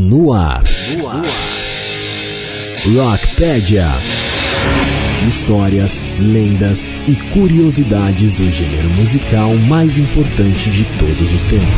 [0.00, 0.62] No ar.
[0.96, 1.22] No ar.
[2.96, 3.90] Rockpedia.
[5.28, 11.68] Histórias, lendas e curiosidades do gênero musical mais importante de todos os tempos.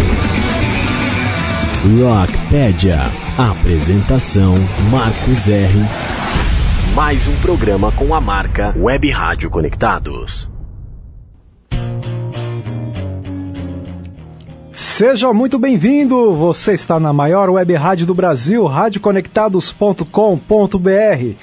[2.01, 3.01] Rockpedia.
[3.37, 4.55] Apresentação
[4.89, 5.75] Marcos R.
[6.95, 10.49] Mais um programa com a marca Web Rádio Conectados.
[14.93, 16.35] Seja muito bem-vindo!
[16.35, 21.35] Você está na maior web rádio do Brasil, radioconectados.com.br.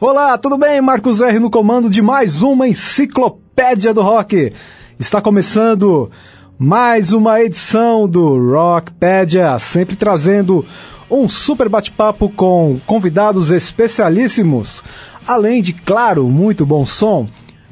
[0.00, 0.80] Olá, tudo bem?
[0.80, 4.52] Marcos R no comando de mais uma enciclopédia do rock.
[4.98, 6.10] Está começando
[6.58, 10.66] mais uma edição do Rockpedia, sempre trazendo
[11.08, 14.82] um super bate-papo com convidados especialíssimos,
[15.24, 17.28] além de, claro, muito bom som.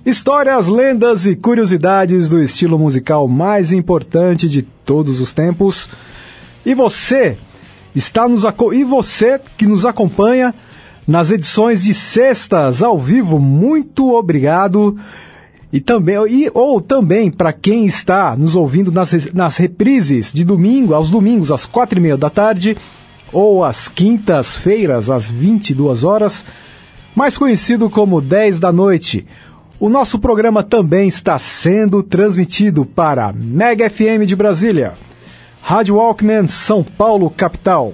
[0.07, 5.91] Histórias, lendas e curiosidades do estilo musical mais importante de todos os tempos.
[6.65, 7.37] E você
[7.93, 10.55] está nos e você que nos acompanha
[11.09, 14.97] nas edições de sextas ao vivo, muito obrigado.
[15.73, 20.95] E também e, ou também para quem está nos ouvindo nas, nas reprises de domingo,
[20.95, 22.77] aos domingos às quatro e meia da tarde
[23.33, 26.45] ou às quintas-feiras às 22 horas,
[27.13, 29.27] mais conhecido como 10 da noite.
[29.79, 34.95] O nosso programa também está sendo transmitido para Mega FM de Brasília,
[35.61, 37.93] Rádio Walkman São Paulo capital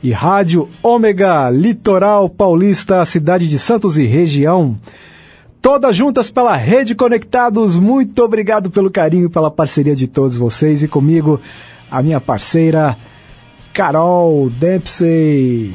[0.00, 4.78] e Rádio Ômega Litoral Paulista, cidade de Santos e região.
[5.60, 7.76] Todas juntas pela Rede Conectados.
[7.76, 11.40] Muito obrigado pelo carinho, pela parceria de todos vocês e comigo,
[11.90, 12.96] a minha parceira
[13.72, 15.72] Carol Dempsey.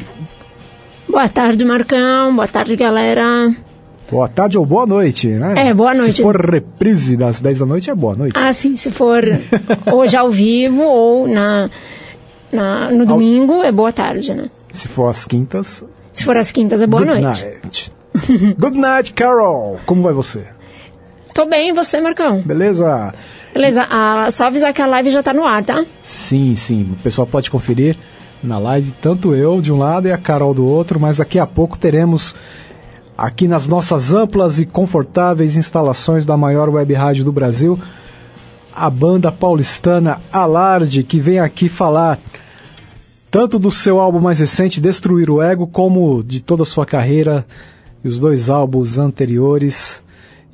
[1.10, 2.34] Boa tarde, Marcão.
[2.34, 3.54] Boa tarde, galera.
[4.12, 5.70] Boa tarde ou boa noite, né?
[5.70, 6.18] É, boa noite.
[6.18, 8.34] Se for reprise das 10 da noite, é boa noite.
[8.36, 9.24] Ah, sim, se for
[9.92, 11.70] hoje ao vivo ou na,
[12.52, 13.64] na, no domingo, ao...
[13.64, 14.50] é boa tarde, né?
[14.72, 15.84] Se for às quintas...
[16.14, 17.46] Se for às quintas, é boa Good noite.
[17.46, 17.92] Night.
[18.58, 19.80] Good night, Carol.
[19.86, 20.44] Como vai você?
[21.34, 22.42] Tô bem, e você, Marcão?
[22.42, 23.14] Beleza.
[23.54, 25.86] Beleza, ah, só avisar que a live já tá no ar, tá?
[26.04, 26.90] Sim, sim.
[26.92, 27.96] O pessoal pode conferir
[28.44, 31.46] na live, tanto eu de um lado e a Carol do outro, mas daqui a
[31.48, 32.36] pouco teremos
[33.20, 37.78] aqui nas nossas amplas e confortáveis instalações da maior web rádio do Brasil,
[38.74, 42.18] a banda paulistana Alarde, que vem aqui falar
[43.30, 47.46] tanto do seu álbum mais recente, Destruir o Ego, como de toda a sua carreira
[48.04, 50.02] e os dois álbuns anteriores.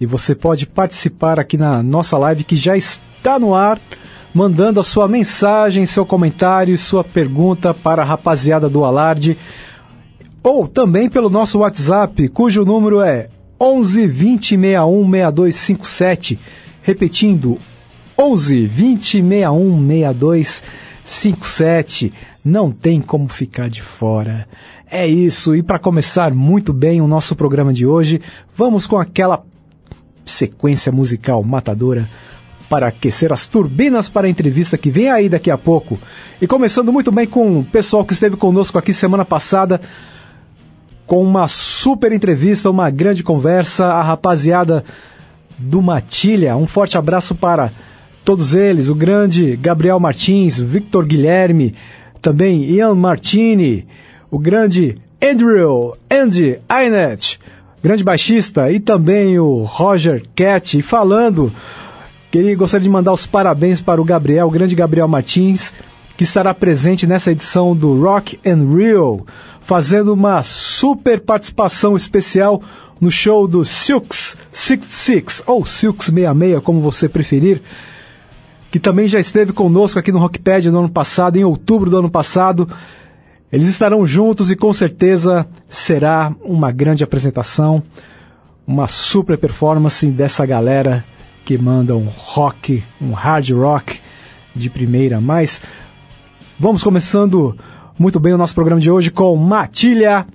[0.02, 3.80] E você pode participar aqui na nossa live que já está no ar,
[4.34, 9.38] mandando a sua mensagem, seu comentário e sua pergunta para a rapaziada do Alarde
[10.46, 13.30] ou também pelo nosso WhatsApp, cujo número é
[13.60, 16.40] 11 20 61 6257.
[16.84, 17.58] Repetindo,
[18.16, 22.14] 11 20 61 6257.
[22.46, 24.48] Não tem como ficar de fora.
[24.88, 28.22] É isso, e para começar muito bem o nosso programa de hoje,
[28.56, 29.44] vamos com aquela
[30.28, 32.08] sequência musical matadora
[32.70, 35.98] para aquecer as turbinas para a entrevista que vem aí daqui a pouco.
[36.40, 39.82] E começando muito bem com o pessoal que esteve conosco aqui semana passada
[41.06, 44.84] com uma super entrevista, uma grande conversa, a rapaziada
[45.58, 46.58] do Matilha.
[46.58, 47.72] Um forte abraço para
[48.24, 51.76] todos eles, o grande Gabriel Martins, Victor Guilherme,
[52.22, 53.88] também Ian Martini,
[54.32, 57.40] o grande Andrew, Andy Ainet,
[57.84, 60.80] grande baixista, e também o Roger Cat.
[60.80, 61.52] E falando,
[62.32, 65.72] queria, gostaria de mandar os parabéns para o Gabriel, o grande Gabriel Martins,
[66.18, 69.26] que estará presente nessa edição do Rock and Rio
[69.66, 72.62] fazendo uma super participação especial
[73.02, 77.62] no show do Silks 66, ou Silks 66, como você preferir,
[78.72, 82.10] que também já esteve conosco aqui no Rockpad no ano passado, em outubro do ano
[82.10, 82.70] passado.
[83.52, 87.82] Eles estarão juntos e com certeza será uma grande apresentação,
[88.68, 91.04] uma super performance dessa galera
[91.44, 94.00] que manda um rock, um hard rock
[94.56, 95.20] de primeira.
[95.20, 95.62] Mas
[96.60, 97.58] vamos começando
[97.98, 100.26] muito bem o nosso programa de hoje com Matilha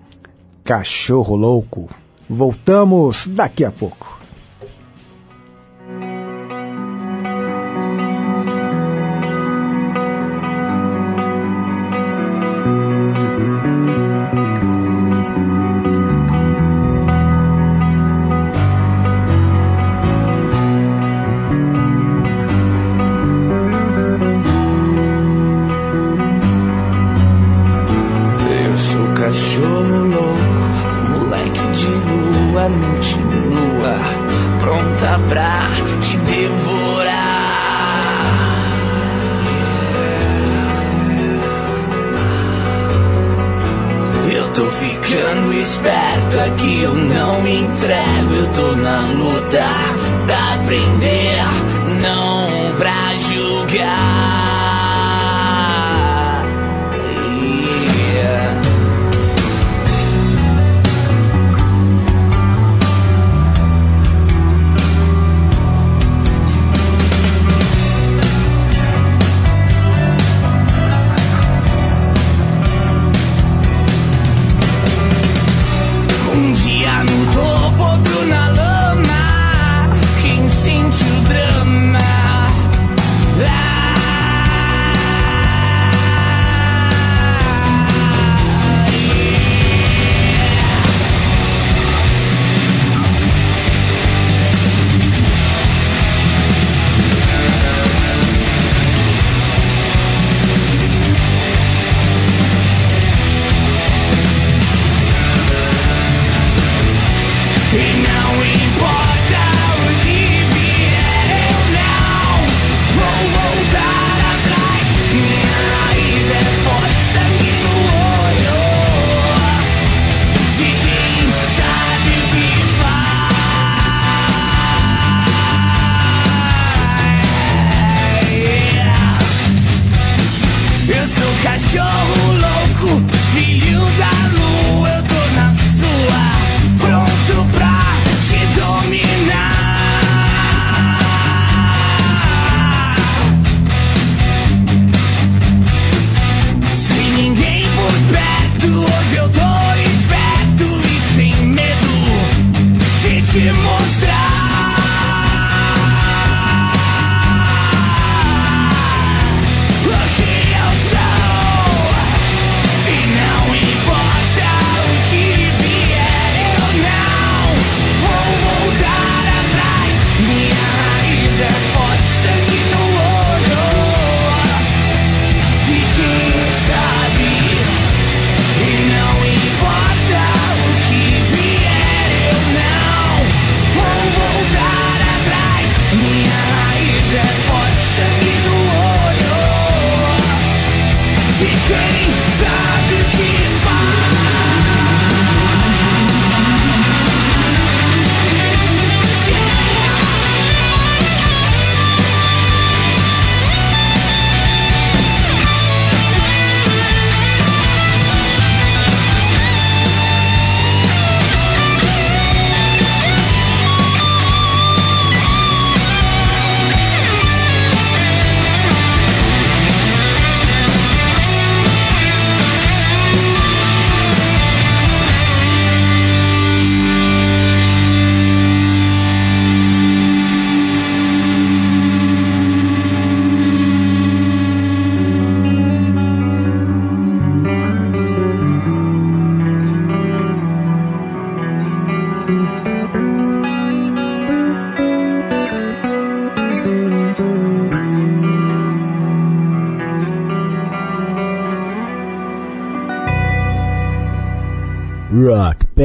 [0.65, 1.89] Cachorro Louco.
[2.29, 4.20] Voltamos daqui a pouco.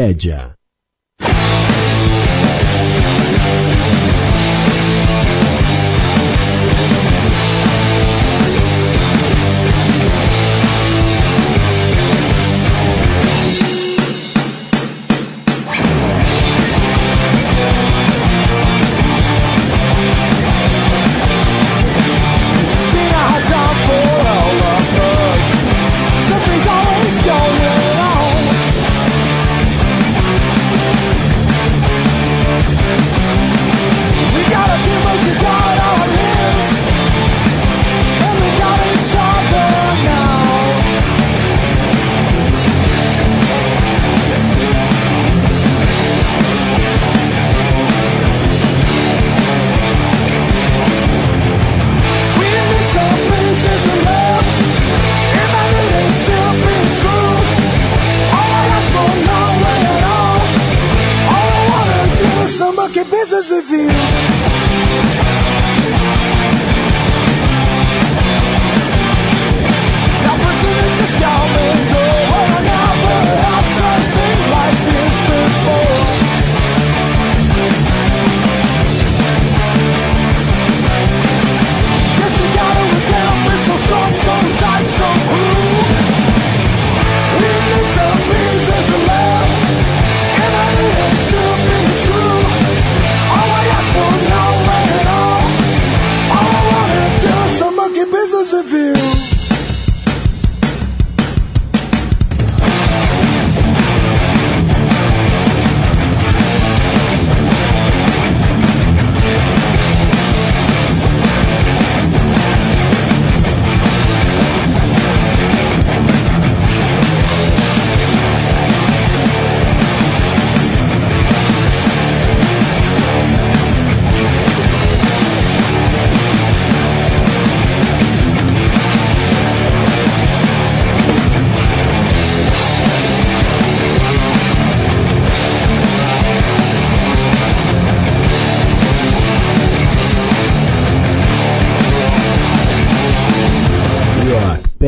[0.06, 0.45] Rockpedia.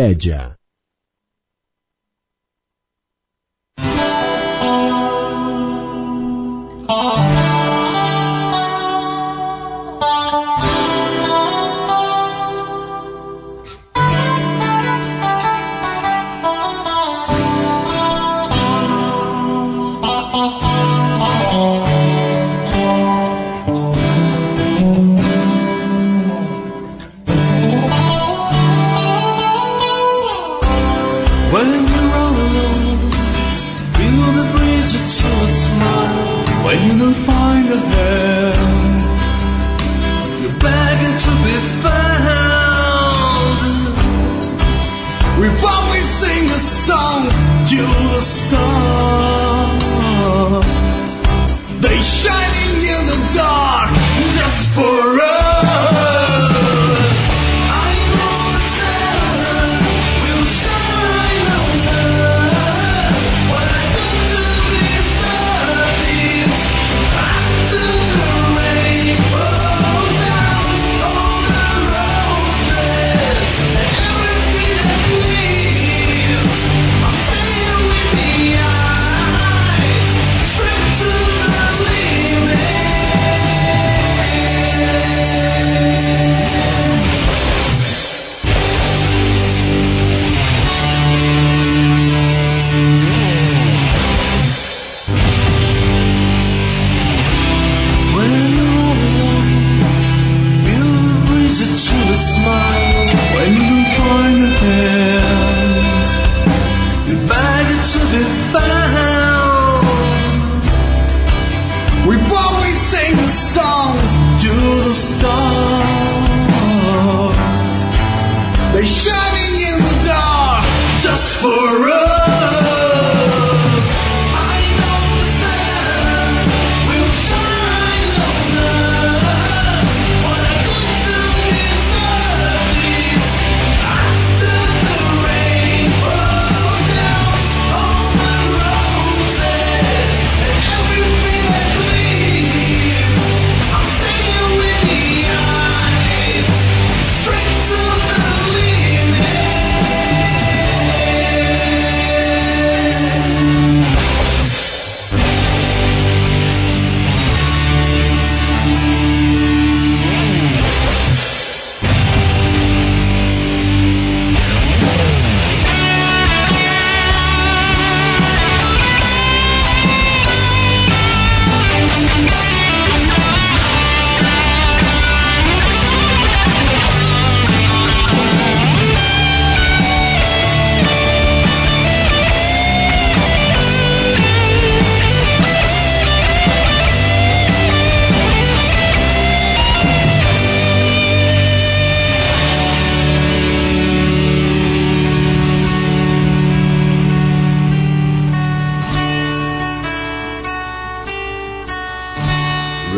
[0.08, 0.57] Rockpedia.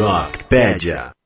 [0.09, 1.18] Rockpedia.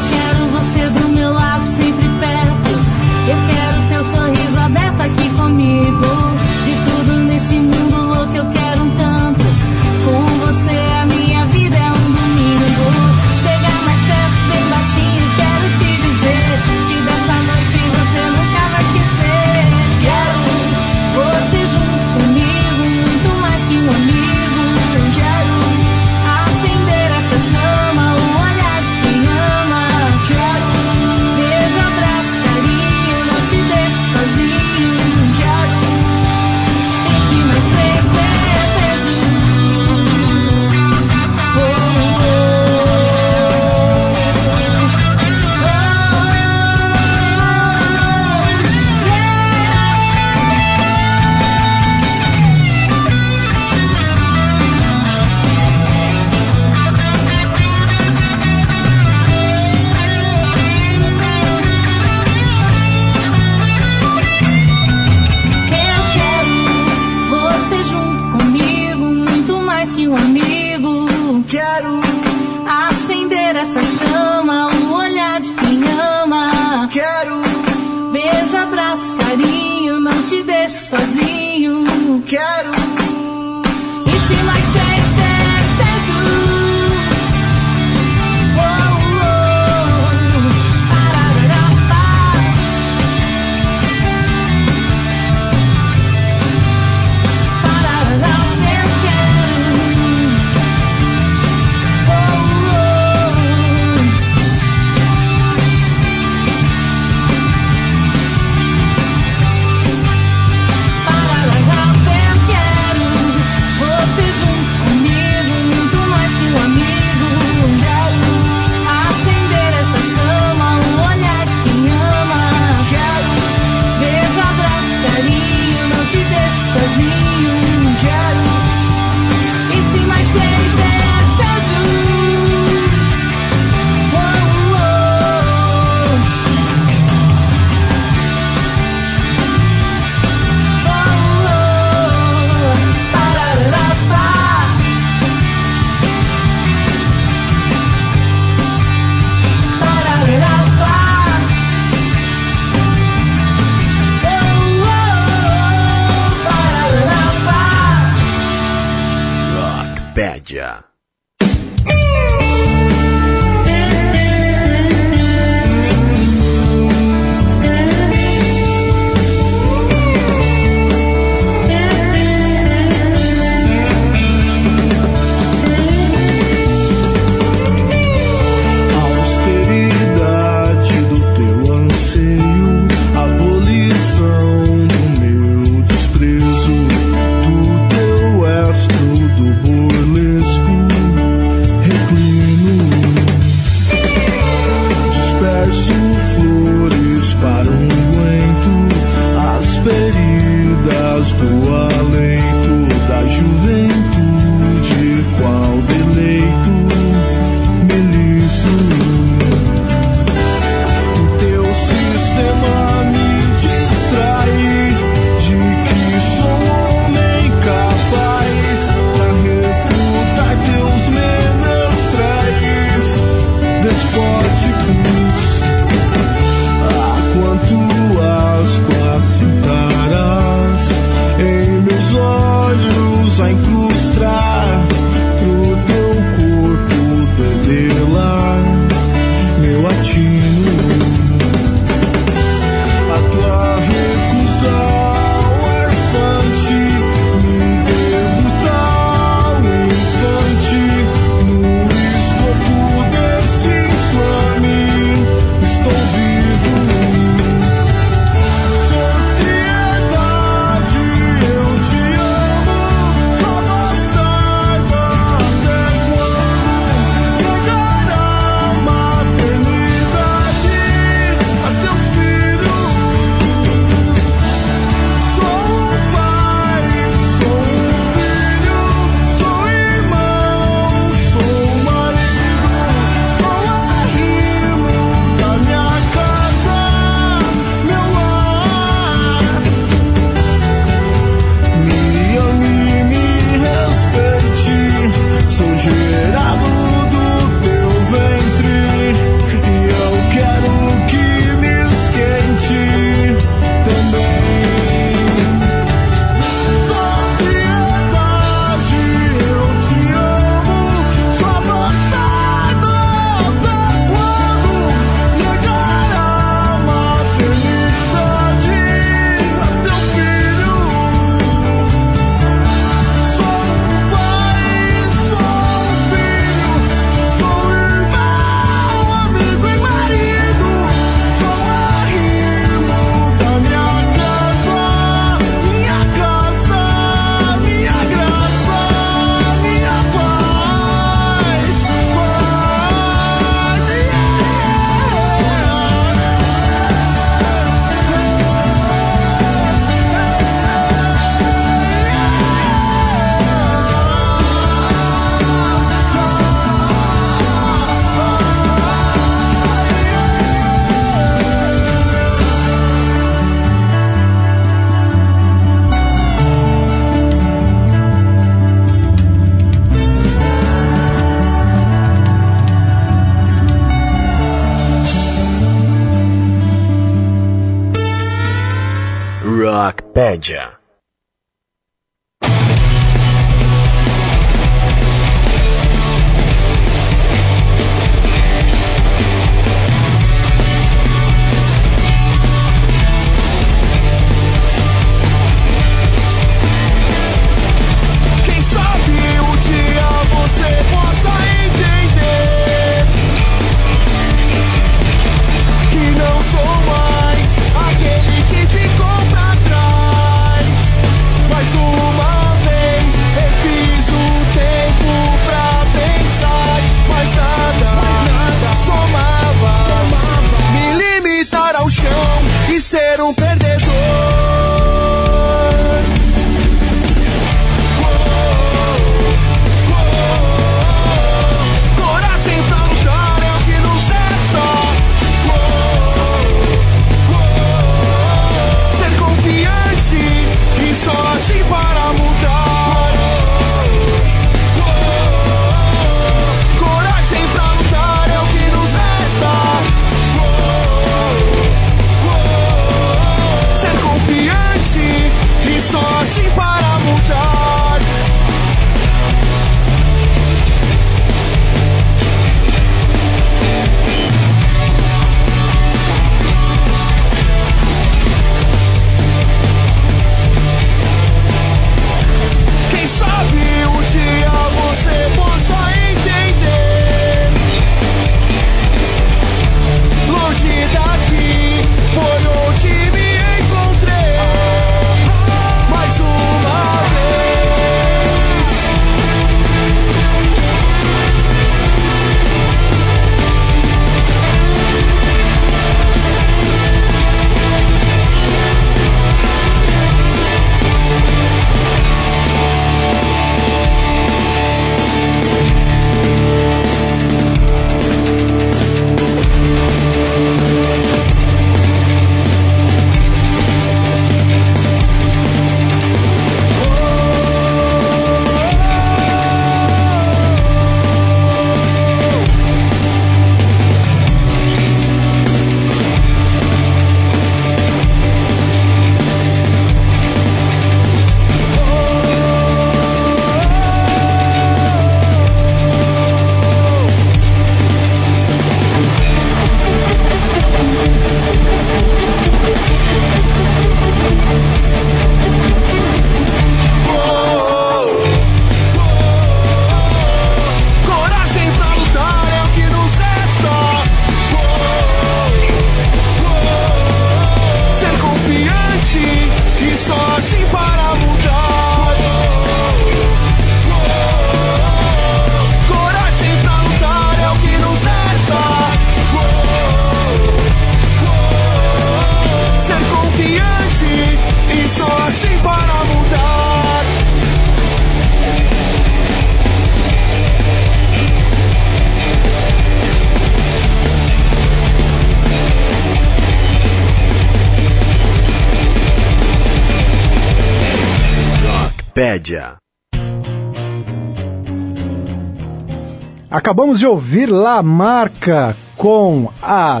[596.78, 600.00] Acabamos de ouvir La Marca com a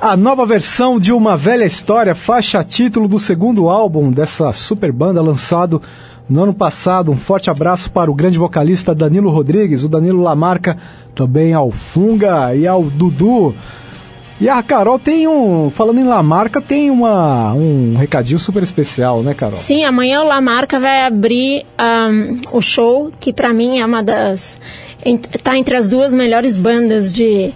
[0.00, 5.20] a nova versão de uma velha história, faixa título do segundo álbum dessa super banda
[5.20, 5.82] lançado
[6.28, 7.10] no ano passado.
[7.10, 10.76] Um forte abraço para o grande vocalista Danilo Rodrigues, o Danilo Lamarca,
[11.16, 13.52] também ao Funga e ao Dudu.
[14.42, 19.34] E a Carol tem um, falando em Lamarca, tem uma, um recadinho super especial, né,
[19.34, 19.54] Carol?
[19.54, 24.58] Sim, amanhã o Lamarca vai abrir um, o show, que para mim é uma das.
[25.32, 27.54] Está entre as duas melhores bandas de.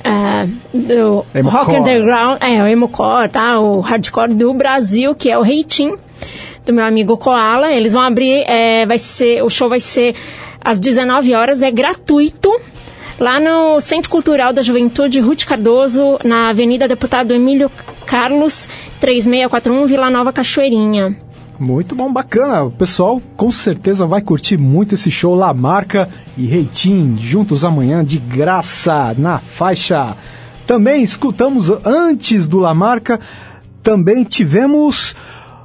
[0.00, 1.80] Uh, do Emo rock core.
[1.80, 3.60] underground, é, o emo-core, tá?
[3.60, 5.94] O hardcore do Brasil, que é o Reitim,
[6.64, 7.70] do meu amigo Koala.
[7.70, 10.14] Eles vão abrir, é, vai ser, o show vai ser
[10.58, 12.50] às 19 horas, é gratuito,
[13.18, 17.70] lá no Centro Cultural da Juventude Ruth Cardoso, na Avenida Deputado Emílio
[18.06, 18.68] Carlos,
[19.00, 21.16] 3641, Vila Nova Cachoeirinha.
[21.58, 22.64] Muito bom, bacana.
[22.64, 28.18] O pessoal com certeza vai curtir muito esse show Lamarca e Reitim juntos amanhã de
[28.18, 30.16] graça na faixa.
[30.66, 33.20] Também escutamos antes do Lamarca,
[33.82, 35.14] também tivemos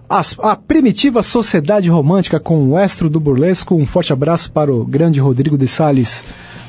[0.07, 3.73] as- a primitiva Sociedade Romântica com o Estro do Burlesco.
[3.75, 6.23] Um forte abraço para o grande Rodrigo de Sales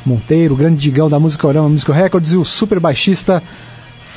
[0.04, 3.42] Monteiro, grande digão da Música Orama Musical Records e o super baixista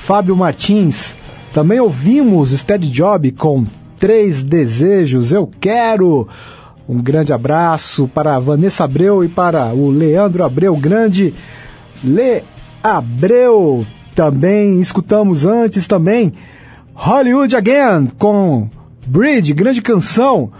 [0.05, 1.15] Fábio Martins.
[1.53, 3.65] Também ouvimos Steady Job com
[3.99, 6.27] Três Desejos, Eu Quero.
[6.87, 11.33] Um grande abraço para a Vanessa Abreu e para o Leandro Abreu, grande
[12.03, 12.43] Le
[12.81, 13.85] Abreu.
[14.15, 16.33] Também escutamos antes também
[16.93, 18.69] Hollywood Again com
[19.07, 20.51] Bridge, grande canção.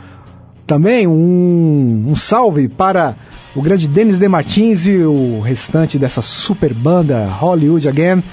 [0.65, 3.15] Também um, um salve para
[3.55, 8.23] o grande Denis De Martins e o restante dessa super banda Hollywood Again.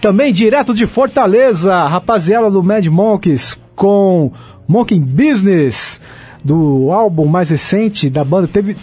[0.00, 4.30] Também direto de Fortaleza, rapaziada do Mad Monkeys com
[4.68, 6.00] Monkey Business,
[6.44, 8.46] do álbum mais recente da banda.
[8.46, 8.76] Teve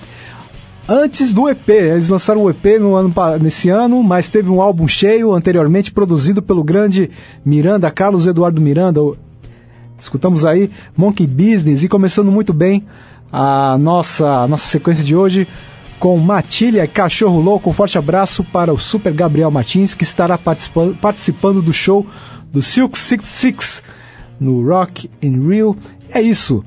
[0.90, 4.88] antes do EP, eles lançaram o EP no ano, nesse ano, mas teve um álbum
[4.88, 7.10] cheio anteriormente produzido pelo grande
[7.46, 9.00] Miranda, Carlos Eduardo Miranda.
[9.98, 12.86] Escutamos aí Monkey Business e começando muito bem
[13.32, 15.48] a nossa, a nossa sequência de hoje
[16.00, 17.70] com Matilha e Cachorro Louco.
[17.70, 22.06] Um forte abraço para o Super Gabriel Martins, que estará participando, participando do show
[22.52, 23.84] do Silk 66
[24.40, 25.78] no Rock in Rio.
[26.10, 26.66] É isso.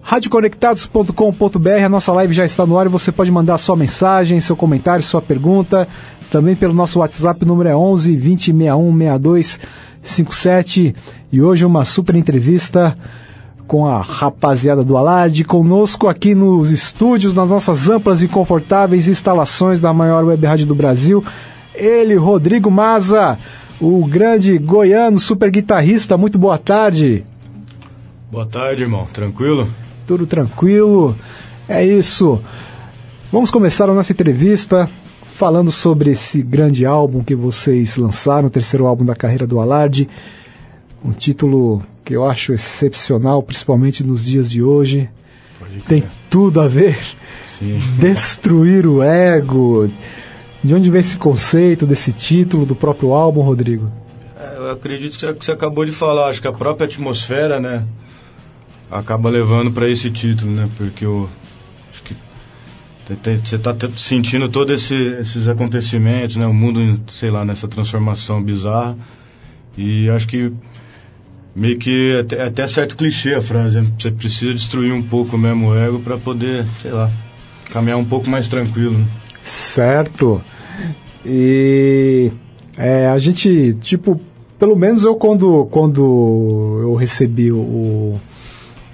[0.00, 4.54] Radioconectados.com.br, a nossa live já está no ar e você pode mandar sua mensagem, seu
[4.54, 5.88] comentário, sua pergunta,
[6.30, 9.60] também pelo nosso WhatsApp, número é 11 20 61 62
[10.04, 10.94] 57.
[11.32, 12.96] E hoje uma super entrevista
[13.66, 19.80] com a rapaziada do Alarde, conosco aqui nos estúdios, nas nossas amplas e confortáveis instalações
[19.80, 21.24] da maior web rádio do Brasil,
[21.74, 23.38] ele, Rodrigo Maza,
[23.80, 26.16] o grande goiano, super guitarrista.
[26.16, 27.24] Muito boa tarde.
[28.30, 29.06] Boa tarde, irmão.
[29.12, 29.68] Tranquilo?
[30.06, 31.16] Tudo tranquilo.
[31.68, 32.40] É isso.
[33.30, 34.88] Vamos começar a nossa entrevista
[35.34, 40.08] falando sobre esse grande álbum que vocês lançaram, o terceiro álbum da carreira do Alarde.
[41.06, 45.08] Um título que eu acho excepcional, principalmente nos dias de hoje.
[45.88, 46.98] Tem tudo a ver.
[47.58, 47.80] Sim.
[47.98, 49.88] Destruir o ego.
[50.62, 53.90] De onde vem esse conceito desse título do próprio álbum, Rodrigo?
[54.38, 56.28] É, Eu acredito que você acabou de falar.
[56.28, 57.84] Acho que a própria atmosfera, né,
[58.90, 60.68] acaba levando para esse título, né?
[60.76, 61.28] Porque eu
[61.92, 62.14] acho que
[63.06, 66.46] te- te- você está sentindo todos esse, esses acontecimentos, né?
[66.46, 68.96] O mundo, sei lá, nessa transformação bizarra.
[69.78, 70.52] E acho que
[71.56, 73.80] meio que até, até certo clichê a frase.
[73.80, 73.90] né?
[73.98, 77.10] Você precisa destruir um pouco mesmo o ego para poder, sei lá,
[77.72, 78.98] caminhar um pouco mais tranquilo.
[78.98, 79.06] Né?
[79.42, 80.42] Certo.
[81.24, 82.30] E
[82.76, 84.20] é, a gente, tipo,
[84.58, 88.20] pelo menos eu quando, quando eu recebi o,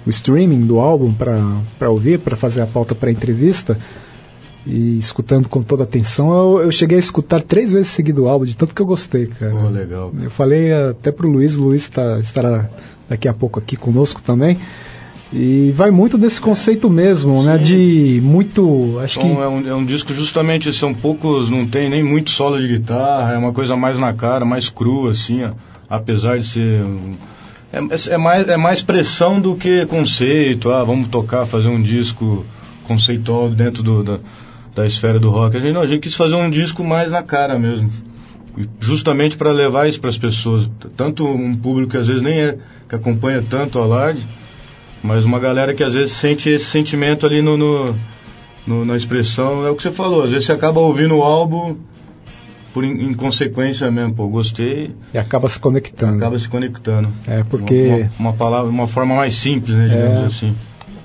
[0.05, 3.77] o, streaming do álbum para ouvir, para fazer a pauta para entrevista,
[4.65, 8.45] e escutando com toda atenção, eu, eu cheguei a escutar três vezes seguido o álbum,
[8.45, 9.53] de tanto que eu gostei, cara.
[9.53, 10.11] Pô, legal.
[10.21, 12.69] Eu falei até pro Luiz, o Luiz tá, estará
[13.09, 14.57] daqui a pouco aqui conosco também.
[15.35, 17.57] E vai muito desse conceito mesmo, né?
[17.57, 18.99] De muito.
[19.03, 19.25] Acho que.
[19.25, 22.67] Então, é, um, é um disco justamente, são poucos, não tem nem muito solo de
[22.67, 25.51] guitarra, é uma coisa mais na cara, mais crua, assim, ó,
[25.89, 26.83] apesar de ser.
[26.83, 27.15] um-
[27.73, 31.81] é, é- é mais, é mais pressão do que conceito, ah, vamos tocar, fazer um
[31.81, 32.45] disco
[32.87, 34.19] conceitual dentro do, da,
[34.75, 35.55] da esfera do rock.
[35.57, 37.91] A gente, não, a gente quis fazer um disco mais na cara mesmo,
[38.79, 42.57] justamente para levar isso para as pessoas, tanto um público que às vezes nem é,
[42.87, 44.19] que acompanha tanto a Lard,
[45.03, 47.95] mas uma galera que às vezes sente esse sentimento ali no, no,
[48.65, 51.75] no- na expressão, é o que você falou, às vezes você acaba ouvindo o álbum
[52.73, 56.15] por in- inconsequência mesmo, pô, gostei, E acaba se conectando.
[56.17, 57.09] acaba se conectando.
[57.27, 60.25] É, porque- Uma, uma- uma palavra, uma forma mais simples, né, digamos É.
[60.25, 60.55] assim.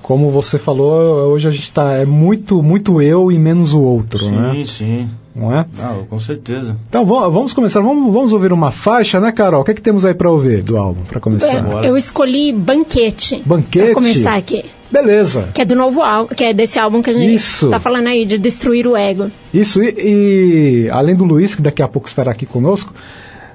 [0.08, 4.20] Como você falou, hoje a gente tá é muito muito eu e menos o outro,
[4.20, 4.64] sim, né?
[4.66, 5.08] sim.
[5.36, 5.66] Não é?
[5.78, 6.74] Ah, com certeza.
[6.88, 9.60] Então va- vamos começar, vamos, vamos ouvir uma faixa, né, Carol?
[9.60, 11.84] O que, é que temos aí pra ouvir do álbum, pra começar?
[11.84, 13.42] É, eu escolhi Banquete.
[13.44, 13.84] Banquete?
[13.84, 14.64] Pra começar aqui.
[14.90, 15.50] Beleza.
[15.52, 17.68] Que é do novo álbum, que é desse álbum que a gente Isso.
[17.68, 19.30] tá falando aí, de Destruir o Ego.
[19.52, 22.94] Isso, e, e além do Luiz, que daqui a pouco estará aqui conosco,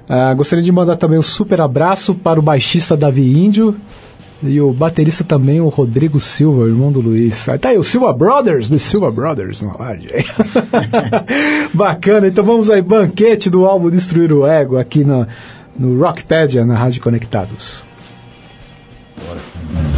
[0.08, 3.74] ah, gostaria de mandar também um super abraço para o baixista Davi Índio
[4.42, 7.48] e o baterista também, o Rodrigo Silva, irmão do Luiz.
[7.48, 10.10] Aí tá aí, o Silva Brothers, The Silva Brothers rádio.
[10.14, 10.24] aí.
[11.72, 15.26] Bacana, então vamos aí, banquete do álbum Destruir o Ego aqui no,
[15.78, 17.86] no Rockpedia, na Rádio Conectados.
[19.16, 19.93] O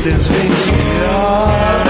[0.00, 1.84] desvencilhar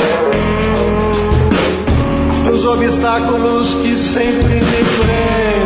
[2.46, 5.58] dos obstáculos que sempre me prendem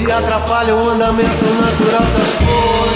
[0.00, 2.87] e atrapalham o andamento natural das coisas.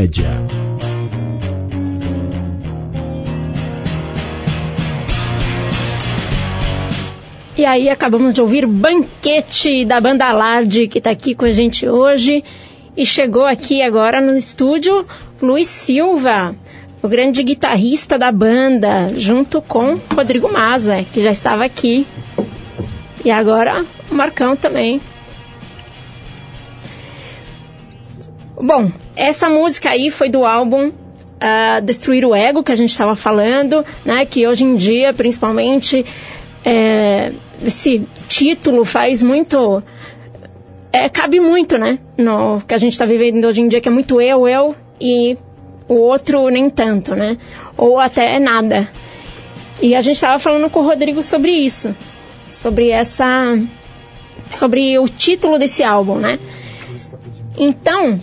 [0.00, 0.28] Rockpedia.
[7.56, 11.86] E aí acabamos de ouvir Banquete da banda Alarde, que tá aqui com a gente
[11.86, 12.42] hoje.
[12.96, 15.04] E chegou aqui agora no estúdio
[15.42, 16.54] Luiz Silva,
[17.02, 22.06] o grande guitarrista da banda, junto com Rodrigo Maza, que já estava aqui.
[23.24, 25.00] E agora o Marcão também.
[28.62, 30.92] Bom, essa música aí foi do álbum
[31.40, 34.26] ah, Destruir o Ego, que a gente estava falando, né?
[34.26, 36.04] Que hoje em dia, principalmente,
[36.62, 37.32] é,
[37.64, 39.82] esse título faz muito.
[40.92, 41.98] É, cabe muito, né?
[42.18, 45.38] No que a gente está vivendo hoje em dia, que é muito eu, eu e
[45.88, 47.38] o outro nem tanto, né?
[47.78, 48.86] Ou até nada.
[49.80, 51.96] E a gente estava falando com o Rodrigo sobre isso,
[52.44, 53.58] sobre essa.
[54.50, 56.38] sobre o título desse álbum, né?
[57.58, 58.18] Então,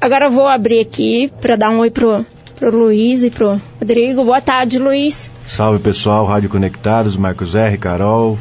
[0.00, 2.24] agora eu vou abrir aqui para dar um oi pro,
[2.56, 4.24] pro Luiz e pro Rodrigo.
[4.24, 5.30] Boa tarde, Luiz.
[5.46, 8.38] Salve pessoal, Rádio Conectados, Marcos R, Carol.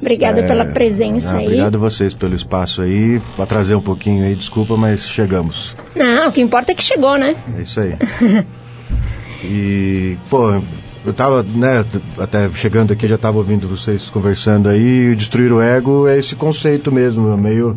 [0.00, 1.46] Obrigada É, pela presença ah, aí.
[1.46, 3.20] Obrigado a vocês pelo espaço aí.
[3.38, 5.74] Atrasei um pouquinho aí, desculpa, mas chegamos.
[5.94, 7.34] Não, o que importa é que chegou, né?
[7.58, 7.94] É isso aí.
[9.42, 10.60] e, pô,
[11.04, 11.84] eu tava, né,
[12.18, 15.14] até chegando aqui, já tava ouvindo vocês conversando aí.
[15.14, 17.76] Destruir o ego é esse conceito mesmo, meio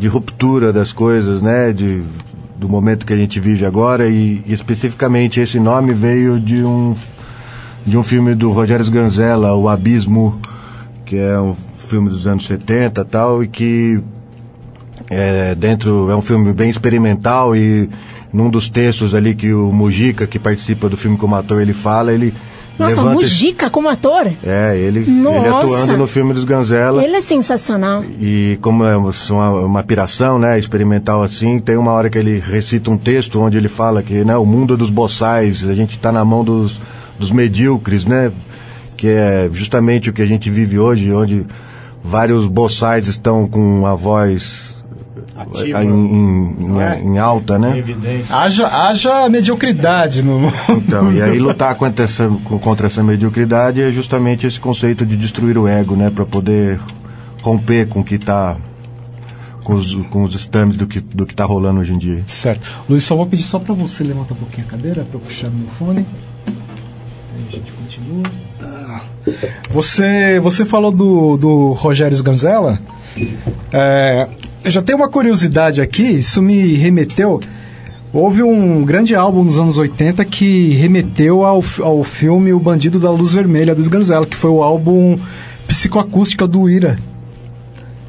[0.00, 1.72] de ruptura das coisas, né?
[1.72, 2.02] De,
[2.56, 4.08] do momento que a gente vive agora.
[4.08, 6.96] E, e especificamente esse nome veio de um,
[7.84, 10.40] de um filme do Rogério Sganzella, O Abismo,
[11.04, 14.00] que é um filme dos anos 70 e tal, e que
[15.10, 17.90] é, dentro é um filme bem experimental e
[18.32, 22.12] num dos textos ali que o Mujica, que participa do filme como ator, ele fala,
[22.12, 22.32] ele
[22.78, 23.20] Nossa, levanta...
[23.20, 24.26] Mujica como ator?
[24.42, 27.04] É, ele, ele atuando no filme dos Ganzella.
[27.04, 28.02] Ele é sensacional.
[28.18, 32.90] E como é uma, uma piração, né, experimental assim, tem uma hora que ele recita
[32.90, 36.24] um texto onde ele fala que, né, o mundo dos boçais, a gente está na
[36.24, 36.80] mão dos,
[37.18, 38.32] dos medíocres, né,
[38.96, 41.46] que é justamente o que a gente vive hoje, onde
[42.02, 44.79] vários boçais estão com a voz
[45.40, 45.84] Ativa.
[45.84, 47.00] em, em- é?
[47.00, 47.78] em alta, né?
[47.78, 48.34] evidência.
[48.34, 50.40] Haja, haja mediocridade no.
[50.70, 52.28] Então, e aí lutar contra essa,
[52.60, 56.10] contra essa mediocridade é justamente esse conceito de destruir o ego, né?
[56.10, 56.80] Para poder
[57.42, 58.56] romper com o que tá
[59.64, 62.22] com os, com os stands do que, do que tá rolando hoje em dia.
[62.26, 62.68] Certo.
[62.88, 65.48] Luiz, só vou pedir só para você levantar um pouquinho a cadeira para eu puxar
[65.50, 66.06] meu fone.
[66.46, 68.30] Aí a gente continua.
[69.70, 72.78] Você, você falou do, do Rogério Sganzella.
[73.72, 74.28] É,
[74.64, 77.40] eu já tenho uma curiosidade aqui, isso me remeteu.
[78.12, 83.10] Houve um grande álbum nos anos 80 que remeteu ao, ao filme O Bandido da
[83.10, 85.16] Luz Vermelha do Sganzella, que foi o álbum
[85.68, 86.98] Psicoacústica do Ira.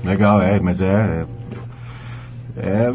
[0.03, 1.25] Legal, é, mas é.
[2.57, 2.91] É.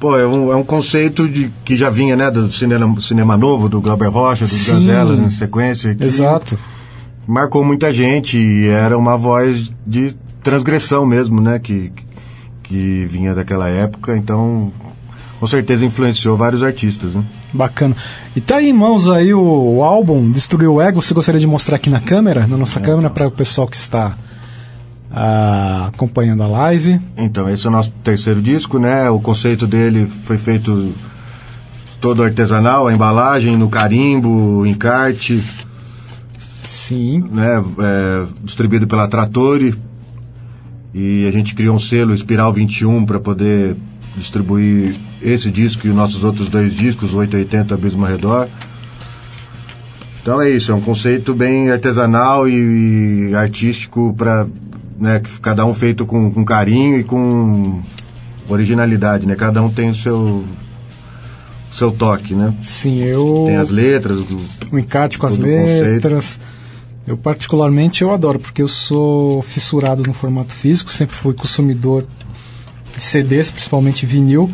[0.00, 3.68] Pô, é um, é um conceito de, que já vinha, né, do cinema, cinema novo,
[3.68, 4.84] do Glauber Rocha, do Sim.
[4.84, 5.96] Na sequência.
[6.00, 6.58] Exato.
[7.24, 12.11] Marcou muita gente e era uma voz de transgressão mesmo, né, que, que
[13.06, 14.72] vinha daquela época, então
[15.38, 17.24] com certeza influenciou vários artistas, né?
[17.52, 17.96] Bacana.
[18.34, 21.02] E tá aí em mãos aí o, o álbum Destruiu o Ego.
[21.02, 24.16] Você gostaria de mostrar aqui na câmera, na nossa câmera, para o pessoal que está
[25.10, 27.00] ah, acompanhando a live.
[27.16, 29.10] Então, esse é o nosso terceiro disco, né?
[29.10, 30.94] O conceito dele foi feito
[32.00, 35.42] todo artesanal, a embalagem no carimbo, encarte,
[36.62, 37.24] Sim.
[37.30, 37.62] né?
[37.80, 39.74] É, distribuído pela Trattori.
[40.94, 43.76] E a gente criou um selo Espiral 21 para poder
[44.16, 48.48] distribuir esse disco e os nossos outros dois discos, o 880 Abismo ao Redor.
[50.20, 54.46] Então é isso, é um conceito bem artesanal e, e artístico para
[54.98, 57.80] né, cada um feito com, com carinho e com
[58.48, 59.34] originalidade, né?
[59.34, 60.44] Cada um tem o seu
[61.72, 62.52] seu toque, né?
[62.62, 63.44] Sim, eu.
[63.46, 64.40] Tem as letras, o-
[64.70, 66.08] o encarte com as o conceito.
[67.06, 72.06] Eu particularmente eu adoro, porque eu sou fissurado no formato físico, sempre fui consumidor
[72.96, 74.50] de CDs, principalmente vinil.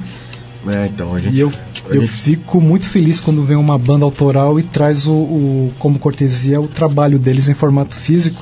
[0.66, 1.52] é, então a gente E eu,
[1.90, 5.72] a eu gente- fico muito feliz quando vem uma banda autoral e traz o, o-
[5.78, 8.40] como cortesia o trabalho deles em formato físico.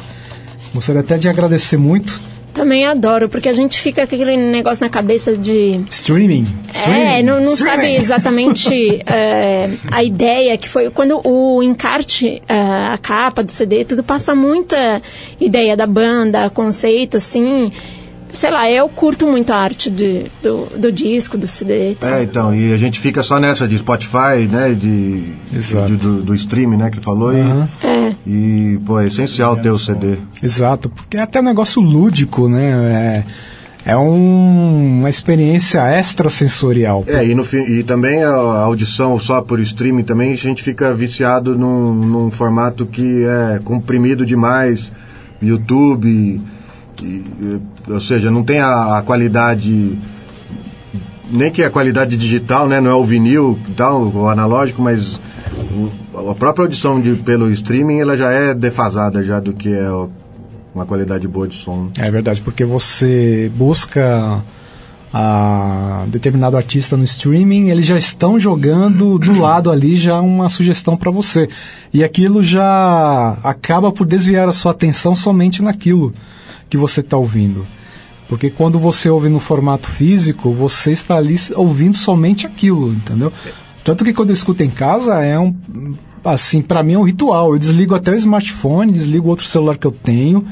[0.73, 2.21] Gostaria até de agradecer muito.
[2.57, 5.79] Também adoro, porque a gente fica com aquele negócio na cabeça de.
[6.71, 7.19] Streaming.
[7.19, 7.77] É, não, não Streaming.
[7.77, 10.89] sabe exatamente é, a ideia que foi.
[10.89, 15.03] Quando o encarte, é, a capa do CD, tudo passa muita
[15.39, 17.71] ideia da banda, conceito, assim.
[18.37, 22.11] Sei lá, eu curto muito a arte de, do, do disco, do CD e tal.
[22.11, 24.75] É, então, e a gente fica só nessa de Spotify, né?
[24.79, 25.89] De, Exato.
[25.89, 26.91] de- do, do stream, né?
[26.91, 27.31] Que falou.
[27.31, 27.67] Aham.
[27.83, 28.13] É.
[28.27, 30.17] E, e, pô, é essencial ter o CD.
[30.43, 33.25] Exato, porque é até um negócio lúdico, né?
[33.87, 37.05] É, é um- uma experiência extrasensorial.
[37.07, 40.63] É, e, no, fi- e também a, a audição só por streaming também, a gente
[40.63, 44.93] fica viciado num, num formato que é comprimido demais,
[45.41, 46.41] YouTube, e- e-
[47.89, 49.99] ou seja, não tem a, a qualidade,
[51.31, 55.21] nem que a qualidade digital, né, não é o vinil, tal, o analógico, mas
[56.15, 59.89] o- a própria audição de, pelo streaming, ela já é defasada já do que é
[60.75, 61.89] uma qualidade boa de som.
[61.99, 64.43] É verdade, porque você busca
[65.13, 70.97] a determinado artista no streaming, eles já estão jogando do lado ali já uma sugestão
[70.97, 71.49] para você.
[71.93, 76.13] E aquilo já acaba por desviar a sua atenção somente naquilo
[76.69, 77.67] que você está ouvindo.
[78.29, 83.33] Porque quando você ouve no formato físico, você está ali ouvindo somente aquilo, entendeu?
[83.85, 85.55] Tanto que quando eu escuto em casa é um
[86.25, 87.53] assim, para mim é um ritual.
[87.53, 90.45] Eu desligo até o smartphone, desligo outro celular que eu tenho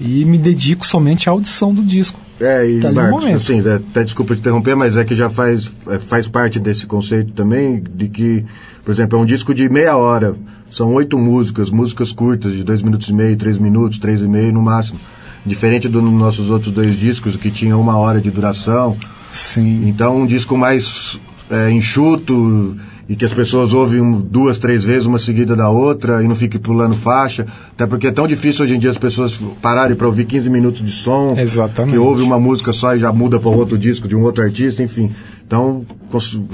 [0.00, 2.20] e me dedico somente à audição do disco.
[2.40, 5.70] É, e Tá Marcos, assim, é, até desculpa te interromper, mas é que já faz,
[5.88, 8.44] é, faz parte desse conceito também, de que,
[8.84, 10.34] por exemplo, é um disco de meia hora,
[10.70, 14.52] são oito músicas, músicas curtas, de dois minutos e meio, três minutos, três e meio
[14.52, 14.98] no máximo.
[15.44, 18.96] Diferente dos nossos outros dois discos, que tinham uma hora de duração.
[19.32, 19.88] Sim.
[19.88, 21.18] Então, um disco mais
[21.50, 22.76] é, enxuto
[23.08, 26.58] e que as pessoas ouvem duas, três vezes, uma seguida da outra, e não fique
[26.58, 27.46] pulando faixa.
[27.74, 30.84] Até porque é tão difícil hoje em dia as pessoas pararem para ouvir 15 minutos
[30.84, 31.34] de som.
[31.36, 31.92] Exatamente.
[31.92, 34.82] Que ouve uma música só e já muda para outro disco de um outro artista,
[34.82, 35.10] enfim.
[35.46, 35.84] Então,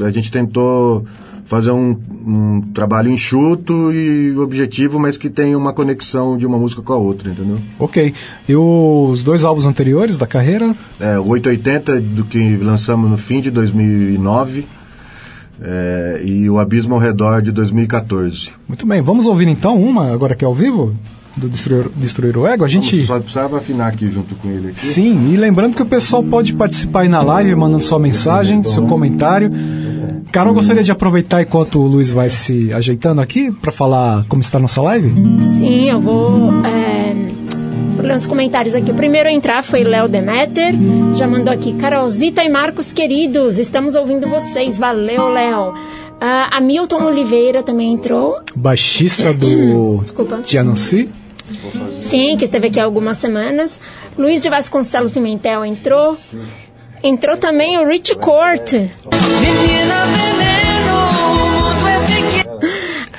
[0.04, 1.04] a gente tentou
[1.48, 1.96] fazer um,
[2.26, 6.96] um trabalho enxuto e objetivo, mas que tenha uma conexão de uma música com a
[6.96, 7.58] outra, entendeu?
[7.78, 8.12] Ok.
[8.46, 10.76] E os dois álbuns anteriores da carreira?
[11.00, 14.66] É, o 880 do que lançamos no fim de 2009
[15.62, 18.50] é, e o Abismo ao Redor de 2014.
[18.68, 19.00] Muito bem.
[19.00, 20.94] Vamos ouvir então uma, agora que é ao vivo,
[21.34, 22.62] do Destruir, Destruir o Ego?
[22.62, 23.06] A gente.
[23.06, 24.86] Só precisava afinar aqui junto com ele aqui.
[24.86, 28.84] Sim, e lembrando que o pessoal pode participar aí na live, mandando sua mensagem, seu
[28.86, 29.50] comentário.
[30.30, 34.58] Carol, gostaria de aproveitar enquanto o Luiz vai se ajeitando aqui para falar como está
[34.58, 35.12] a nossa live?
[35.42, 36.50] Sim, eu vou.
[36.64, 37.14] É,
[37.94, 38.90] vou bastante comentários aqui.
[38.90, 40.74] O primeiro a entrar foi Léo Demeter.
[41.14, 41.72] Já mandou aqui.
[41.74, 44.76] Carolzita e Marcos queridos, estamos ouvindo vocês.
[44.78, 45.74] Valeu, Léo.
[46.20, 48.40] Ah, a Milton Oliveira também entrou.
[48.56, 50.02] Baixista do.
[50.42, 51.08] Tiananci.
[51.98, 53.80] Sim, que esteve aqui há algumas semanas.
[54.18, 56.16] Luiz de Vasconcelos Pimentel entrou.
[57.02, 58.72] Entrou também o Rich Court.
[58.72, 60.96] Menina veneno,
[61.30, 62.58] o mundo é pequeno.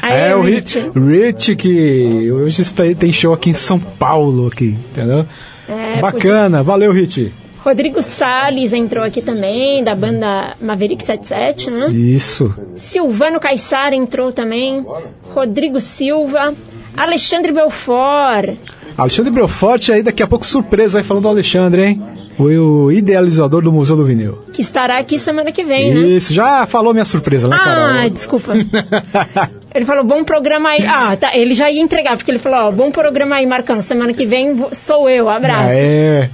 [0.02, 4.78] Aí, É, o Rich, Rich que hoje está, tem show aqui em São Paulo, aqui,
[4.92, 5.26] entendeu?
[5.68, 7.32] É, Bacana, valeu, Rich.
[7.64, 11.88] Rodrigo Salles entrou aqui também, da banda Maverick 77, né?
[11.90, 12.54] Isso.
[12.76, 14.86] Silvano Caissara entrou também.
[15.34, 16.54] Rodrigo Silva.
[16.96, 18.56] Alexandre Belfort.
[18.98, 22.02] Alexandre Belfort aí daqui a pouco surpresa aí falando do Alexandre, hein?
[22.40, 24.38] Foi o idealizador do Museu do Vinil.
[24.54, 26.08] Que estará aqui semana que vem, né?
[26.08, 28.10] Isso, já falou minha surpresa, né, Ah, Carol?
[28.12, 28.54] desculpa.
[29.76, 30.86] Ele falou, bom programa aí.
[30.88, 31.32] Ah, tá.
[31.36, 33.82] Ele já ia entregar, porque ele falou, ó, bom programa aí, Marcão.
[33.82, 35.30] Semana que vem sou eu.
[35.30, 35.74] Abraço.
[35.76, 36.30] Ah, é.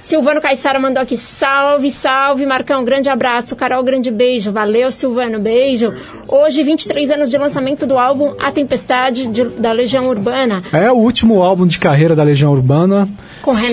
[0.00, 3.54] Silvano Caissara mandou aqui, salve, salve, Marcão, grande abraço.
[3.56, 4.50] Carol, grande beijo.
[4.52, 5.92] Valeu, Silvano, beijo.
[6.26, 10.62] Hoje, 23 anos de lançamento do álbum A Tempestade de- da Legião Urbana.
[10.72, 13.08] É o último álbum de carreira da Legião Urbana.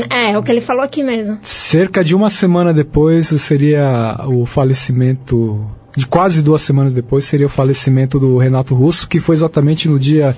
[0.09, 1.37] É, é o que ele falou aqui mesmo.
[1.43, 5.65] Cerca de uma semana depois seria o falecimento.
[5.95, 9.97] De quase duas semanas depois seria o falecimento do Renato Russo, que foi exatamente no
[9.97, 10.35] dia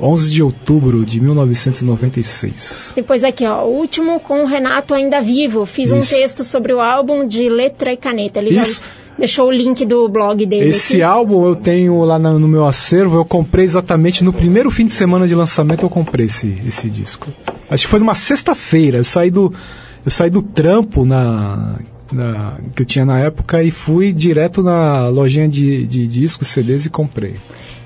[0.00, 2.92] 11 de outubro de 1996.
[2.94, 5.66] Depois aqui, ó, o último com o Renato ainda vivo.
[5.66, 6.14] Fiz um Isso.
[6.14, 8.38] texto sobre o álbum de letra e caneta.
[8.38, 8.74] Ele Isso.
[8.80, 8.80] já
[9.18, 11.02] deixou o link do blog dele Esse aqui.
[11.02, 15.26] álbum eu tenho lá no meu acervo, eu comprei exatamente no primeiro fim de semana
[15.26, 17.26] de lançamento, eu comprei esse, esse disco.
[17.68, 19.52] Acho que foi numa sexta-feira, eu saí do
[20.06, 21.74] eu saí do trampo na,
[22.12, 26.86] na- que eu tinha na época e fui direto na lojinha de, de discos, CDs
[26.86, 27.34] e comprei.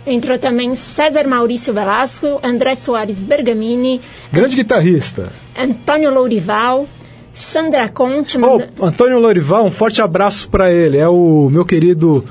[0.07, 4.01] Entrou também César Maurício Velasco, André Soares Bergamini,
[4.33, 5.29] Grande guitarrista.
[5.57, 6.87] Antônio Lourival,
[7.33, 10.99] Sandra Conte, manda- Antônio Lorival, um forte abraço pra ele.
[10.99, 12.25] É o meu querido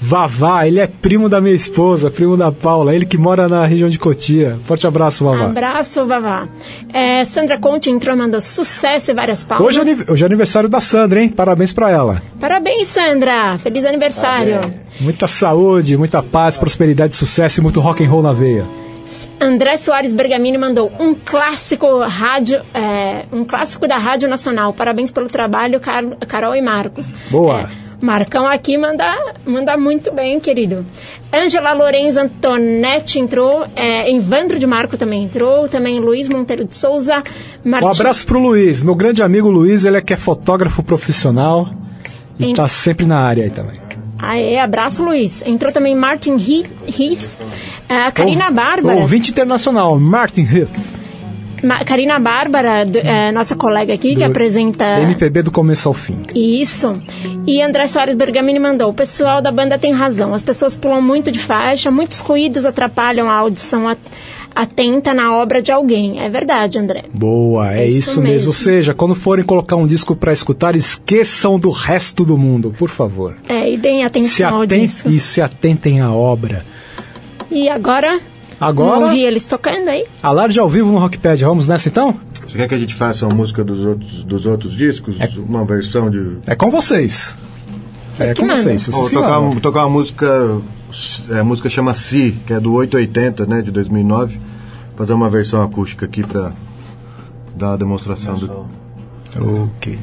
[0.00, 3.88] Vavá, ele é primo da minha esposa, primo da Paula, ele que mora na região
[3.88, 4.58] de Cotia.
[4.64, 5.46] Forte abraço, Vavá.
[5.46, 6.46] Abraço, Vavá.
[6.92, 9.66] É, Sandra Conte entrou, mandou sucesso e várias palmas.
[9.66, 11.30] Hoje é, hoje é aniversário da Sandra, hein?
[11.30, 12.20] Parabéns pra ela.
[12.38, 13.56] Parabéns, Sandra.
[13.58, 14.60] Feliz aniversário.
[15.00, 18.64] Muita saúde, muita paz, prosperidade, sucesso e muito rock and roll na veia.
[19.40, 24.72] André Soares Bergamini mandou um clássico rádio, é, um clássico da Rádio Nacional.
[24.72, 27.12] Parabéns pelo trabalho, Car- Carol e Marcos.
[27.30, 27.60] Boa.
[27.62, 29.14] É, Marcão aqui manda,
[29.44, 30.86] manda muito bem, querido.
[31.32, 37.22] Ângela Lorenz Antonetti entrou, é, Evandro de Marco também entrou, também Luiz Monteiro de Souza,
[37.64, 41.68] Martim, Um abraço pro Luiz, meu grande amigo Luiz, ele é que é fotógrafo profissional
[42.38, 42.54] e Hein?
[42.54, 43.83] tá sempre na área aí também.
[44.26, 45.42] Aê, abraço, Luiz.
[45.46, 47.36] Entrou também Martin Heath, Heath
[47.88, 48.96] a Karina Bárbara.
[48.98, 50.70] Ouvinte internacional, Martin Heath,
[51.62, 55.94] Ma- Karina Bárbara, do- é, nossa colega aqui, que Do apresenta MPB do começo ao
[55.94, 56.16] fim.
[56.34, 56.92] Isso.
[57.46, 60.34] E André Soares Bergamini mandou: o pessoal da banda tem razão.
[60.34, 63.96] As pessoas pulam muito de faixa, muitos ruídos atrapalham a audição a-
[64.54, 66.20] atenta na obra de alguém.
[66.20, 67.04] É verdade, André.
[67.12, 68.32] Boa, é Isso isso, mesmo.
[68.32, 68.46] mesmo.
[68.48, 72.88] Ou seja, quando forem colocar um disco pra escutar, esqueçam do resto do mundo, por
[72.90, 73.34] favor.
[73.48, 75.10] É, e deem Se atenção ao atentem, disco.
[75.10, 76.64] e se atentem à obra.
[77.50, 78.20] E agora?
[78.60, 80.06] Agora, Vamos ouvir eles tocando aí?
[80.22, 81.44] alarde ao vivo no Rockpad.
[81.44, 82.14] Vamos nessa então?
[82.46, 85.16] Você quer que a gente faça uma música dos outros, dos outros discos?
[85.36, 86.38] Uma versão de.
[86.46, 87.36] É com vocês.
[88.14, 88.62] Vocês é com mandam.
[88.62, 88.82] vocês.
[88.82, 90.58] Se Vou vocês tocar, tocar uma música.
[91.30, 93.62] É, A música chama Si, que é do 880, né?
[93.62, 94.40] De 2009.
[94.96, 96.52] Fazer uma versão acústica aqui pra
[97.56, 98.66] dar uma demonstração do.
[99.36, 99.98] Ok.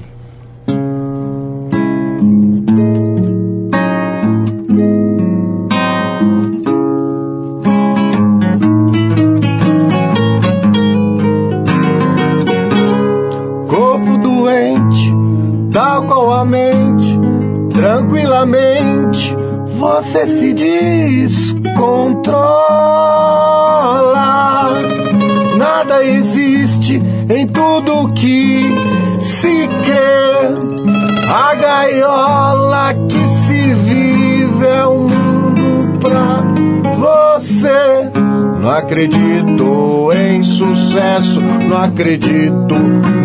[38.91, 42.75] Acredito em sucesso, não acredito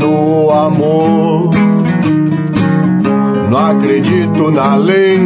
[0.00, 1.50] no amor.
[3.50, 5.18] Não acredito na lei,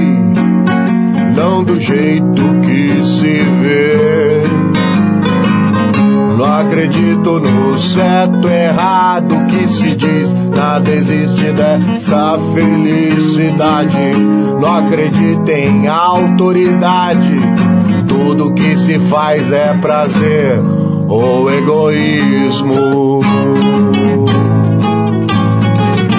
[1.36, 4.42] não do jeito que se vê.
[6.38, 10.32] Não acredito no certo, errado que se diz.
[10.32, 14.14] Nada existe dessa felicidade.
[14.58, 17.49] Não acredito em autoridade
[18.30, 20.60] tudo que se faz é prazer
[21.08, 23.20] ou egoísmo.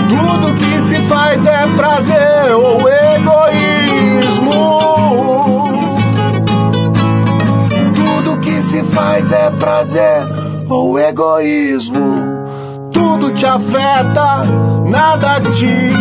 [0.10, 4.52] Tudo que se faz é prazer ou egoísmo.
[7.96, 10.26] Tudo que se faz é prazer
[10.70, 12.90] ou egoísmo.
[12.92, 14.44] Tudo te afeta,
[14.86, 15.94] nada te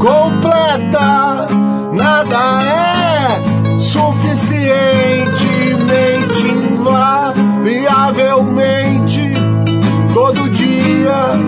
[0.00, 1.46] completa,
[1.92, 3.11] nada é
[4.72, 9.34] suficientemente invariavelmente
[10.14, 11.38] todo dia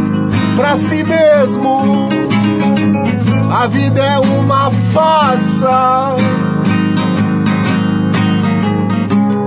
[0.57, 2.09] pra si mesmo.
[3.51, 6.15] A vida é uma farsa.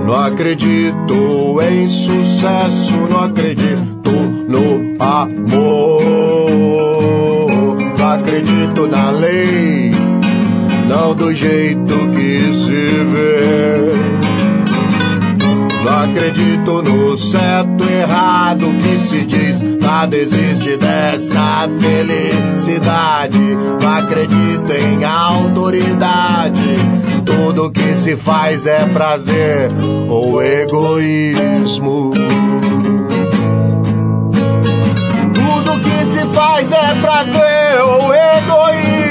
[0.06, 4.10] Não acredito em sucesso, não acredito
[4.48, 5.98] no amor.
[7.98, 9.90] Não acredito na lei,
[10.88, 14.18] não do jeito que se vê.
[15.84, 19.62] Não acredito no certo e errado que se diz.
[19.80, 23.38] Nada existe dessa felicidade.
[23.38, 26.76] Não acredito em autoridade.
[27.24, 29.70] Tudo que se faz é prazer
[30.08, 32.12] ou egoísmo.
[35.34, 39.07] Tudo que se faz é prazer ou egoísmo.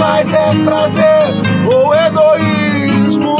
[0.00, 1.26] Faz é prazer
[1.74, 3.36] ou egoísmo.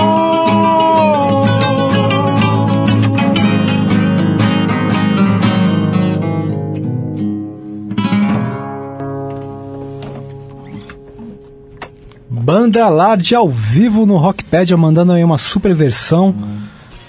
[12.28, 16.34] Banda Large ao vivo no Rockpedia, mandando aí uma super versão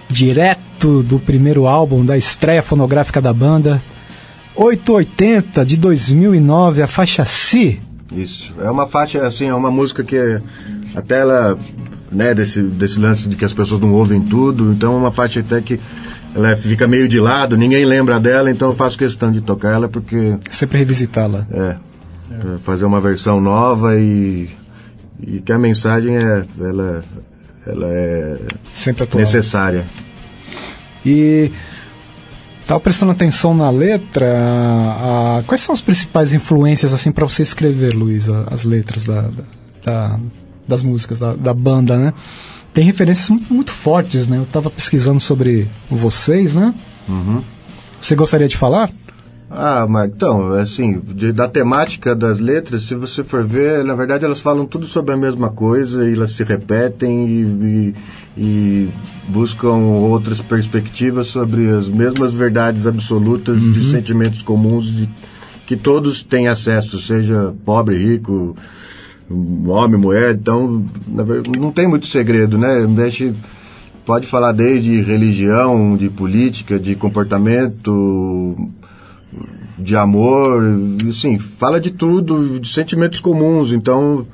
[0.09, 3.81] direto do primeiro álbum da estreia fonográfica da banda.
[4.55, 7.79] 880 de 2009, a faixa C.
[8.12, 8.51] Isso.
[8.59, 10.41] É uma faixa, assim, é uma música que
[10.95, 11.57] até ela,
[12.12, 15.39] né, desse, desse lance de que as pessoas não ouvem tudo, então é uma faixa
[15.39, 15.80] até que
[16.36, 19.88] ela fica meio de lado, ninguém lembra dela, então eu faço questão de tocar ela
[19.89, 21.45] porque, Sempre revisitá-la.
[21.51, 21.76] é,
[22.39, 24.49] pra fazer uma versão nova e,
[25.22, 27.03] e que a mensagem é, ela,
[27.66, 28.38] ela é
[28.74, 29.20] Sempre atual.
[29.22, 29.86] necessária.
[31.05, 31.51] E
[32.72, 34.26] tava prestando atenção na letra.
[34.34, 39.03] a- a- quais são as principais influências assim para você escrever, Luiz, a- as letras
[39.03, 39.43] da, da-
[39.84, 40.19] da-
[40.67, 42.13] das músicas da, da banda, né?
[42.74, 44.38] Tem referências muito, muito fortes, né?
[44.38, 46.74] Eu tava pesquisando sobre vocês, né?
[48.01, 48.89] Você gostaria de falar?
[49.53, 54.23] Ah, mas então, assim, de- da temática das letras, se você for ver, na verdade
[54.23, 57.95] elas falam tudo sobre a mesma coisa e elas se repetem e, e-
[58.37, 58.89] e
[59.27, 65.09] buscam outras perspectivas sobre as mesmas verdades absolutas de sentimentos comuns de,
[65.67, 68.55] que todos têm acesso, seja pobre, rico,
[69.67, 72.85] homem, mulher, então na ver- não tem muito segredo, né?
[74.05, 78.55] Pode falar desde religião, de política, de comportamento,
[79.77, 80.61] de amor,
[81.09, 83.71] assim, fala de tudo, de sentimentos comuns.
[83.71, 84.25] Então,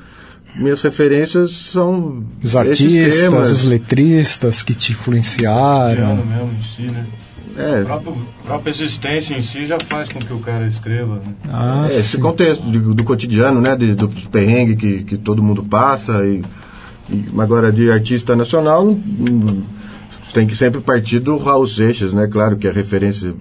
[0.56, 3.52] minhas referências são Os esses artistas, temas.
[3.52, 6.16] os letristas que te influenciaram.
[6.18, 7.06] Mesmo em si, né?
[7.56, 11.16] A É, própria, a própria existência em si já faz com que o cara escreva.
[11.16, 11.34] Né?
[11.52, 15.64] Ah, é, esse contexto de- do cotidiano, né, de, dos perrengues que, que todo mundo
[15.64, 16.24] passa.
[16.26, 16.44] E,
[17.10, 18.96] e agora, de artista nacional,
[20.34, 22.28] tem que sempre partir do Raul Seixas, né?
[22.28, 23.34] Claro que é referência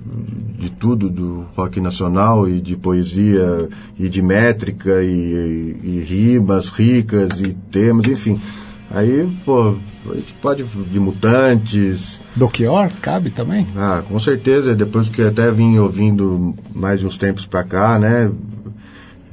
[0.59, 3.69] de tudo do rock nacional e de poesia
[3.99, 8.41] e de métrica e, e- e rimas ricas e temas, enfim.
[8.91, 9.75] Aí, pô,
[10.11, 13.67] a gente pode de mutantes, Belchior cabe também?
[13.77, 18.31] ah, com certeza, depois que até vim ouvindo mais uns tempos pra cá, né?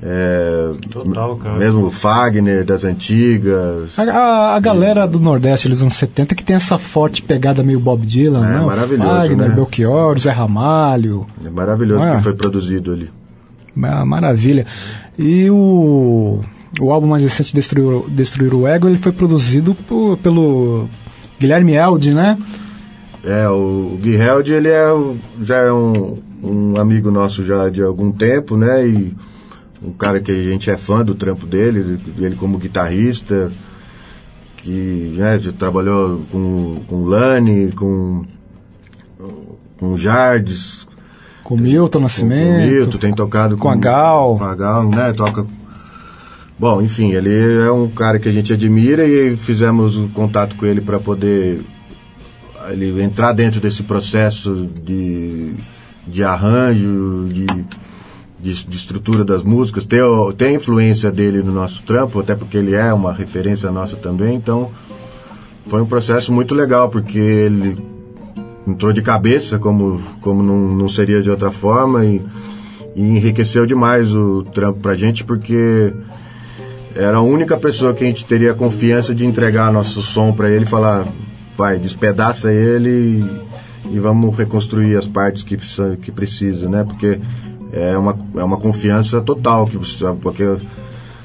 [0.06, 1.56] É, Total, cara.
[1.58, 3.97] mesmo o Fagner das antigas.
[3.97, 7.80] A, a- a galera do Nordeste dos anos 70 que tem essa forte pegada meio
[7.80, 8.60] Bob Dylan, É, né?
[8.66, 9.56] Maravilhoso, Fagner, né?
[9.56, 11.26] Belchior, Zé Ramalho.
[11.45, 12.18] É maravilhoso Ah.
[12.18, 13.10] que foi produzido ali.
[13.74, 14.66] Ma- Maravilha.
[15.18, 16.41] E o,
[16.82, 20.89] o álbum mais recente, Destruir, Destruir o Ego, ele foi produzido por- pelo
[21.39, 22.38] Guilherme Elde, né?
[23.24, 24.89] É, o Gui Held, ele é,
[25.41, 28.86] já é um, um amigo nosso já de algum tempo, né?
[28.86, 29.14] E
[29.84, 33.51] um cara que a gente é fã do trampo dele, ele como guitarrista,
[34.57, 38.25] que né, já trabalhou com, com Lani, com,
[39.77, 40.88] com Jardes,
[41.43, 42.71] Com Milton com, com Nascimento.
[42.71, 44.38] Milton, tem tocado com a Gal.
[44.38, 45.11] Com a Gal, né?
[45.11, 45.45] Toca.
[46.57, 50.65] Bom, enfim, ele é um cara que a gente admira e fizemos o contato com
[50.65, 51.61] ele para poder
[52.69, 55.53] ele entrar dentro desse processo de,
[56.07, 57.45] de arranjo, de,
[58.43, 62.35] de, de estrutura das músicas, ter, o- ter a influência dele no nosso trampo, até
[62.35, 64.69] porque ele é uma referência nossa também, então
[65.67, 67.77] foi um processo muito legal, porque ele
[68.67, 72.21] entrou de cabeça, como, como não, não seria de outra forma, e,
[72.95, 75.93] e enriqueceu demais o trampo pra gente, porque
[76.95, 80.63] era a única pessoa que a gente teria confiança de entregar nosso som pra ele
[80.65, 81.07] e falar,
[81.57, 83.23] vai, despedaça ele
[83.89, 86.83] e, e vamos reconstruir as partes que, precisa- que precisa, né?
[86.83, 87.19] Porque
[87.74, 90.43] é uma, é uma confiança total que você, porque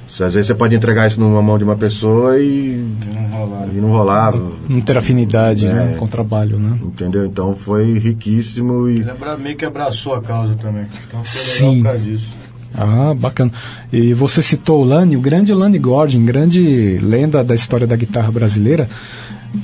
[0.09, 2.85] se- às vezes você pode entregar isso numa mão de uma pessoa e,
[3.15, 3.69] Não rolar.
[3.73, 4.35] e não rolar,
[4.69, 5.73] Não ter afinidade É.
[5.73, 6.79] né, com o trabalho, né?
[6.83, 7.27] entendeu?
[7.27, 10.87] Então foi riquíssimo e Ele abra- meio que abraçou a causa também.
[11.07, 11.67] Então foi Sim.
[11.77, 12.29] legal por causa disso.
[12.75, 13.51] Ah, bacana.
[13.93, 18.31] E você citou o Lani, o grande Lani Gordon, grande lenda da história da guitarra
[18.31, 18.89] brasileira.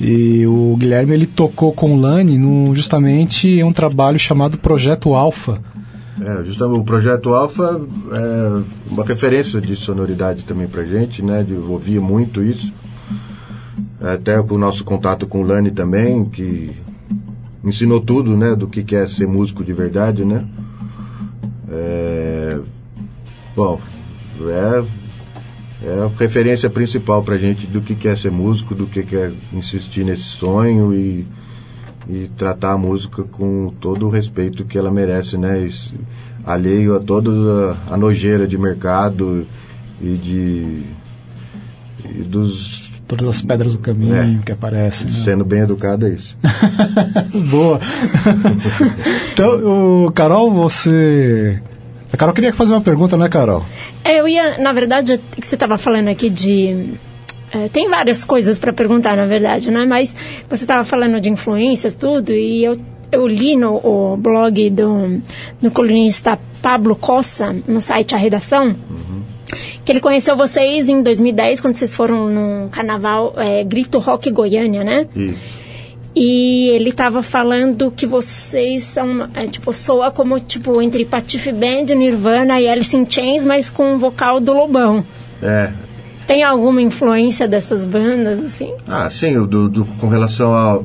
[0.01, 5.13] E o Guilherme ele tocou com o Lani no, justamente em um trabalho chamado Projeto
[5.13, 5.59] Alpha.
[6.21, 11.43] É, justamente o projeto Alpha é uma referência de sonoridade também pra gente, né?
[11.43, 12.71] De eu ouvia muito isso.
[14.01, 16.71] Até o nosso contato com o Lani também, que
[17.63, 18.55] ensinou tudo, né?
[18.55, 20.45] Do que é ser músico de verdade, né?
[21.69, 22.59] É,
[23.55, 23.81] bom,
[24.41, 24.83] é,
[25.83, 29.15] é a referência principal pra gente do que que é ser músico, do que que
[29.17, 31.27] é insistir nesse sonho e
[32.07, 35.67] e tratar a música com todo o respeito que ela merece, né?
[36.45, 39.47] Alheio a toda a, nojeira de mercado
[40.01, 40.83] e de
[42.05, 44.39] e dos Todas as pedras do caminho É.
[44.43, 45.07] que aparecem.
[45.07, 45.19] né?
[45.23, 46.35] sendo bem educado é isso.
[47.51, 47.79] Boa.
[49.31, 51.61] então, o Carol, você.
[52.11, 53.63] A Carol queria fazer uma pergunta, né, Carol?
[54.03, 56.93] É, eu ia, na verdade, que você estava falando aqui de.
[57.55, 59.85] É, tem várias coisas para perguntar, na verdade, né?
[59.85, 60.15] Mas
[60.49, 62.75] você estava falando de influências, tudo, e eu,
[63.11, 65.21] eu li no blog do,
[65.61, 68.75] do colunista Pablo Cossa, no site A Redação,
[69.85, 74.83] que ele conheceu vocês em 2010, quando vocês foram no carnaval é, Grito Rock Goiânia,
[74.83, 75.07] né?
[75.15, 75.65] Isso.
[76.13, 81.93] E ele tava falando que vocês são, é, tipo, soa como, tipo, entre Patife Band,
[81.93, 85.05] Nirvana e Alice in Chains, mas com o vocal do Lobão.
[85.43, 85.71] É.
[86.27, 88.73] Tem alguma influência dessas bandas, assim?
[88.87, 90.83] Ah, sim, do, do- com relação ao,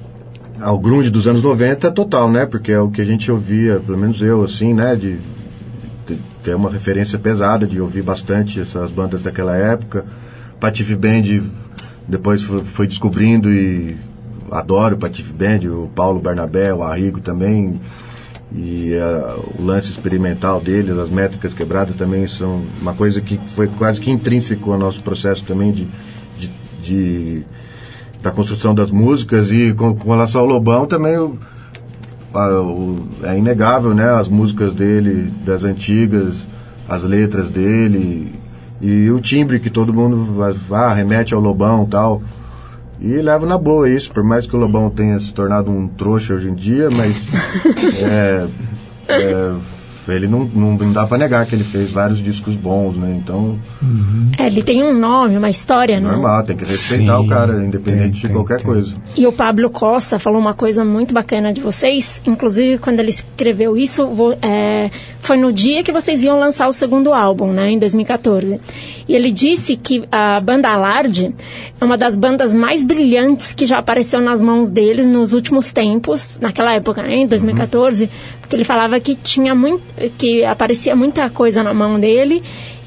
[0.60, 2.44] ao grunge dos anos 90, total, né?
[2.46, 4.94] Porque é o que a gente ouvia, pelo menos eu, assim, né?
[4.94, 5.16] De,
[6.06, 10.04] de ter uma referência pesada, de ouvir bastante essas bandas daquela época.
[10.60, 11.42] Patife Band,
[12.06, 13.96] depois foi, foi descobrindo e
[14.50, 17.80] adoro o Patife Band, o Paulo Barnabé, o Arrigo também.
[18.56, 23.66] E eh, o lance experimental deles, as métricas quebradas também são uma coisa que foi
[23.66, 25.88] quase que intrínseco ao nosso processo também de,
[26.38, 26.50] de,
[26.82, 27.42] de-
[28.22, 31.36] da construção das músicas e com, com relação ao Lobão também o-
[32.32, 34.08] a- o- é inegável, né?
[34.10, 36.46] As músicas dele, das antigas,
[36.88, 38.34] as letras dele
[38.80, 40.32] e o timbre que todo mundo
[40.68, 42.22] vai, remete ao Lobão tal.
[43.04, 46.32] E levo na boa isso, por mais que o Lobão tenha se tornado um trouxa
[46.32, 47.14] hoje em dia, mas
[48.00, 48.46] é,
[49.08, 49.54] é,
[50.08, 53.18] ele não, não, não dá pra negar que ele fez vários discos bons, né?
[53.22, 53.58] Então,
[54.38, 56.08] É, ele tem um nome, uma história, né?
[56.10, 58.66] normal, tem que respeitar Sim, o cara, independente tem, de tem, qualquer tem.
[58.66, 58.92] coisa.
[59.16, 63.76] E o Pablo Costa falou uma coisa muito bacana de vocês, inclusive quando ele escreveu
[63.76, 64.90] isso, vo- é,
[65.20, 68.60] foi no dia que vocês iam lançar o segundo álbum, né, em 2014.
[69.08, 71.34] E ele disse que a banda Alarde
[71.80, 76.38] é uma das bandas mais brilhantes que já apareceu nas mãos deles nos últimos tempos,
[76.40, 78.10] naquela época, né, em 2014,
[78.44, 79.82] porque ele falava que tinha muito,
[80.18, 82.42] que aparecia muita coisa na mão dele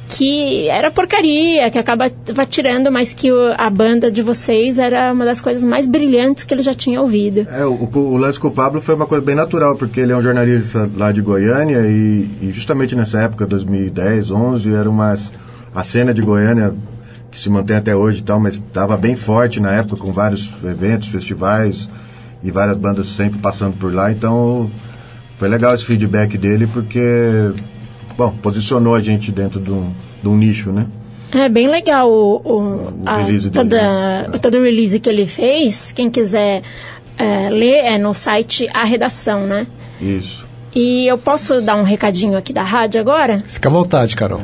[0.09, 2.05] que era porcaria, que acaba
[2.47, 6.53] tirando, mas que o- a banda de vocês era uma das coisas mais brilhantes que
[6.53, 7.45] ele já tinha ouvido.
[7.51, 10.15] É, o, o, lance com o Pablo foi uma coisa bem natural, porque ele é
[10.15, 15.13] um jornalista lá de Goiânia e, e justamente nessa época, 2010, 11, era uma
[15.75, 16.73] a cena de Goiânia
[17.29, 20.49] que se mantém até hoje e tal, mas estava bem forte na época com vários
[20.63, 21.89] eventos, festivais
[22.41, 24.71] e várias bandas sempre passando por lá, então
[25.37, 27.51] foi legal esse feedback dele porque
[28.17, 30.85] bom, posicionou a gente dentro de um, de um nicho, né?
[31.31, 34.39] É bem legal o, o, O a- release dele, toda, né?
[34.41, 35.91] todo o release que ele fez.
[35.91, 36.61] Quem quiser
[37.17, 39.67] é, ler é no site A Redação, né?
[40.01, 40.45] Isso.
[40.73, 43.39] E eu posso dar um recadinho aqui da rádio agora?
[43.47, 44.41] Fica à vontade, Carol.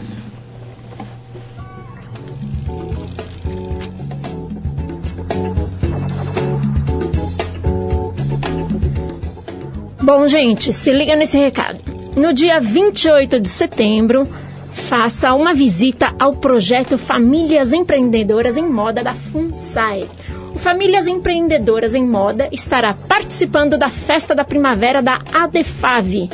[10.03, 11.79] Bom, gente, se liga nesse recado.
[12.13, 14.27] No dia 28 de setembro,
[14.73, 20.05] faça uma visita ao projeto Famílias Empreendedoras em Moda da FUNSAI.
[20.53, 26.29] O Famílias Empreendedoras em Moda estará participando da Festa da Primavera da ADEFAV.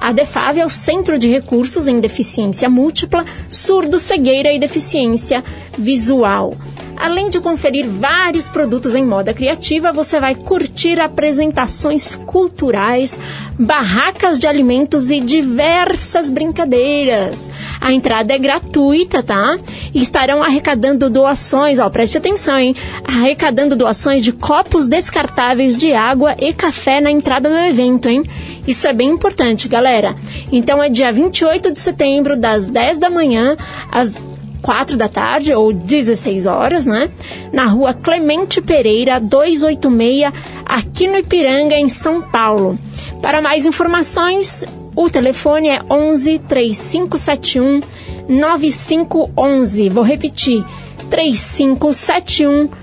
[0.00, 5.44] A ADEFAV é o Centro de Recursos em Deficiência Múltipla, Surdo, Cegueira e Deficiência
[5.76, 6.56] Visual.
[7.02, 13.18] Além de conferir vários produtos em moda criativa, você vai curtir apresentações culturais,
[13.58, 17.50] barracas de alimentos e diversas brincadeiras.
[17.80, 19.56] A entrada é gratuita, tá?
[19.92, 22.76] E estarão arrecadando doações, ó, preste atenção, hein?
[23.02, 28.22] Arrecadando doações de copos descartáveis de água e café na entrada do evento, hein?
[28.64, 30.14] Isso é bem importante, galera.
[30.52, 33.56] Então é dia 28 de setembro, das 10 da manhã
[33.90, 34.30] às
[34.62, 37.10] 4 da tarde ou 16 horas, né?
[37.52, 40.32] Na rua Clemente Pereira, 286,
[40.64, 42.78] aqui no Ipiranga, em São Paulo.
[43.20, 44.64] Para mais informações,
[44.96, 47.80] o telefone é 11 3571
[48.28, 49.88] 9511.
[49.88, 50.64] Vou repetir:
[51.10, 52.81] 3571 9511.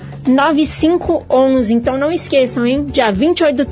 [1.69, 2.85] Então não esqueçam, hein?
[2.85, 3.65] Dia 28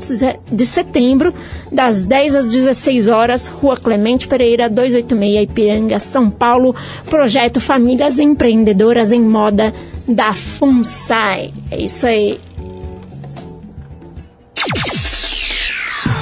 [0.52, 1.34] de setembro,
[1.72, 6.76] das 10 às 16 horas, Rua Clemente Pereira, 286, Ipiranga, São Paulo.
[7.10, 9.74] Projeto Famílias Empreendedoras em Moda
[10.08, 11.52] da FUNSAI.
[11.70, 12.40] É isso aí.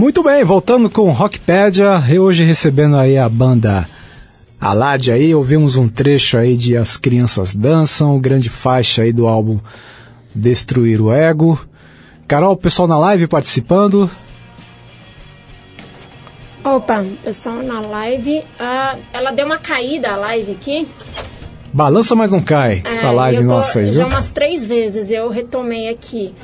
[0.00, 3.86] Muito bem, voltando com o Rockpedia, hoje recebendo aí a banda
[4.58, 9.60] Alad aí, ouvimos um trecho aí de As Crianças Dançam, grande faixa aí do álbum
[10.34, 11.60] Destruir o Ego.
[12.26, 14.10] Carol, o pessoal na live participando.
[16.64, 20.88] Opa, pessoal na live, ah, ela deu uma caída a live aqui.
[21.74, 22.80] Balança, mas não cai.
[22.86, 24.14] Essa É, live eu tô- nossa aí, Já viu?
[24.14, 26.34] umas três vezes eu retomei aqui.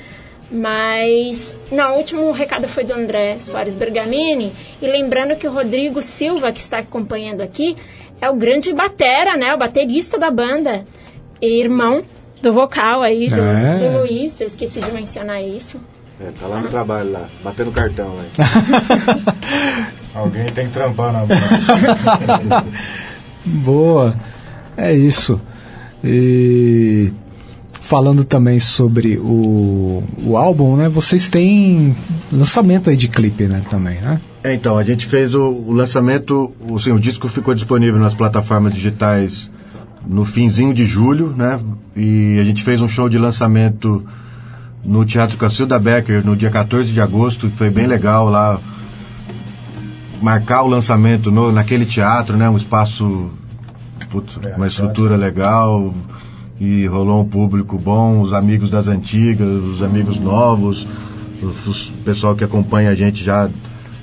[0.51, 4.53] Mas, não, o último recado foi do André Soares Bergamini.
[4.80, 7.76] E lembrando que o Rodrigo Silva, que está acompanhando aqui,
[8.20, 9.53] é o grande batera, né?
[9.55, 10.84] O baterista da banda.
[11.42, 12.03] E irmão
[12.40, 13.78] do vocal aí, do, É.
[13.78, 14.40] do Luiz.
[14.40, 15.80] Eu esqueci de mencionar isso.
[16.20, 18.24] É, tá lá no trabalho lá, batendo cartão lá.
[20.14, 22.64] Alguém tem que trampar na banda.
[23.44, 24.16] Boa.
[24.76, 25.40] É isso.
[26.03, 27.12] E
[27.87, 30.89] falando também sobre o, o álbum, né?
[30.89, 31.97] Vocês têm
[32.32, 33.62] lançamento aí de clipe, né?
[33.70, 34.20] Também, né?
[34.43, 38.14] É, então, a gente fez o, o lançamento, o, assim, o disco ficou disponível nas
[38.14, 39.51] plataformas digitais
[40.05, 41.61] no finzinho de julho, né?
[41.95, 44.05] E a gente fez um show de lançamento
[44.84, 48.59] no Teatro Cacilda Becker no dia 14 de agosto, que foi bem legal lá.
[50.20, 52.49] Marcar o lançamento no, naquele teatro, né?
[52.51, 53.30] Um espaço,
[54.11, 55.95] putz, É, uma estrutura legal.
[56.59, 60.87] E rolou um público bom, os amigos das antigas, os amigos novos,
[61.43, 61.53] o,
[62.03, 63.51] pessoal que acompanha a gente já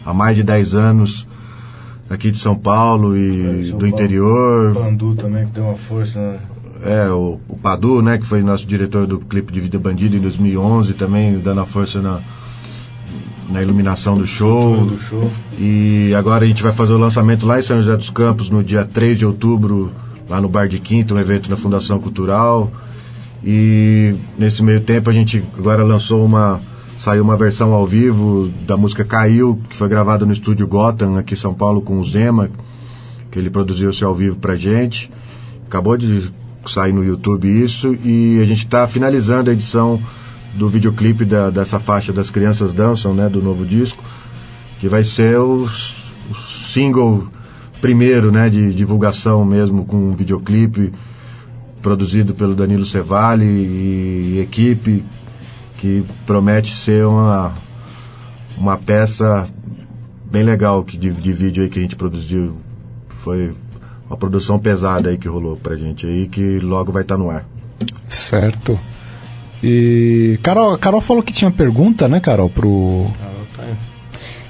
[0.05, 1.27] há mais de 10 anos
[2.09, 3.87] aqui de São Paulo e São do Paulo.
[3.87, 4.73] interior.
[4.73, 6.19] Pandu também, que deu uma força.
[6.19, 6.39] Né?
[6.85, 10.19] É, o, o Padu, né, que foi nosso diretor do clipe de Vida Bandida em
[10.19, 12.19] 2011, também dando a força na,
[13.49, 14.85] na iluminação do show.
[14.85, 15.31] Do show.
[15.57, 18.63] E agora a gente vai fazer o lançamento lá em São José dos Campos no
[18.63, 19.91] dia 3 de outubro,
[20.29, 22.71] lá no Bar de Quinta, um evento da Fundação Cultural.
[23.43, 26.61] E nesse meio tempo a gente agora lançou uma.
[26.99, 31.33] Saiu uma versão ao vivo da música Caiu, que foi gravada no estúdio Gotham, aqui
[31.33, 32.49] em São Paulo, com o Zema,
[33.29, 35.11] que ele produziu esse ao vivo pra gente.
[35.67, 36.31] Acabou de
[36.65, 37.93] sair no YouTube isso.
[38.05, 40.01] E a gente está finalizando a edição
[40.53, 44.03] do videoclipe da, dessa faixa das crianças dançam, né, do novo disco,
[44.79, 46.35] que vai ser o, o
[46.71, 47.27] single
[47.83, 50.93] primeiro, né, de divulgação mesmo com um videoclipe
[51.81, 55.03] produzido pelo Danilo Cevali e, equipe
[55.79, 57.53] que promete ser uma
[58.57, 59.49] uma peça
[60.31, 62.55] bem legal que de, de vídeo aí que a gente produziu
[63.09, 63.51] foi
[64.07, 67.45] uma produção pesada aí que rolou pra gente aí que logo vai estar no ar.
[68.07, 68.79] Certo.
[69.61, 73.07] E Carol, Carol falou que tinha pergunta, né, Carol, pro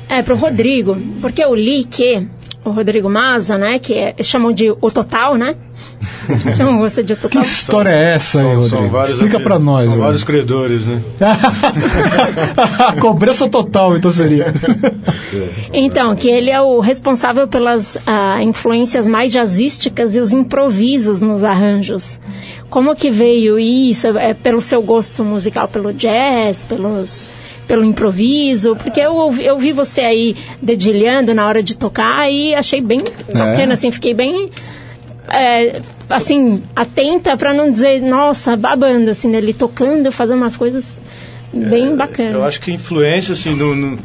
[0.08, 2.28] É, pro Rodrigo, porque eu li que
[2.66, 5.56] o Rodrigo Maza, né, que é, chamam de o Total, né?
[6.56, 7.42] chamam você de o Que Total.
[7.42, 8.90] história é essa aí, São- Rodrigo?
[8.90, 9.90] vários Explica pra nós.
[9.92, 10.06] São né?
[10.06, 11.02] vários credores, né?
[13.02, 14.54] Cobrança total, então seria.
[15.72, 21.44] Então, que ele é o responsável pelas ah, influências mais jazzísticas e os improvisos nos
[21.44, 22.20] arranjos.
[22.70, 24.08] Como que veio isso?
[24.18, 27.28] É pelo seu gosto musical pelo jazz, pelos
[27.68, 28.76] pelo improviso?
[28.76, 33.04] Porque eu, ouvi- eu vi você aí dedilhando na hora de tocar e achei bem
[33.34, 34.50] bacana, assim, fiquei bem
[35.30, 41.00] é, assim, atenta para não dizer, nossa, babando, assim, nele tocando, fazendo umas coisas
[41.54, 42.34] bem bacanas.
[42.34, 44.00] Eu acho que influência, assim, no, no-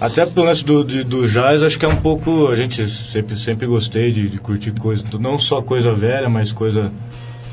[0.00, 2.48] até pelo lance do, de- do jazz, acho que é um pouco.
[2.48, 6.90] A gente sempre, sempre gostei de, de curtir coisa, não só coisa velha, mas coisa,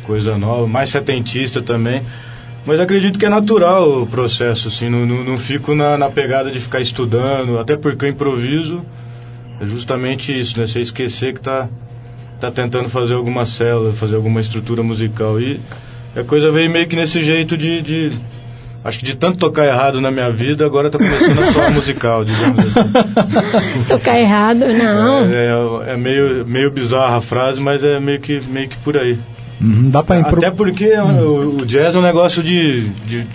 [0.06, 2.02] coisa nova, mais setentista também.
[2.66, 6.49] Mas acredito que é natural o processo, assim, não, não, não fico na, na pegada
[6.49, 8.82] de ficar estudando, até porque o improviso
[9.59, 10.66] é justamente isso, né?
[10.66, 11.68] Você esquecer que tá,
[12.39, 15.39] tá tentando fazer alguma célula, fazer alguma estrutura musical.
[15.41, 15.59] E
[16.16, 18.20] a coisa veio meio que nesse jeito de- de
[18.86, 22.26] Acho que de tanto tocar errado na minha vida, agora tá começando a soar musical,
[22.26, 23.84] digamos assim.
[23.88, 25.20] Tocar errado, não.
[25.24, 28.97] É, é- é meio, meio bizarra a frase, mas é meio que, meio que por
[28.97, 29.18] aí.
[29.64, 30.38] Uhum, dá pra impro...
[30.38, 33.26] Até porque o, o jazz é um negócio de, de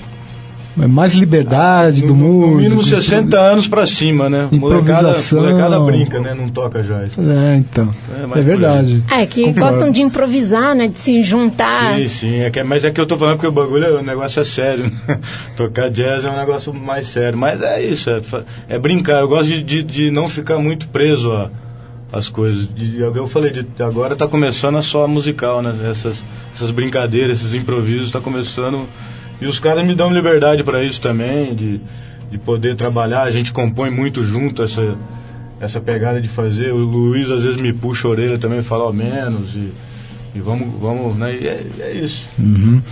[0.80, 2.50] é mais liberdade do no, músico.
[2.52, 4.48] no mínimo 60 anos pra cima, né?
[4.52, 5.40] Molecada, Improvisação.
[5.40, 6.34] molecada brinca, né?
[6.34, 7.10] Não toca jazz.
[7.18, 7.92] É, então.
[8.14, 9.02] É, É, verdade.
[9.10, 9.60] É, que Concordo.
[9.60, 10.86] gostam de improvisar, né?
[10.86, 11.96] De se juntar.
[11.96, 12.40] Sim, sim.
[12.42, 14.44] É que, mas é que eu tô falando porque o bagulho, é- o negócio é
[14.44, 14.84] sério.
[15.08, 15.18] né?
[15.56, 17.36] Tocar jazz é um negócio mais sério.
[17.36, 18.20] Mas é isso, é,
[18.68, 19.20] é brincar.
[19.22, 21.50] Eu gosto de, de, de não ficar muito preso a
[22.12, 22.66] as coisas.
[22.66, 25.74] Que eu falei, de, agora tá começando a só musical, né?
[25.90, 28.86] Essas, essas brincadeiras, esses improvisos, tá começando.
[29.40, 31.80] E os caras me dão liberdade para isso também, de,
[32.30, 33.22] de poder trabalhar.
[33.22, 34.96] A gente compõe muito junto essa,
[35.60, 36.72] essa pegada de fazer.
[36.72, 39.54] O Luiz às vezes me puxa a orelha também, fala ao menos.
[39.54, 39.72] E,
[40.34, 41.34] e vamos, vamos, né?
[41.34, 42.26] E é, é isso.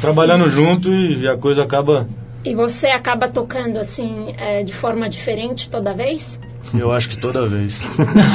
[0.00, 2.06] Trabalhando junto e, e a coisa acaba.
[2.44, 6.38] E você acaba tocando assim, é, de forma diferente toda vez?
[6.74, 7.78] Eu acho que toda vez.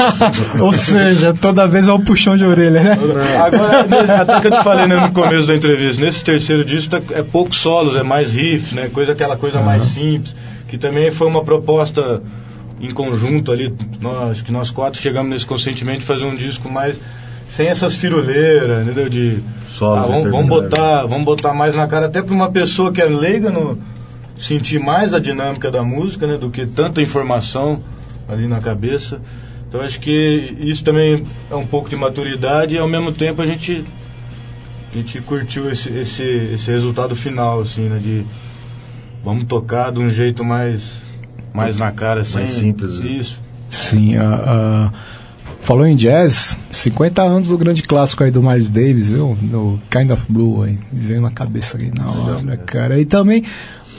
[0.59, 2.97] Ou seja, toda vez é um puxão de orelha, né?
[3.39, 7.01] Agora, até que eu te falei né, no começo da entrevista, nesse terceiro disco tá-
[7.15, 8.89] é poucos solos, é mais riff, né?
[8.89, 10.35] Coisa, aquela coisa mais simples,
[10.67, 12.21] que também foi uma proposta
[12.79, 13.73] em conjunto ali.
[13.99, 16.99] Nós, acho que nós quatro chegamos nesse consentimento de fazer um disco mais
[17.49, 19.09] sem essas firuleiras, entendeu?
[19.09, 22.91] De Solos ah, vamos, vamos botar, vamos botar mais na cara, até para uma pessoa
[22.91, 23.77] que é leiga no
[24.37, 27.81] sentir mais a dinâmica da música, né, do que tanta informação
[28.31, 29.19] ali na cabeça.
[29.67, 33.45] Então acho que isso também é um pouco de maturidade e ao mesmo tempo a
[33.45, 33.83] gente
[34.93, 38.25] a gente curtiu esse, esse, esse resultado final assim, né, de
[39.23, 41.01] vamos tocar de um jeito mais
[41.53, 42.35] mais na cara assim.
[42.39, 43.07] Mais simples, né?
[43.11, 43.39] Isso.
[43.69, 44.93] Sim, a, a-
[45.61, 49.37] falou em jazz, 50 anos do grande clássico aí do Miles Davis, viu?
[49.41, 52.99] No Kind of Blue aí, veio na cabeça aí na hora, cara.
[52.99, 53.45] E também,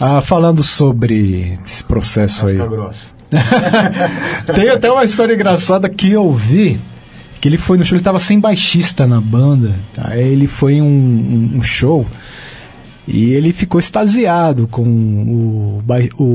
[0.00, 2.56] ah, falando sobre esse processo aí.
[2.58, 3.06] Casca grossa.
[4.54, 6.78] Tem até uma história engraçada que eu vi.
[7.40, 9.74] Que ele foi no show, ele tava sem baixista na banda.
[9.94, 10.08] tá?
[10.10, 12.06] Aí ele foi em um, um- um show
[13.08, 15.82] e ele ficou extasiado com o,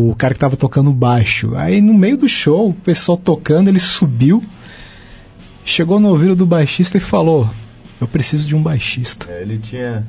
[0.09, 1.55] o cara que tava tocando baixo.
[1.55, 4.43] Aí no meio do show, o pessoal tocando, ele subiu,
[5.63, 7.49] chegou no ouvido do baixista e falou:
[8.01, 9.27] Eu preciso de um baixista.
[9.29, 10.03] É, ele tinha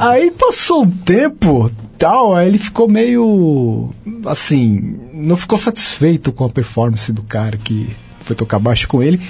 [0.00, 3.90] Aí passou um tempo, tal, aí ele ficou meio
[4.26, 7.88] assim, não ficou satisfeito com a performance do cara que
[8.22, 9.20] foi tocar baixo com ele.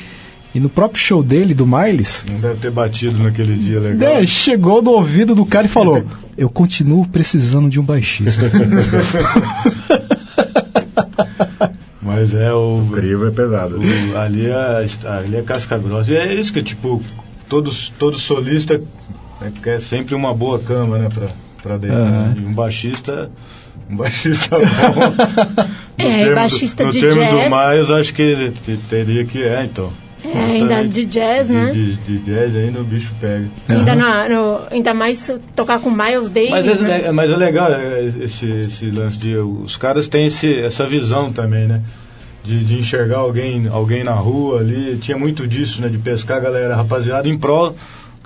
[0.54, 4.14] E no próprio show dele, do Miles, não deve ter batido naquele dia legal.
[4.20, 6.02] né, chegou no ouvido do cara e falou:
[6.38, 8.50] Eu continuo precisando de um baixista.
[12.00, 13.78] Mas é o O crivo é pesado.
[13.78, 16.10] O- ali, é, ali é casca grossa.
[16.10, 17.02] E é isso que, tipo,
[17.48, 18.80] todos, todo solista
[19.40, 21.26] né, quer sempre uma boa cama, né, pra,
[21.62, 21.98] pra deitar.
[22.00, 22.34] Aham.
[22.38, 23.30] E um baixista.
[23.90, 24.64] Um baixista bom.
[25.98, 27.44] No É, termo do- baixista no de termo jazz.
[27.44, 28.52] do mais, acho que
[28.88, 29.42] teria que.
[29.42, 29.90] É, então.
[30.24, 31.70] É, ainda de jazz, né?
[31.72, 33.46] De, de, de jazz ainda o bicho pega.
[33.68, 37.02] Ainda, na- no- ainda mais tocar com Miles Davis, Mas é, né?
[37.06, 39.36] é- mas é legal é, esse, esse lance de.
[39.36, 41.80] Os caras têm esse, essa visão também, né?
[42.44, 44.96] De, de enxergar alguém, alguém na rua ali.
[44.98, 45.88] Tinha muito disso, né?
[45.88, 47.74] De pescar a galera, rapaziada, em prol.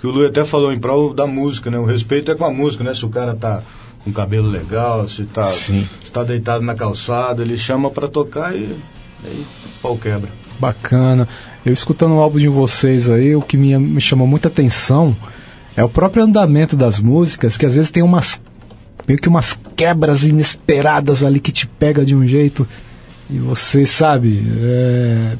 [0.03, 1.78] Que o Lu até falou, em prol da música, né?
[1.78, 2.92] O respeito é com a música, né?
[2.92, 3.62] Se o cara tá
[4.03, 5.88] com cabelo legal, se tá, Sim.
[6.03, 8.76] se tá deitado na calçada, ele chama pra tocar e.
[9.24, 10.28] Aí o pau quebra.
[10.59, 11.28] Bacana.
[11.64, 15.16] Eu escutando o álbum de vocês aí, o que me, me chamou muita atenção
[15.76, 18.40] é o próprio andamento das músicas, que às vezes tem umas
[19.07, 22.66] meio que umas quebras inesperadas ali que te pega de um jeito
[23.30, 25.36] e você sabe, é,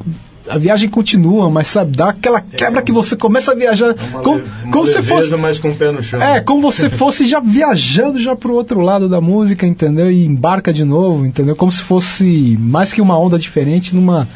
[0.49, 4.43] a viagem continua, mas sabe, dá aquela quebra que você começa a viajar Uma, como,
[4.65, 6.23] uma como se fosse mas com o pé no chão.
[6.23, 10.11] é, como você fosse já viajando já pro outro lado da música, entendeu?
[10.11, 11.55] E embarca de novo, entendeu?
[11.55, 14.29] Como se fosse mais que uma onda diferente numa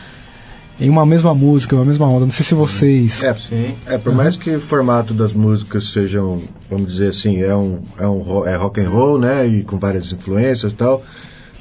[0.79, 2.27] em uma mesma música, uma mesma onda.
[2.27, 3.75] Não sei se vocês É, Sim.
[3.87, 8.07] É, por mais que o formato das músicas sejam, vamos dizer assim, é um, é
[8.07, 11.03] um é rock and roll, né, e com várias influências e tal,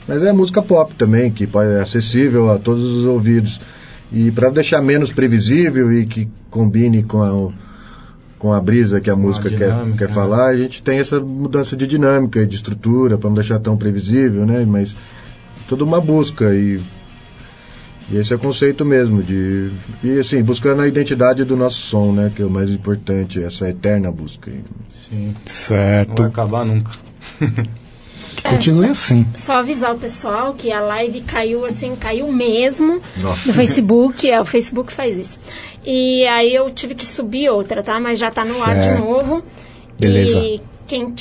[0.08, 3.60] mas é música pop também, que pode, é acessível a todos os ouvidos.
[4.12, 7.52] E para deixar menos previsível e que combine com a,
[8.38, 10.14] com a brisa que a música quer, dinâmica, quer né?
[10.14, 13.76] falar, a gente tem essa mudança de dinâmica e de estrutura, para não deixar tão
[13.76, 14.96] previsível, né, mas
[15.68, 16.80] toda uma busca e
[18.08, 19.72] e esse é o conceito mesmo de
[20.04, 23.68] e assim buscando a identidade do nosso som, né, que é o mais importante, essa
[23.68, 24.52] eterna busca.
[25.10, 25.28] Sim.
[25.30, 26.92] Não certo, vai acabar nunca.
[28.44, 29.26] continue É, só- assim.
[29.36, 33.42] Só avisar o pessoal que a live caiu assim, caiu mesmo Nossa.
[33.48, 35.40] no Facebook, é, o Facebook faz isso.
[35.86, 38.00] E aí eu tive que subir outra, tá?
[38.00, 39.00] Mas já tá no ar de Certo.
[39.04, 39.44] novo.
[40.00, 40.40] Beleza.
[40.40, 41.14] E quem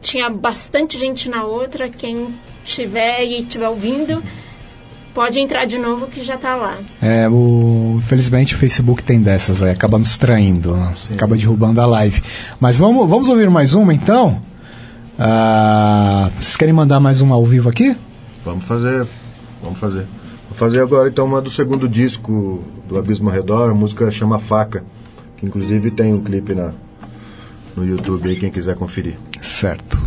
[0.00, 2.28] tinha bastante gente na outra, quem
[2.64, 4.22] tiver e estiver ouvindo,
[5.14, 6.78] pode entrar de novo que já tá lá.
[7.00, 10.94] É, o, infelizmente o Facebook tem dessas aí, acaba nos traindo, né?
[11.14, 12.22] acaba derrubando a live.
[12.60, 14.40] Mas vamos, vamos ouvir mais uma então?
[15.18, 17.96] Ah, vocês querem mandar mais uma ao vivo aqui?
[18.44, 19.06] Vamos fazer,
[19.62, 20.06] vamos fazer.
[20.48, 24.38] Vou fazer agora então uma do segundo disco do Abismo ao Redor, a música chama
[24.38, 24.84] Faca,
[25.36, 26.72] que inclusive tem um clipe na
[27.76, 29.16] no YouTube aí quem quiser conferir.
[29.40, 29.98] Certo.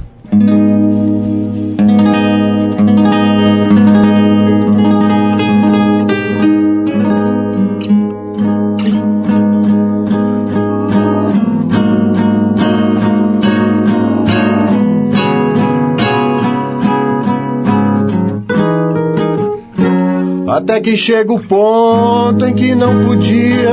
[20.76, 23.72] Até que chega o ponto em que não podia.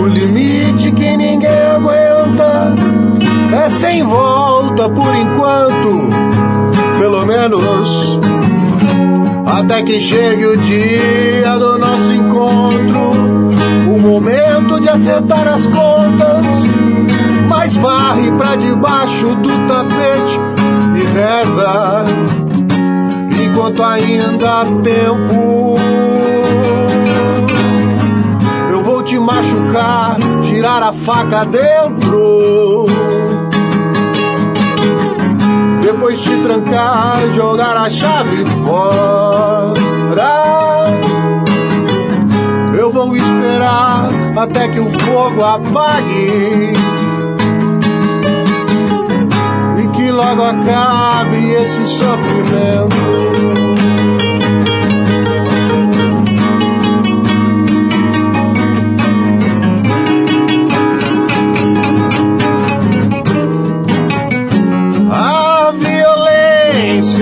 [0.00, 2.76] O limite que ninguém aguenta
[3.52, 6.08] é sem volta por enquanto,
[6.96, 8.20] pelo menos.
[9.44, 13.10] Até que chegue o dia do nosso encontro,
[13.92, 16.46] o momento de acertar as contas.
[17.48, 20.38] Mas varre pra debaixo do tapete
[20.94, 22.04] e reza
[23.50, 25.79] enquanto ainda há tempo.
[29.20, 32.86] Machucar, girar a faca dentro.
[35.82, 39.80] Depois te trancar, jogar a chave fora.
[42.76, 46.72] Eu vou esperar até que o fogo apague.
[49.78, 53.69] E que logo acabe esse sofrimento.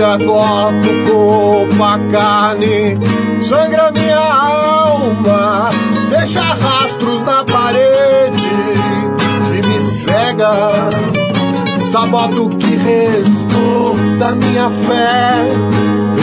[0.09, 2.99] Violência corta o corpo, a carne,
[3.43, 5.69] sangra minha alma,
[6.09, 8.45] deixa rastros na parede
[9.53, 10.89] e me cega.
[11.91, 15.47] Sabota o que restou da minha fé.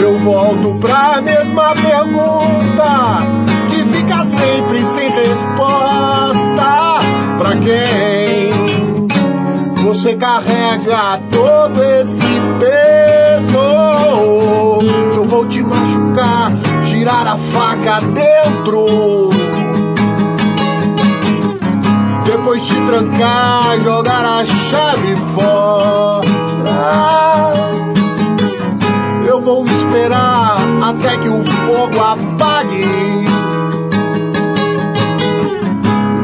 [0.02, 3.20] Eu volto pra mesma pergunta
[3.70, 7.00] que fica sempre sem resposta.
[7.38, 8.54] Pra quem?
[9.84, 13.15] Você carrega todo esse peso.
[13.54, 16.52] Eu vou te machucar,
[16.86, 19.30] girar a faca dentro.
[22.26, 26.26] Depois te trancar, jogar a chave fora.
[29.28, 32.86] Eu vou esperar até que o fogo apague.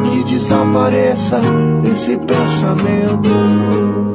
[0.05, 1.39] Que desapareça
[1.91, 4.10] esse pensamento.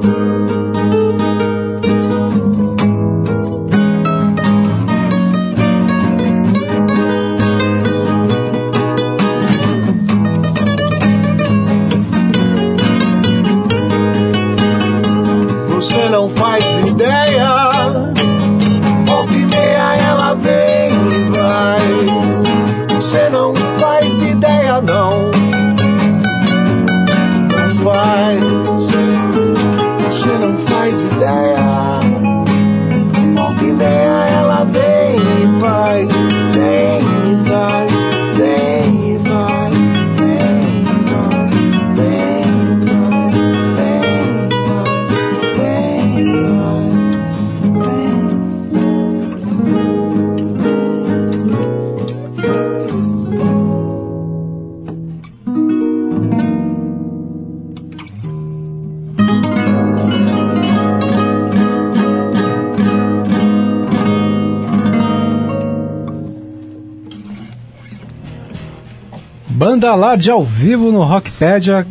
[69.87, 71.87] Banda Alarde ao vivo no Rockpedia.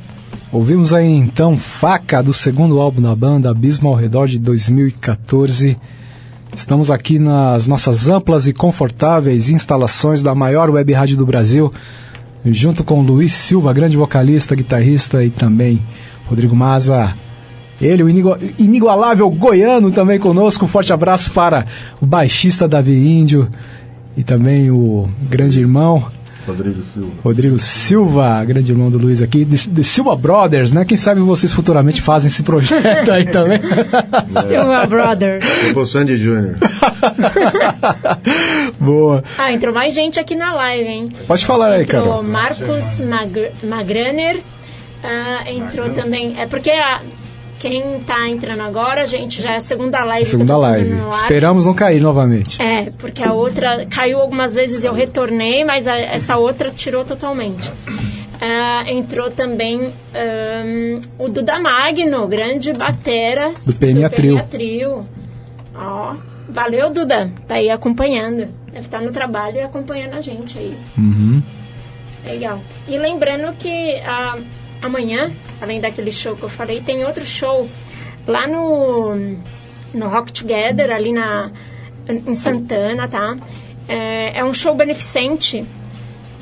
[0.52, 5.78] Ouvimos aí então Faca do segundo álbum da banda, Abismo ao Redor de 2014.
[6.54, 11.72] Estamos aqui nas nossas amplas e confortáveis instalações da maior web rádio do Brasil,
[12.46, 15.82] junto com Luiz Silva, grande vocalista, guitarrista e também
[16.28, 17.14] Rodrigo Maza.
[17.80, 20.66] Ele, o inigu- inigualável goiano, também conosco.
[20.66, 21.66] Um forte abraço para
[22.02, 23.48] o baixista Davi Índio
[24.18, 26.08] e também o grande irmão
[26.48, 27.12] Rodrigo Silva.
[27.24, 30.86] Rodrigo Silva, grande irmão do Luiz aqui, de, de Silva Brothers, né?
[30.86, 33.60] Quem sabe vocês futuramente fazem esse projeto aí também.
[34.48, 35.40] Silva Brother.
[35.68, 36.56] Tipo Sandy Jr.
[38.80, 39.24] Boa.
[39.38, 41.10] Ah, entrou mais gente aqui na live, hein?
[41.28, 42.24] Pode falar aí, Entrou Carol.
[42.24, 44.40] Marcos Magr Magraner.
[45.04, 46.40] ah, entrou também.
[46.40, 47.02] É porque a-
[47.60, 50.26] quem tá entrando agora, gente, já é a segunda live.
[50.30, 50.94] Segunda live.
[51.14, 52.62] Esperamos não cair novamente.
[52.62, 57.72] É, porque a outra caiu algumas vezes eu retornei, mas a- essa outra tirou totalmente.
[58.42, 64.42] Ah, entrou também ahn, o Duda Magno, grande batera Do PMA Trio.
[64.50, 65.06] Trio.
[65.74, 66.16] Ó,
[66.50, 67.32] valeu, Duda.
[67.48, 68.48] Tá aí acompanhando.
[68.68, 70.76] Deve estar no trabalho e acompanhando a gente aí.
[70.98, 71.42] Uhum.
[72.26, 72.60] Legal.
[72.88, 74.38] E lembrando que ah,
[74.82, 75.32] amanhã,
[75.62, 77.68] além daquele show que eu falei, tem outro show
[78.28, 79.16] lá no,
[79.94, 81.52] no Rock Together, ali na,
[82.08, 83.36] em Santana, tá?
[83.88, 85.66] É, é um show beneficente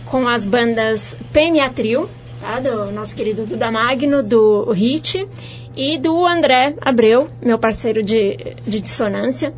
[0.06, 2.60] com as bandas PMA Trio, tá?
[2.60, 5.28] Do nosso querido Duda Magno, do Hit,
[5.76, 9.54] e do André Abreu, meu parceiro de, de dissonância.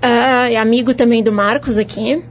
[0.00, 2.24] Ah, e amigo também do Marcos aqui.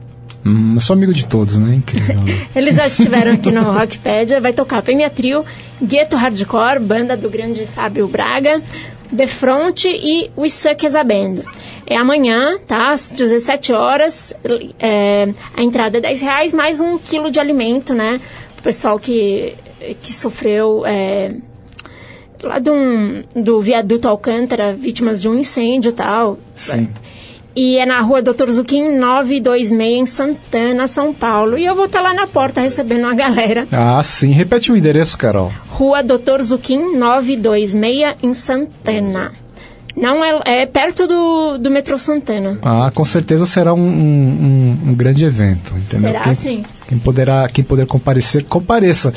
[0.44, 1.76] Hum, eu sou amigo de todos, né?
[1.76, 2.22] Incrível.
[2.54, 4.40] Eles já estiveram aqui no Rockpedia.
[4.40, 5.44] Vai tocar PMA Trio,
[5.80, 8.60] Gueto Hardcore, banda do grande Fábio Braga,
[9.16, 11.42] The Front e We Suck as a Band.
[11.86, 12.90] É amanhã, tá?
[12.90, 14.34] Às 17 horas.
[14.78, 18.20] É, a entrada é 10 reais, mais um quilo de alimento, né?
[18.58, 19.54] O pessoal que,
[20.00, 20.84] que sofreu...
[20.86, 21.30] É,
[22.42, 22.72] lá do,
[23.34, 26.38] do viaduto Alcântara, vítimas de um incêndio e tal.
[26.56, 26.88] Sim.
[27.54, 31.58] E é na rua Doutor Zuquim 926, em Santana, São Paulo.
[31.58, 33.66] E eu vou estar lá na porta recebendo a galera.
[33.70, 34.30] Ah, sim.
[34.32, 35.52] Repete o endereço, Carol.
[35.68, 39.32] Rua Doutor Zuquim 926, em Santana.
[39.94, 42.58] Não é, é perto do, do metrô Santana.
[42.62, 46.08] Ah, com certeza será um, um, um- grande evento, entendeu?
[46.08, 46.62] Será quem, sim?
[46.88, 49.12] Quem poderá, quem puder comparecer, compareça.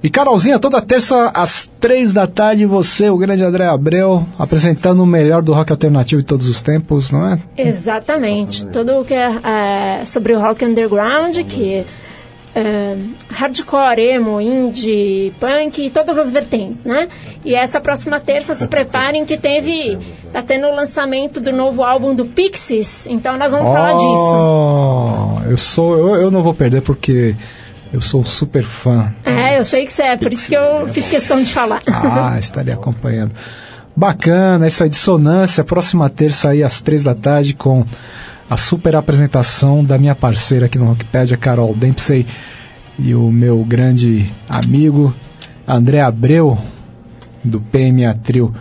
[0.00, 5.06] E Carolzinha, toda terça às três da tarde, você, o grande André Abreu, apresentando o
[5.06, 7.38] melhor do rock alternativo de todos os tempos, não é?
[7.56, 8.64] Exatamente.
[8.66, 11.84] Tudo o que é, é, sobre o rock underground, que
[12.54, 12.96] é,
[13.28, 17.08] hardcore, emo, indie, punk e todas as vertentes, né?
[17.44, 19.98] E essa próxima terça, se preparem que teve...
[20.32, 24.34] Tá tendo o lançamento do novo álbum do Pixies, então nós vamos falar disso.
[24.34, 27.34] Oh, Eu sou, eu, eu não vou perder porque
[27.92, 29.12] eu sou um super fã.
[29.24, 31.82] É, eu sei que você é, por isso que eu fiz questão de falar.
[31.86, 33.32] Ah, estarei acompanhando.
[33.96, 37.84] Bacana, isso aí, dissonância, próxima terça aí às três da tarde com
[38.48, 42.26] a super apresentação da minha parceira aqui no Rockpedia, Carol Dempsey,
[42.98, 45.12] e o meu grande amigo
[45.66, 46.56] André Abreu,
[47.44, 48.54] do PMA Trio.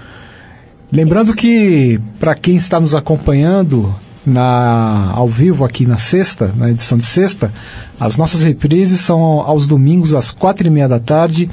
[0.91, 3.93] Lembrando que, para quem está nos acompanhando
[4.27, 7.49] na, ao vivo aqui na sexta, na edição de sexta,
[7.97, 11.49] as nossas reprises são aos domingos às quatro e meia da tarde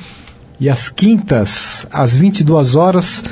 [0.59, 3.25] e às quintas às 22 horas,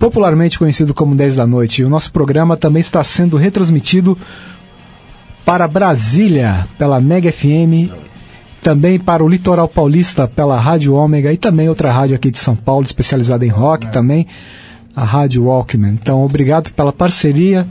[0.00, 1.80] popularmente conhecido como 10 da noite.
[1.80, 4.18] E o nosso programa também está sendo retransmitido
[5.44, 7.88] para Brasília pela Mega FM,
[8.60, 12.56] também para o Litoral Paulista pela Rádio Ômega e também outra rádio aqui de São
[12.56, 14.26] Paulo especializada em rock também,
[14.94, 15.92] a Rádio Walkman.
[15.92, 17.66] Então, obrigado pela parceria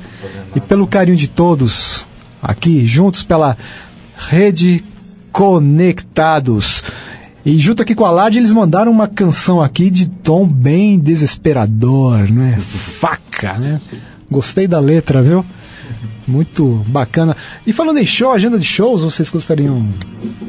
[0.55, 2.07] e pelo carinho de todos
[2.41, 3.57] aqui juntos pela
[4.17, 4.83] rede
[5.31, 6.83] Conectados.
[7.45, 12.29] E junto aqui com a Lard, eles mandaram uma canção aqui de tom bem desesperador,
[12.31, 12.59] né?
[12.99, 13.81] Faca, né?
[14.29, 15.43] Gostei da letra, viu?
[16.27, 17.35] Muito bacana.
[17.65, 19.87] E falando em show, agenda de shows, vocês gostariam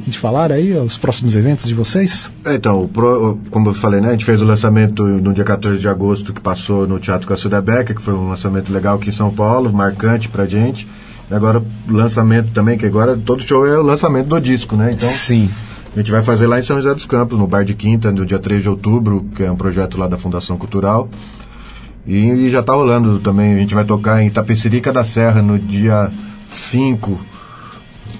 [0.07, 2.31] de falar aí os próximos eventos de vocês?
[2.45, 2.89] É, Então,
[3.51, 4.09] como eu falei, né?
[4.09, 7.61] A gente fez o lançamento no dia 14 de agosto, que passou no Teatro Cacilda
[7.61, 10.87] Becker, que foi um lançamento legal aqui em São Paulo, marcante pra gente.
[11.31, 14.93] E agora o lançamento também, que agora todo show é o lançamento do disco, né?
[14.93, 15.49] Então, Sim.
[15.95, 18.27] a gente vai fazer lá em São José dos Campos, no Bar de Quinta, no
[18.27, 21.09] dia 3 de outubro, que é um projeto lá da Fundação Cultural.
[22.07, 25.59] E, e já tá rolando também, a gente vai tocar em Tapecerica da Serra no
[25.59, 26.11] dia
[26.51, 27.21] 5,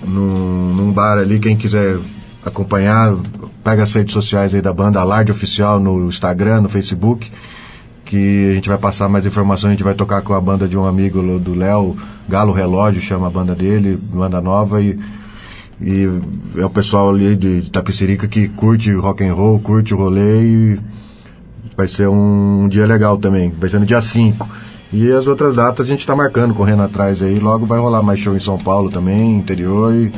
[0.05, 1.99] num, num bar ali, quem quiser
[2.45, 3.15] acompanhar,
[3.63, 7.31] pega as redes sociais aí da banda, Alarde Oficial no Instagram, no Facebook,
[8.05, 10.77] que a gente vai passar mais informações, a gente vai tocar com a banda de
[10.77, 11.97] um amigo do Léo,
[12.29, 14.99] Galo Relógio, chama a banda dele, banda nova, e,
[15.81, 16.09] E
[16.57, 20.81] é o pessoal ali de Tapicerica que curte rock and roll, curte o rolê e
[21.83, 23.51] vai ser um dia legal também.
[23.51, 24.49] Vai ser no dia 5.
[24.93, 27.39] E as outras datas a gente está marcando, correndo atrás aí.
[27.39, 29.93] Logo vai rolar mais show em São Paulo também, interior.
[29.93, 30.13] E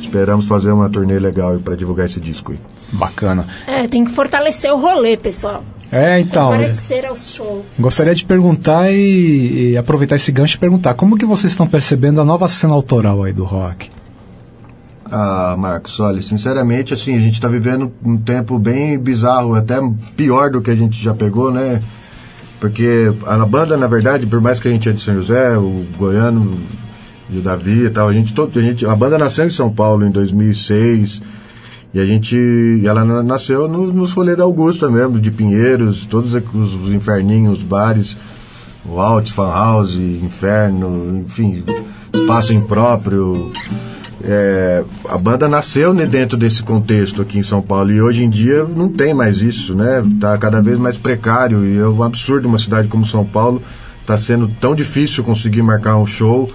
[0.00, 2.58] esperamos fazer uma turnê legal para divulgar esse disco aí.
[2.92, 3.46] Bacana.
[3.66, 5.64] É, tem que fortalecer o rolê, pessoal.
[5.90, 6.48] É, então.
[6.48, 7.80] Aparecer aos shows.
[7.80, 12.20] Gostaria de perguntar e, e aproveitar esse gancho e perguntar como que vocês estão percebendo
[12.20, 13.90] a nova cena autoral aí do rock?
[15.10, 19.76] Ah, Marcos, olha, sinceramente, assim, a gente está vivendo um tempo bem bizarro, até
[20.16, 21.82] pior do que a gente já pegou, né?
[22.60, 25.84] Porque a banda, na verdade, por mais que a gente é de São José, o
[25.98, 26.58] Goiano,
[27.32, 30.06] o Davi e tal, a gente, todo, a gente, a banda nasceu em São Paulo
[30.06, 31.22] em 2006,
[31.92, 32.36] e a gente,
[32.84, 37.58] ela na- nasceu no, nos rolês da Augusta mesmo, de Pinheiros, todos os, os inferninhos,
[37.58, 38.16] os bares,
[38.84, 41.64] o Alt, Fan House, Inferno, enfim,
[42.14, 43.50] espaço impróprio.
[44.22, 48.28] É, a banda nasceu né, dentro desse contexto aqui em São Paulo e hoje em
[48.28, 50.02] dia não tem mais isso, né?
[50.20, 53.62] Tá cada vez mais precário e é um absurdo uma cidade como São Paulo
[54.06, 56.50] tá sendo tão difícil conseguir marcar um show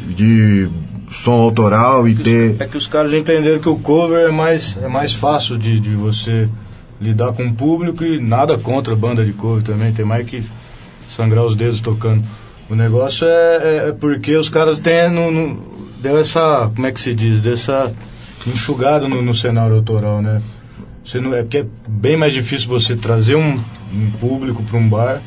[0.00, 0.68] de
[1.10, 4.88] som autoral e ter É que os caras entenderam que o cover é mais, é
[4.88, 6.48] mais fácil de, de você
[7.00, 10.42] lidar com o público e nada contra a banda de cover também, tem mais que
[11.08, 12.22] sangrar os dedos tocando.
[12.68, 16.92] O negócio é, é- é porque os caras têm, no, no- deu essa, como é
[16.92, 17.92] que se diz, dessa
[18.46, 20.40] enxugada no, no cenário autoral, né?
[21.04, 23.58] Você não, é porque é bem mais difícil você trazer um,
[23.92, 25.20] um público para um bar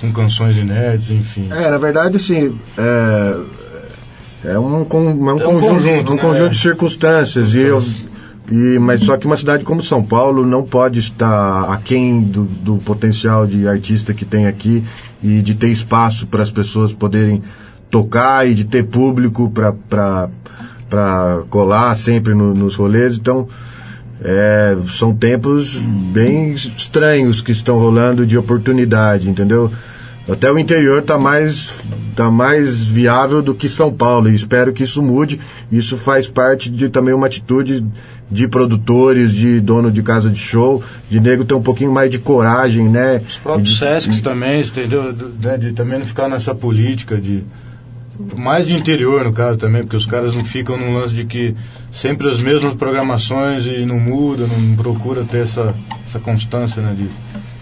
[0.00, 1.48] com canções inéditas, enfim.
[1.50, 3.36] É, na verdade, assim, é,
[4.44, 6.22] é um, con- é um É um conjunto, conjunto, um né?
[6.22, 7.54] conjunto de circunstâncias.
[7.54, 7.82] E eu,
[8.50, 12.76] e, mas só que uma cidade como São Paulo não pode estar aquém do, do
[12.78, 14.84] potencial de artista que tem aqui
[15.22, 17.42] e de ter espaço para as pessoas poderem
[17.94, 20.28] tocar e de ter público para
[21.48, 23.16] colar sempre no- nos rolês.
[23.16, 23.46] Então,
[24.20, 29.70] é, são tempos bem estranhos que estão rolando de oportunidade, entendeu?
[30.28, 31.70] Até o interior está mais,
[32.16, 35.38] tá mais viável do que São Paulo e espero que isso mude.
[35.70, 37.84] Isso faz parte de também uma atitude
[38.28, 42.18] de produtores, de dono de casa de show, de nego ter um pouquinho mais de
[42.18, 43.20] coragem, né?
[43.24, 45.12] Os próprios de- Sescs também, entendeu?
[45.12, 47.44] Do- né, de também não ficar nessa política de.
[48.36, 51.54] Mais de interior, no caso, também, porque os caras não ficam num lance de que
[51.92, 55.74] sempre as mesmas programações e não muda, não procura ter essa,
[56.06, 56.94] essa constância, né?
[56.96, 57.08] De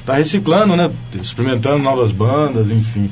[0.05, 0.91] tá reciclando, né?
[1.15, 3.11] Experimentando novas bandas, enfim.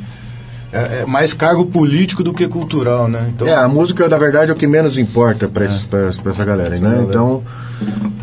[0.72, 3.30] É, é mais cargo político do que cultural, né?
[3.34, 7.05] Então, É, a música, na verdade, é o que menos importa para essa galera, né?
[7.09, 7.42] Então,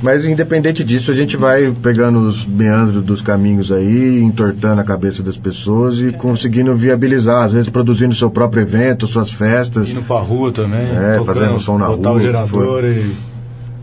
[0.01, 5.21] mas independente disso, a gente vai pegando os meandros dos caminhos aí, entortando a cabeça
[5.23, 9.89] das pessoas e conseguindo viabilizar, às vezes produzindo seu próprio evento, suas festas.
[9.89, 10.87] indo pra rua também.
[10.87, 13.26] É, fazendo som na botar rua, o que gerador e.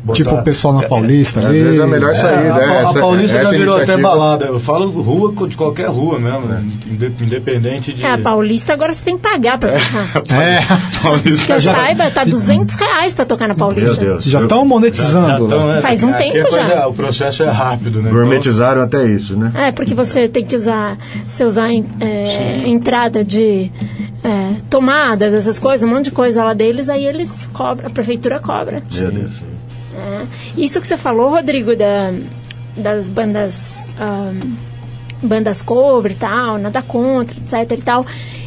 [0.05, 1.41] botar- Tipo o pessoal na Paulista.
[1.41, 3.01] Às vezes a melhor É, saída a, é a essa.
[3.01, 4.47] Paulista essa já virou até balada.
[4.47, 6.65] Eu falo rua de qualquer rua mesmo, né?
[6.87, 8.05] Inde- independente de.
[8.05, 10.23] É, a Paulista agora você tem que pagar pra tocar.
[10.41, 13.97] É, Que Paulista eu saiba, tá 200 reais pra tocar na Meu Paulista.
[13.97, 14.25] Deus.
[14.25, 15.49] já estão monetizando.
[15.49, 15.75] tão, lá.
[15.77, 15.81] né?
[15.81, 16.87] Faz um Aqui tempo a coisa- já.
[16.87, 18.11] O processo é rápido, né?
[18.11, 19.51] Gourmetizaram até isso, né?
[19.55, 21.71] É, porque você tem que usar, você usar
[22.01, 23.71] é, entrada de
[24.23, 28.39] é, tomadas, essas coisas, um monte de coisa lá deles, aí eles cobram, a prefeitura
[28.41, 28.83] cobra.
[28.93, 29.33] Meu Deus.
[29.97, 30.27] É.
[30.57, 32.13] Isso que você falou, Rodrigo, da,
[32.77, 34.57] das bandas ahn,
[35.23, 38.07] bandas cover e tal, nada contra, etc e tal.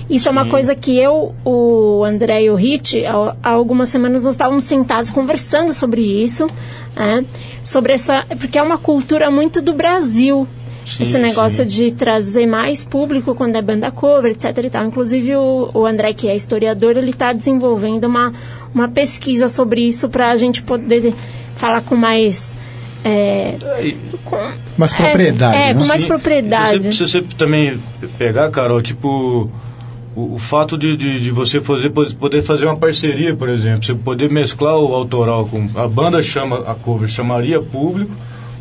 [0.10, 4.24] Isso é uma coisa que eu, o André e o Hit, há, há algumas semanas
[4.24, 6.50] nós estávamos sentados conversando sobre isso,
[6.96, 7.26] né?
[7.62, 10.48] sobre essa, porque é uma cultura muito do Brasil.
[10.88, 11.70] Sim, esse negócio sim.
[11.70, 14.86] de trazer mais público quando é banda cover, etc e tal.
[14.86, 18.32] Inclusive o, o André, que é historiador, ele está desenvolvendo uma,
[18.74, 21.14] uma pesquisa sobre isso para a gente poder
[21.56, 22.56] falar com mais...
[23.04, 23.56] é,
[24.24, 24.38] com,
[24.78, 25.74] Mais é, propriedade, É, né?
[25.74, 26.08] com mais Sim.
[26.08, 26.94] propriedade.
[26.94, 27.78] Se você, se você também
[28.18, 29.52] pegar, Carol, tipo,
[30.16, 33.94] o, o fato de, de, de você fazer, poder fazer uma parceria, por exemplo, você
[33.94, 35.70] poder mesclar o autoral com.
[35.76, 38.12] A banda chama, a cover chamaria público,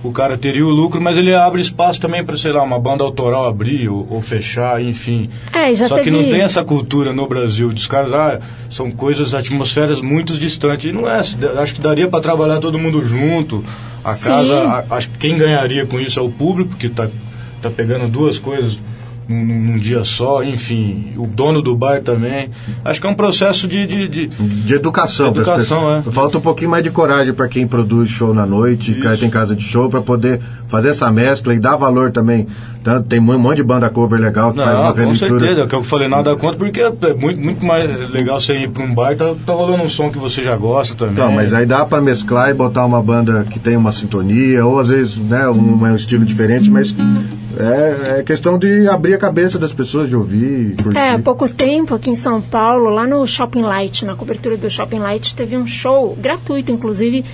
[0.02, 3.02] o cara teria o lucro, mas ele abre espaço também para, sei lá, uma banda
[3.02, 5.28] autoral abrir ou, ou fechar, enfim.
[5.52, 6.10] É, já Só teve...
[6.10, 7.72] que não tem essa cultura no Brasil.
[7.72, 8.40] Dos caras, ah,
[8.70, 10.90] são coisas, atmosferas muito distantes.
[10.90, 11.18] E não é.
[11.18, 13.64] Acho que daria para trabalhar todo mundo junto.
[14.04, 14.28] A Sim.
[14.28, 17.08] casa, acho que quem ganharia com isso é o público, que está
[17.60, 18.78] tá pegando duas coisas
[19.28, 22.50] num, num- dia só, enfim, o dono do bar também.
[22.84, 23.86] Acho que é um processo de.
[23.86, 25.32] de, de- De educação.
[25.32, 26.14] De educação, pessoas.
[26.14, 29.54] Falta um pouquinho mais de coragem para quem produz show na noite, que tem casa
[29.54, 32.46] de show, para poder fazer essa mescla e dar valor também.
[32.86, 35.40] Tanto, tem um monte de banda cover legal que faz Não, uma com releitura.
[35.40, 38.52] certeza, é o que eu falei nada contra, porque é muito, muito mais legal você
[38.60, 41.16] ir pra um bar e tá, tá rolando um som que você já gosta também.
[41.16, 44.78] Não, mas aí dá para mesclar e botar uma banda que tem uma sintonia, ou
[44.78, 46.94] às vezes né, um, um estilo diferente, mas
[47.58, 50.76] é, é questão de abrir a cabeça das pessoas, de ouvir.
[50.80, 50.96] curtir.
[50.96, 54.70] É, há pouco tempo aqui em São Paulo, lá no Shopping Light, na cobertura do
[54.70, 57.24] Shopping Light, teve um show gratuito, inclusive,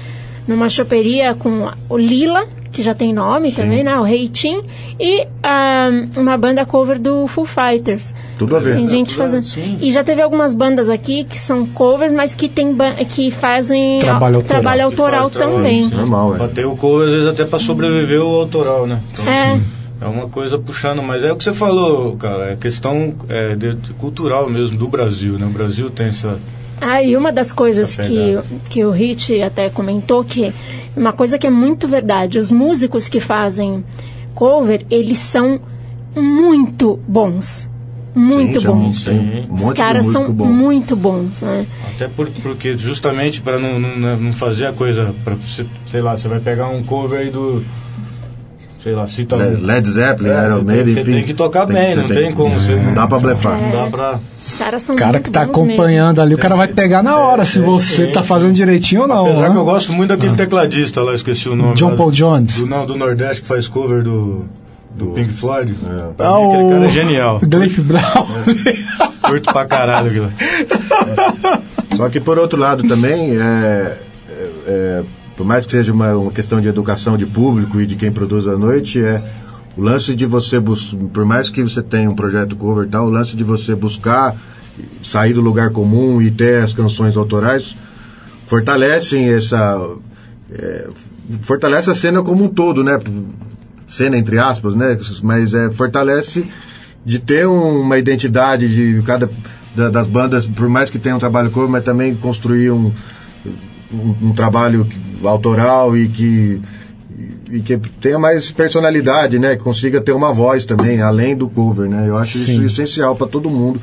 [0.47, 3.99] numa choperia com o Lila, que já tem nome também, né?
[3.99, 4.63] O Reitin,
[4.99, 8.15] e ah, uma banda cover do Foo Fighters.
[8.39, 8.77] Tudo a ver.
[8.77, 9.45] Tem gente fazendo.
[9.81, 12.75] E já teve algumas bandas aqui que são covers, mas que, tem
[13.15, 14.61] que fazem Trabalho au- autoral.
[14.63, 15.89] trabalho autoral também.
[15.89, 15.95] sim.
[15.95, 16.39] Normal, é.
[16.39, 19.01] Pra ter o cover, às vezes até pra sobreviver o autoral, né?
[19.13, 19.61] Então, É.
[20.01, 23.77] É uma coisa puxando, mas é o que você falou, cara, é questão é, de
[23.99, 25.47] cultural mesmo do Brasil, né?
[25.47, 26.41] O Brasil tem essa.
[26.85, 30.53] Ah, e uma das coisas Essa que, que o Hit até comentou, que
[30.97, 33.85] uma coisa que é muito verdade, os músicos que fazem
[34.35, 35.61] cover, eles são
[36.17, 37.71] muito bons.
[38.15, 39.07] Muito Sim, bons.
[39.07, 40.47] Um monte Os caras são bom.
[40.47, 41.67] muito bons, né?
[41.95, 46.17] Até por, porque justamente para não, não, não fazer a coisa, pra, você, sei lá,
[46.17, 47.65] você vai pegar um cover aí do.
[48.83, 51.13] Sei lá, cita um- Led Zeppelin, É, Iron você Maiden, tem- você enfim.
[51.13, 53.61] tem que tocar bem, você não tem como você- Não dá pra blefar.
[53.61, 54.21] Não dá pra.
[54.41, 57.45] Os caras são O cara que tá acompanhando ali, o cara vai pegar na hora
[57.45, 58.23] se é, você é, tá é.
[58.25, 59.27] fazendo direitinho ou não.
[59.27, 59.51] Apesar né?
[59.51, 61.75] que eu gosto muito daquele tecladista lá, esqueci o nome.
[61.75, 62.57] John lá, Paul Jones.
[62.61, 64.47] Do, não, do Nordeste que faz cover do,
[64.97, 65.75] do Pink Floyd.
[66.17, 67.39] Pra Ah, mim, aquele o cara é genial.
[67.41, 68.27] Dave Brown.
[69.23, 70.29] Curto pra caralho aquilo.
[71.97, 73.97] Só que por outro lado também, é,
[74.29, 75.03] é, é,
[75.37, 78.47] por mais que seja uma, uma questão de educação de público e de quem produz
[78.47, 79.23] à noite, é
[79.77, 80.61] o lance de você
[81.13, 84.37] por mais que você tenha um projeto cover e tal, o lance de você buscar
[85.03, 87.77] sair do lugar comum e ter as canções autorais
[88.47, 89.79] fortalecem essa
[90.53, 90.89] é,
[91.43, 92.99] fortalece a cena como um todo, né?
[93.87, 94.99] Cena entre aspas, né?
[95.23, 96.45] Mas é fortalece
[97.05, 99.31] de ter um- uma identidade de cada
[99.75, 102.93] da- das bandas, por mais que tenha um trabalho cover, mas também construir um,
[103.93, 104.87] um, um trabalho
[105.25, 106.61] autoral e que
[107.51, 109.57] e que tenha mais personalidade, né?
[109.57, 112.09] Que consiga ter uma voz também, além do cover, né?
[112.09, 112.65] Eu acho Sim.
[112.65, 113.81] isso essencial para todo mundo,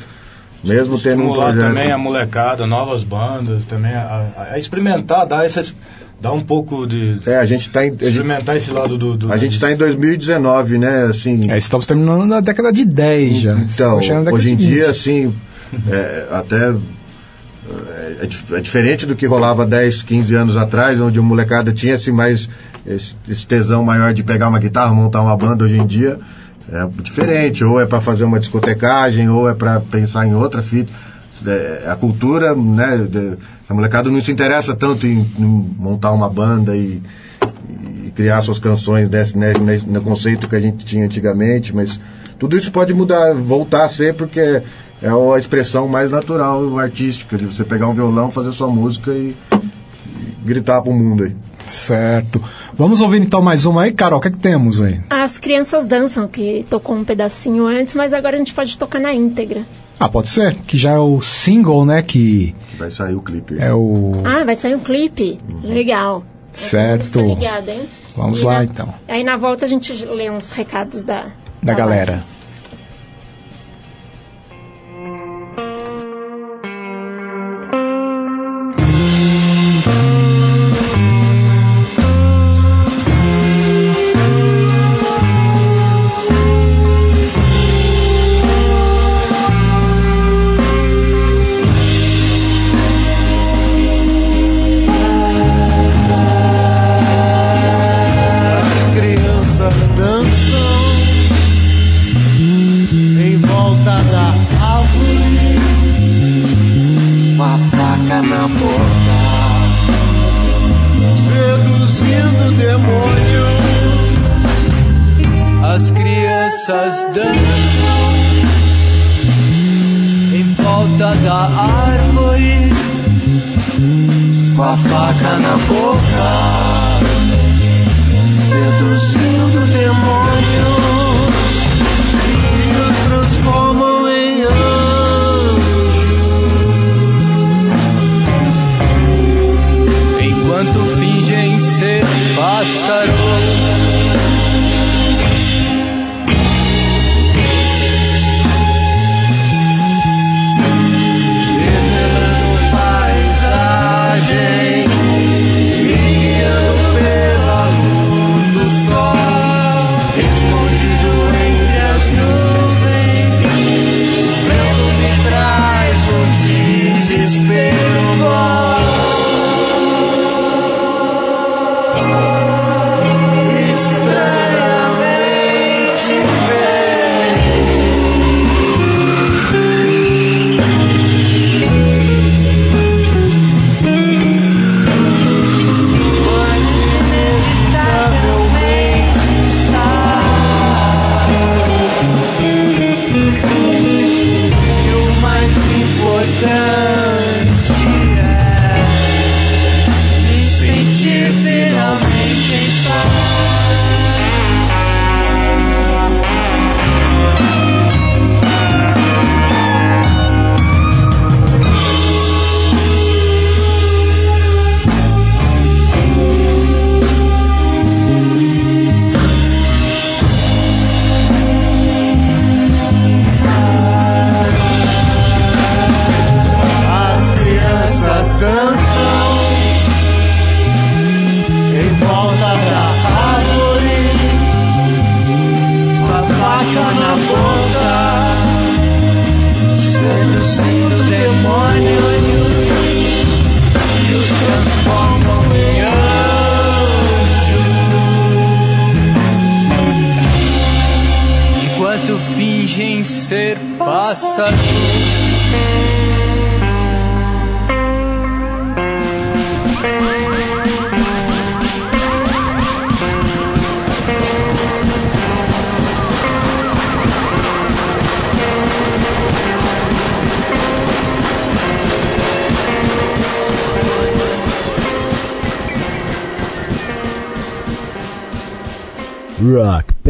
[0.64, 1.62] mesmo tendo um projeto.
[1.62, 5.64] também a molecada, novas bandas, também a, a- experimentar, dar, essa,
[6.20, 7.20] dar um pouco de.
[7.28, 9.16] É, a gente tá em, a gente, experimentar esse lado do.
[9.16, 11.04] do a gente tá em 2019, né?
[11.04, 13.54] Assim, É, estamos terminando na década de 10 já.
[13.54, 14.58] Então, hoje em de 20.
[14.58, 15.32] dia, assim,
[15.92, 16.74] é, até
[17.68, 21.96] é, é é diferente do que rolava 10, 15 anos atrás, onde a molecada tinha
[21.96, 22.50] assim, mais
[22.86, 25.64] esse, esse tesão maior de pegar uma guitarra, montar uma banda.
[25.66, 26.20] Hoje em dia
[26.72, 30.92] é diferente, ou é para fazer uma discotecagem, ou é para pensar em outra fita.
[31.46, 33.08] É, a cultura, né?
[33.64, 37.02] essa molecada não se interessa tanto em, em montar uma banda e,
[38.06, 42.00] e criar suas canções nesse, nesse- no conceito que a gente tinha antigamente, mas
[42.38, 44.62] tudo isso pode mudar, voltar a ser porque
[45.02, 49.36] é a expressão mais natural artística de você pegar um violão, fazer sua música e,
[49.54, 51.36] e gritar pro mundo aí.
[51.68, 52.42] Certo.
[52.74, 54.18] Vamos ouvir então mais uma aí, Carol.
[54.18, 55.00] O que, é que temos aí?
[55.10, 59.14] As crianças dançam, que tocou um pedacinho antes, mas agora a gente pode tocar na
[59.14, 59.62] íntegra.
[60.00, 60.56] Ah, pode ser.
[60.68, 62.02] Que já é o single, né?
[62.02, 63.58] Que Vai sair o clipe.
[63.60, 64.14] é o.
[64.24, 65.40] Ah, vai sair um clipe.
[65.64, 66.24] Legal.
[66.54, 67.22] Certo.
[67.22, 67.82] Ligado, hein?
[68.18, 68.94] Vamos E lá, na- então.
[69.08, 71.28] Aí na volta a gente lê uns recados da,
[71.62, 72.24] Da galera.
[72.24, 72.39] As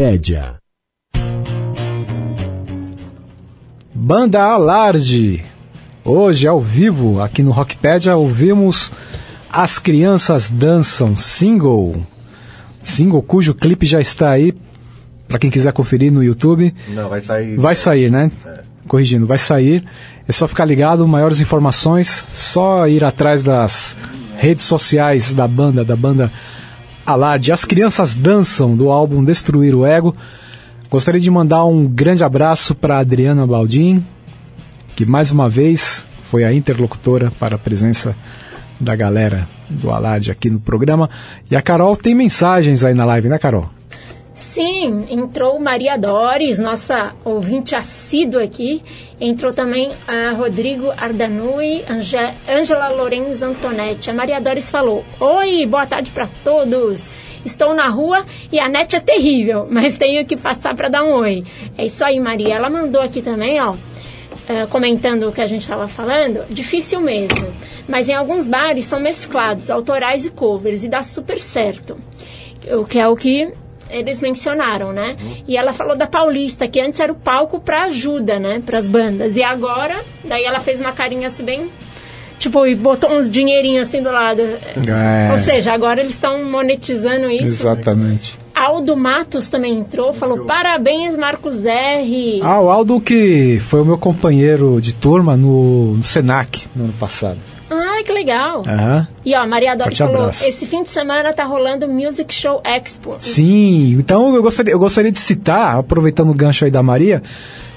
[0.00, 0.54] Rockpedia.
[3.94, 5.44] Banda Alarde.
[6.02, 8.90] Hoje, ao vivo, aqui no Rockpedia, ouvimos
[9.52, 12.02] As Crianças Dançam, single.
[12.82, 14.54] Single cujo clipe já está aí,
[15.28, 16.74] para quem quiser conferir no YouTube.
[16.88, 17.56] Não, vai sair.
[17.56, 18.32] Vai sair, né?
[18.88, 19.84] Corrigindo, vai sair.
[20.26, 23.94] É só ficar ligado, maiores informações, só ir atrás das
[24.38, 26.32] redes sociais da banda, da banda
[27.04, 27.52] Alarde.
[27.52, 30.14] As crianças dançam do álbum Destruir o Ego.
[30.90, 34.04] Gostaria de mandar um grande abraço para Adriana Baldin,
[34.96, 38.14] que mais uma vez foi a interlocutora para a presença
[38.78, 41.08] da galera do Alarde aqui no programa.
[41.50, 43.68] E a Carol tem mensagens aí na live, né, Carol?
[44.40, 48.82] Sim, entrou Maria Dores, nossa ouvinte assídua aqui.
[49.20, 51.84] Entrou também a Rodrigo Ardanui,
[52.48, 54.08] Ângela Lorenz Antonetti.
[54.08, 57.10] A Maria Dores falou: Oi, boa tarde para todos.
[57.44, 61.16] Estou na rua e a net é terrível, mas tenho que passar para dar um
[61.16, 61.44] oi.
[61.76, 62.54] É isso aí, Maria.
[62.54, 63.74] Ela mandou aqui também, ó,
[64.48, 66.46] eh, comentando o que a gente estava falando.
[66.48, 67.46] Difícil mesmo,
[67.86, 71.98] mas em alguns bares são mesclados, autorais e covers, e dá super certo.
[72.70, 73.52] O que é o que
[73.90, 75.16] eles mencionaram, né?
[75.46, 78.62] E ela falou da Paulista, que antes era o palco para ajuda, né?
[78.64, 79.36] Para as bandas.
[79.36, 81.70] E agora, daí ela fez uma carinha assim bem.
[82.38, 84.40] Tipo, e botou uns dinheirinhos assim do lado.
[84.40, 85.30] É.
[85.30, 87.44] Ou seja, agora eles estão monetizando isso.
[87.44, 88.38] Exatamente.
[88.54, 92.40] Aldo Matos também entrou, falou: parabéns, Marcos R.
[92.42, 96.92] Ah, o Aldo que foi o meu companheiro de turma no, no Senac no ano
[96.94, 97.38] passado.
[98.00, 98.62] Ai, que legal.
[98.66, 99.06] Aham.
[99.24, 100.44] E ó, Maria Dora falou: abraço.
[100.44, 103.16] esse fim de semana tá rolando Music Show Expo.
[103.18, 107.22] Sim, então eu gostaria, eu gostaria de citar, aproveitando o gancho aí da Maria,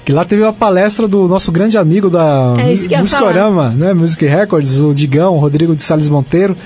[0.04, 3.92] que lá teve uma palestra do nosso grande amigo da É Musicorama, né?
[3.92, 6.56] Music Records, o Digão, o Rodrigo de Salles Monteiro.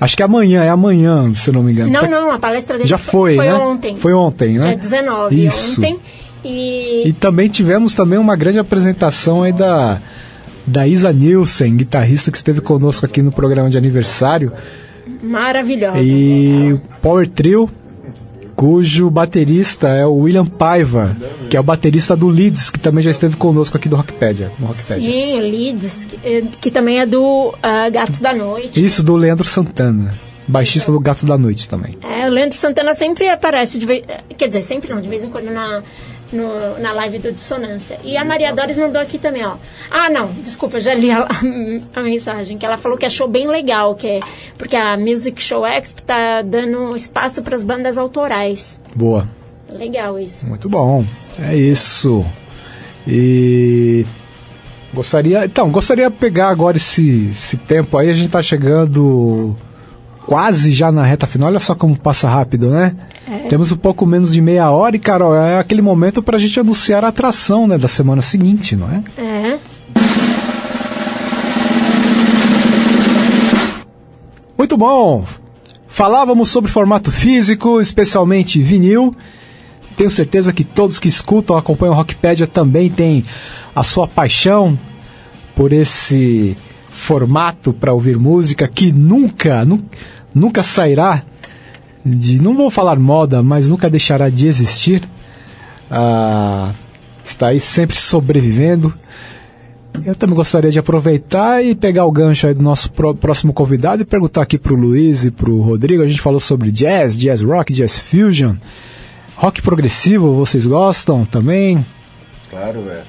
[0.00, 1.92] Acho que é amanhã, é amanhã, se eu não me engano.
[1.92, 3.54] Não, Tá- não, a palestra dele Já foi, foi né?
[3.54, 3.96] ontem.
[3.98, 4.68] Foi ontem, né?
[4.68, 5.78] Dia 19, Isso.
[5.78, 5.98] ontem.
[6.42, 10.00] E, E também tivemos também uma grande apresentação aí da,
[10.70, 14.52] da Isa Nielsen, guitarrista que esteve conosco aqui no programa de aniversário.
[15.22, 15.98] maravilhosa.
[15.98, 17.68] E Power Trio,
[18.54, 21.16] cujo baterista é o William Paiva,
[21.48, 24.52] que é o baterista do Leeds, que também já esteve conosco aqui do Rockpedia.
[24.60, 25.10] Rockpedia.
[25.10, 28.84] Sim, o Leeds, que, eh, que também é do ah, Gatos da Noite.
[28.84, 30.14] Isso do Leandro Santana,
[30.46, 31.96] baixista do Gato da Noite também.
[32.02, 34.04] É, o Leandro Santana sempre aparece, de vez,
[34.38, 35.82] quer dizer, sempre não, de vez em quando na,
[36.32, 37.98] no- na live do Dissonância.
[38.04, 39.54] E a Maria Doris mandou aqui também, ó.
[39.90, 41.26] Ah, não, desculpa, já li a,
[41.94, 44.20] a mensagem, que ela falou que achou bem legal, que é,
[44.56, 48.80] porque a Music Show Expo tá dando espaço para as bandas autorais.
[48.94, 49.28] Boa.
[49.72, 50.46] Legal isso.
[50.48, 51.04] Muito bom.
[51.38, 52.24] É isso.
[53.06, 54.04] E
[54.92, 59.56] gostaria, então, gostaria de pegar agora esse, esse tempo aí, a gente tá chegando
[60.26, 62.94] quase já na reta final, olha só como passa rápido, né?
[63.48, 67.04] Temos um pouco menos de meia hora e, Carol, é aquele momento pra gente anunciar
[67.04, 69.02] a atração, né, da semana seguinte, não é?
[69.20, 69.58] É.
[74.56, 75.24] Muito bom!
[75.88, 79.14] Falávamos sobre formato físico, especialmente vinil.
[79.96, 83.22] Tenho certeza que todos que escutam, acompanham o Rockpedia também têm
[83.74, 84.78] a sua paixão
[85.56, 86.56] por esse
[86.88, 89.82] formato para ouvir música que nunca, nu-
[90.34, 91.22] nunca sairá
[92.04, 95.02] de, não vou falar moda, mas nunca deixará de existir.
[95.90, 96.72] Ah,
[97.24, 98.92] está aí sempre sobrevivendo.
[100.04, 104.02] Eu também gostaria de aproveitar e pegar o gancho aí do nosso pró- próximo convidado
[104.02, 106.02] e perguntar aqui pro Luiz e pro Rodrigo.
[106.02, 108.54] A gente falou sobre jazz, jazz rock, jazz fusion,
[109.36, 111.84] rock progressivo, vocês gostam também?
[112.48, 113.02] Claro, é.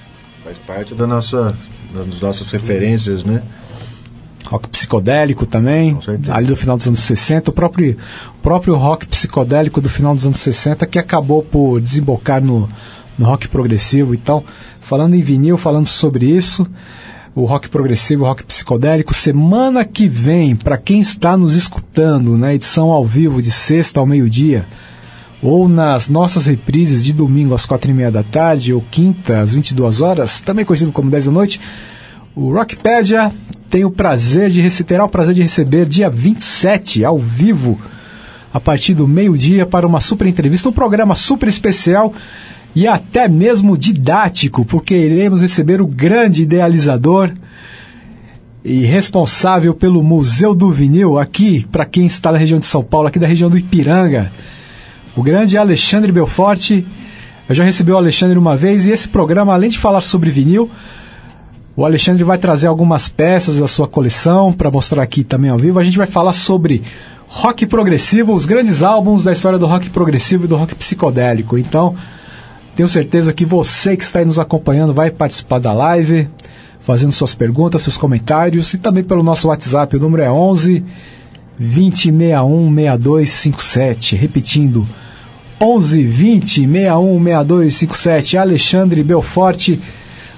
[0.44, 1.56] Faz parte da nossa,
[1.94, 3.44] das nossas referências, né?
[4.46, 5.98] Rock psicodélico também,
[6.30, 7.98] ali do final dos anos 60, o próprio,
[8.38, 12.70] o próprio rock psicodélico do final dos anos 60 que acabou por desembocar no,
[13.18, 14.14] no rock progressivo.
[14.14, 14.44] Então,
[14.82, 16.68] falando em vinil, falando sobre isso,
[17.34, 22.54] o rock progressivo, o rock psicodélico, semana que vem, para quem está nos escutando na
[22.54, 24.66] edição ao vivo de sexta ao meio-dia,
[25.42, 29.54] ou nas nossas reprises de domingo às quatro e meia da tarde, ou quinta às
[29.54, 31.62] 22 horas, também conhecido como 10 da noite,
[32.36, 33.32] o Rockpedia
[33.72, 37.80] tem o prazer de rece- terá o prazer de receber dia 27, ao vivo,
[38.54, 42.14] a partir do meio-dia, para uma super entrevista, um programa super especial
[42.76, 47.32] e até mesmo didático, porque iremos receber o grande idealizador
[48.64, 53.08] e responsável pelo Museu do Vinil aqui, para quem está na região de São Paulo,
[53.08, 54.32] aqui da região do Ipiranga,
[55.16, 56.86] o grande Alexandre Belforte.
[57.50, 60.70] Eu já recebi o Alexandre uma vez e esse programa, além de falar sobre vinil,
[61.82, 65.80] o Alexandre vai trazer algumas peças da sua coleção para mostrar aqui também ao vivo.
[65.80, 66.84] A gente vai falar sobre
[67.28, 71.58] rock progressivo, os grandes álbuns da história do rock progressivo e do rock psicodélico.
[71.58, 71.96] Então,
[72.76, 76.30] tenho certeza que você que está aí nos acompanhando vai participar da live,
[76.82, 79.96] fazendo suas perguntas, seus comentários e também pelo nosso WhatsApp.
[79.96, 80.86] O número é 11
[81.58, 84.16] 2061 6257.
[84.16, 84.88] Repetindo,
[85.60, 88.38] 11 20 61 6257.
[88.38, 89.82] Alexandre Belforte,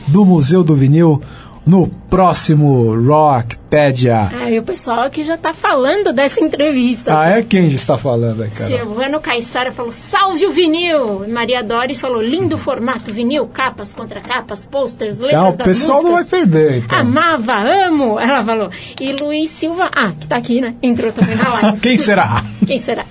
[0.08, 1.22] do Museu do Vinil,
[1.66, 4.30] no próximo Rockpedia.
[4.34, 7.18] Ah, e o pessoal aqui já tá falando dessa entrevista.
[7.18, 8.66] Ah, é quem está falando aí, cara?
[8.66, 11.28] Silvano Caissara falou, salve o vinil!
[11.28, 16.12] Maria Doris falou, lindo formato vinil, capas contra capas, posters, letras Então, o pessoal não
[16.12, 17.00] vai perder, então.
[17.00, 18.70] Amava, amo, ela falou.
[19.00, 20.76] E Luiz Silva, ah, que tá aqui, né?
[20.82, 21.80] Entrou também na live.
[21.82, 22.44] Quem será?
[22.66, 23.06] Quem será?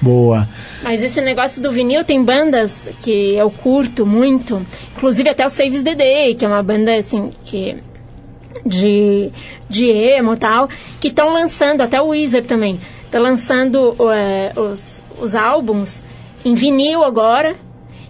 [0.00, 0.48] Boa.
[0.82, 4.64] Mas esse negócio do vinil tem bandas que eu curto muito,
[4.96, 7.76] inclusive até o Saves the Day, que é uma banda assim que
[8.66, 9.30] de
[9.68, 10.68] de emo e tal,
[11.00, 12.78] que estão lançando até o Weezer também,
[13.10, 16.02] tá lançando é, os, os álbuns
[16.44, 17.56] em vinil agora.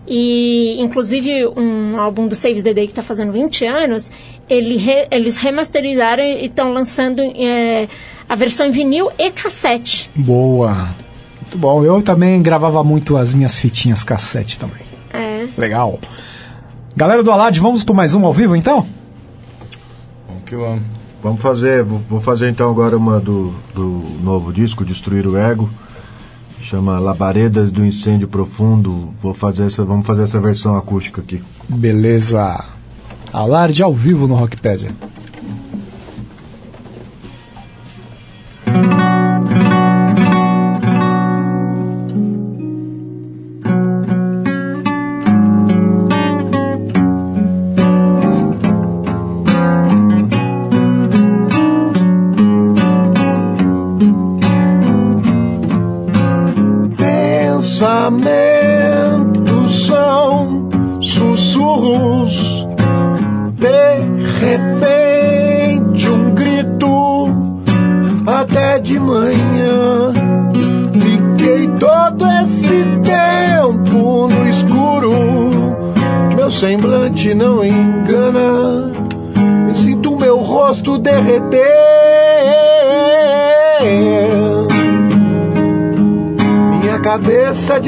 [0.05, 4.11] E, inclusive, um álbum do Saves the Day que está fazendo 20 anos,
[4.51, 7.87] ele re- eles remasterizaram e estão lançando é,
[8.29, 10.11] a versão em vinil e cassete.
[10.17, 10.89] Boa.
[11.53, 11.85] Muito bom.
[11.85, 14.81] Eu também gravava muito as minhas fitinhas cassete também.
[15.13, 15.47] É.
[15.59, 16.01] Legal.
[16.97, 18.87] Galera do Alad, vamos com mais uma ao vivo então?
[20.27, 20.83] Vamos que vamos.
[21.23, 25.69] Vamos fazer, vou, vou fazer então agora uma do, do novo disco, Destruir o Ego.
[26.63, 29.13] Chama Labaredas do Incêndio Profundo.
[29.23, 31.43] Vou fazer essa, vamos fazer essa versão acústica aqui.
[31.69, 32.65] Beleza.
[33.31, 34.91] Alarde ao vivo no Rockpedia.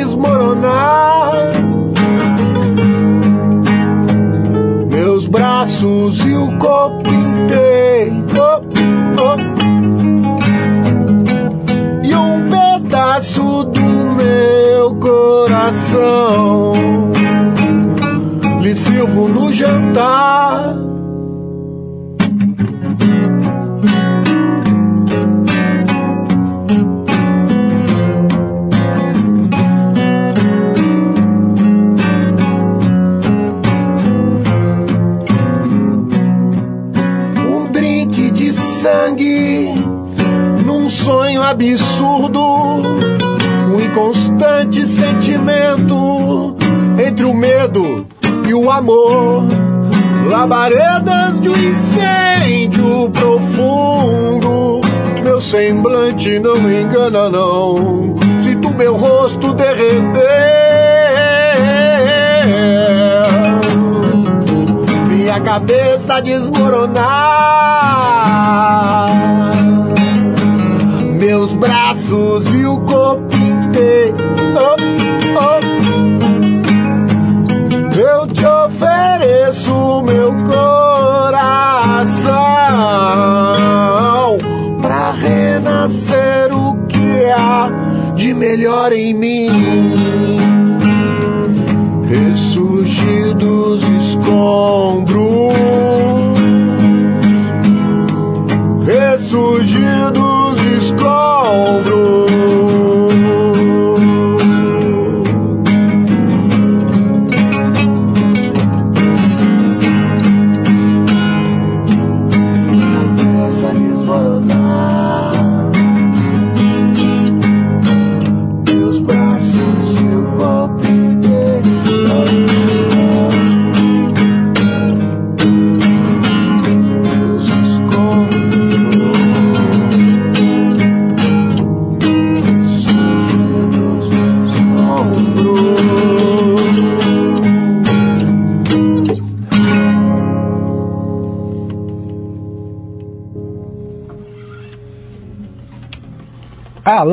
[0.04, 0.33] Cabeça desmoronar.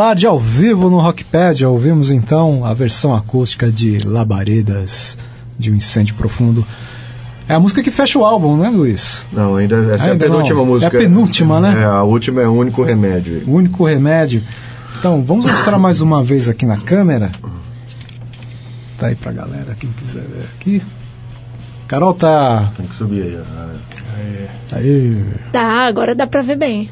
[0.02, 1.64] Alarde ao vivo no Rockpad.
[1.64, 5.16] Ouvimos então a versão acústica de Labaredas
[5.60, 6.66] de um Incêndio Profundo.
[7.48, 9.28] É a música que fecha o álbum, né, Luiz?
[9.32, 10.66] Não, ainda essa é Ainda a penúltima não.
[10.66, 10.98] música.
[10.98, 11.82] É a penúltima, né?
[11.84, 13.44] É, a última é o único remédio.
[13.46, 14.42] O único remédio.
[14.98, 17.32] Então, vamos mostrar mais uma vez aqui na câmera.
[18.98, 20.82] Tá aí pra galera, quem quiser ver aqui.
[21.88, 22.72] Carol tá.
[22.76, 23.38] Tem que subir aí.
[23.38, 24.76] ó.
[24.76, 25.24] Aí.
[25.52, 26.90] Tá, agora dá pra ver bem.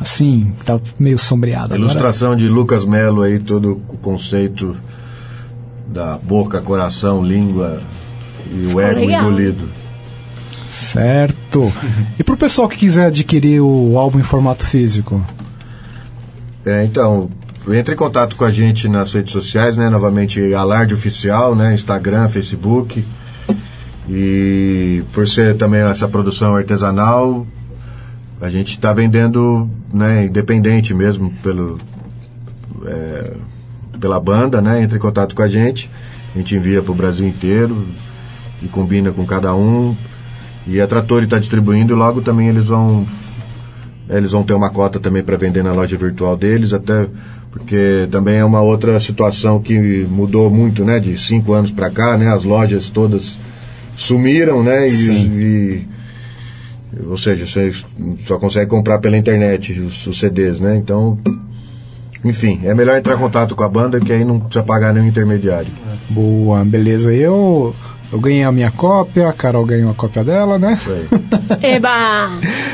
[0.00, 1.80] Assim, tá meio sombreado A agora.
[1.80, 4.76] ilustração de Lucas Melo aí, todo o conceito
[5.86, 7.80] da boca, coração, língua
[8.50, 9.22] e o ego legal.
[9.22, 9.68] engolido.
[10.68, 11.72] Certo.
[12.18, 15.24] E pro pessoal que quiser adquirir o álbum em formato físico?
[16.64, 17.30] É, então,
[17.68, 19.88] entre em contato com a gente nas redes sociais, né?
[19.90, 21.74] Novamente, Alarde Oficial, né?
[21.74, 23.04] Instagram, Facebook.
[24.08, 27.46] E por ser também essa produção artesanal,
[28.42, 30.24] a gente está vendendo, né?
[30.24, 31.78] Independente mesmo pelo,
[32.84, 33.34] é,
[34.00, 34.82] pela banda, né?
[34.82, 35.88] Entre em contato com a gente.
[36.34, 37.86] A gente envia para o Brasil inteiro
[38.60, 39.94] e combina com cada um.
[40.66, 43.06] E a Trattori está distribuindo, logo também eles vão
[44.10, 47.06] eles vão ter uma cota também para vender na loja virtual deles, até
[47.52, 49.78] porque também é uma outra situação que
[50.10, 50.98] mudou muito, né?
[50.98, 52.26] De cinco anos para cá, né?
[52.28, 53.38] As lojas todas
[53.96, 54.88] sumiram, né?
[54.88, 55.91] E, e-
[57.08, 57.72] ou seja, você
[58.26, 60.76] só consegue comprar pela internet os, os CDs, né?
[60.76, 61.18] Então,
[62.24, 65.08] enfim, é melhor entrar em contato com a banda que aí não precisa pagar nenhum
[65.08, 65.70] intermediário.
[66.08, 67.12] Boa, beleza.
[67.12, 67.74] Eu,
[68.12, 70.78] eu ganhei a minha cópia, a Carol ganhou a cópia dela, né?
[70.80, 71.08] Isso aí.
[71.76, 72.30] Eba!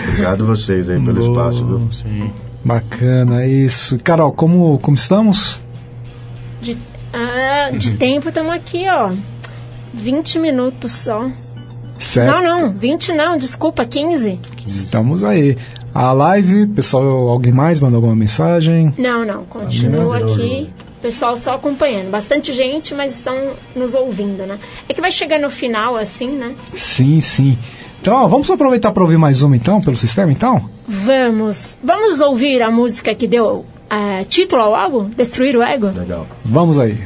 [0.08, 1.88] Obrigado vocês aí pelo espaço, viu?
[1.92, 2.30] Sim.
[2.64, 3.98] Bacana, isso.
[4.00, 5.62] Carol, como, como estamos?
[6.60, 6.76] De,
[7.12, 9.12] ah, de tempo estamos aqui, ó.
[9.94, 11.30] 20 minutos só.
[11.98, 12.30] Certo.
[12.30, 14.38] Não, não, 20 não, desculpa, 15.
[14.66, 15.56] Estamos aí.
[15.94, 18.94] A live, pessoal, alguém mais mandou alguma mensagem?
[18.96, 20.70] Não, não, continua aqui.
[21.02, 22.10] Pessoal só acompanhando.
[22.10, 24.58] Bastante gente, mas estão nos ouvindo, né?
[24.88, 26.54] É que vai chegar no final, assim, né?
[26.74, 27.58] Sim, sim.
[28.00, 30.68] Então, ó, vamos aproveitar para ouvir mais uma então, pelo sistema então?
[30.86, 31.78] Vamos.
[31.82, 35.08] Vamos ouvir a música que deu eh, título ao álbum?
[35.08, 35.90] Destruir o Ego?
[35.94, 36.26] Legal.
[36.44, 36.98] Vamos aí.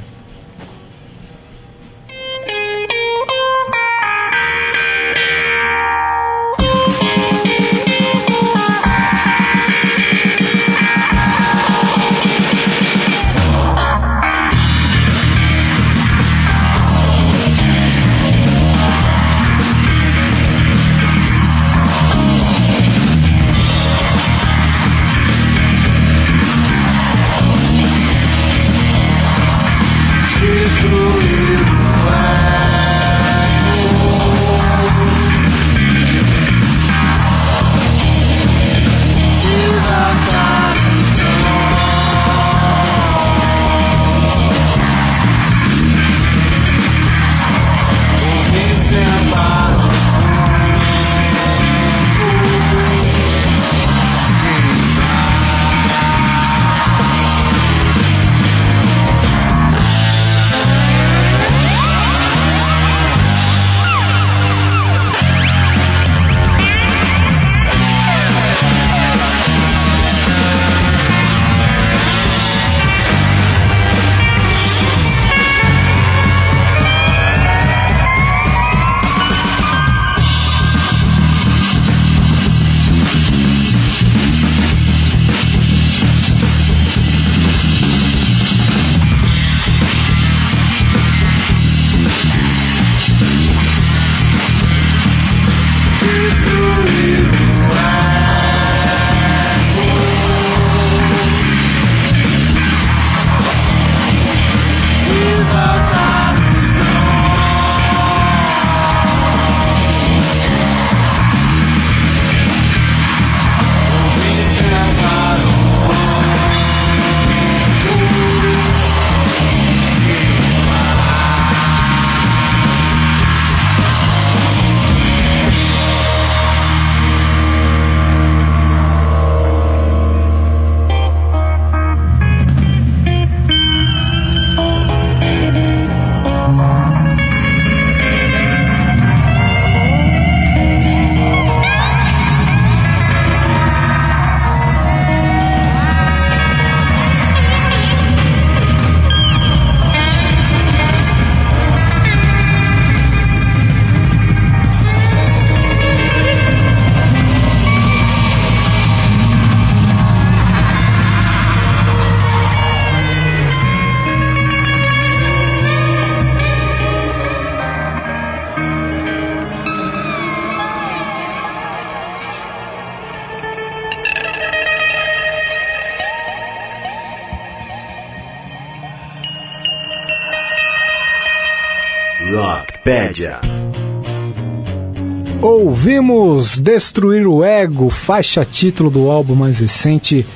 [186.02, 190.26] Ouvimos Destruir o Ego, faixa título do álbum mais recente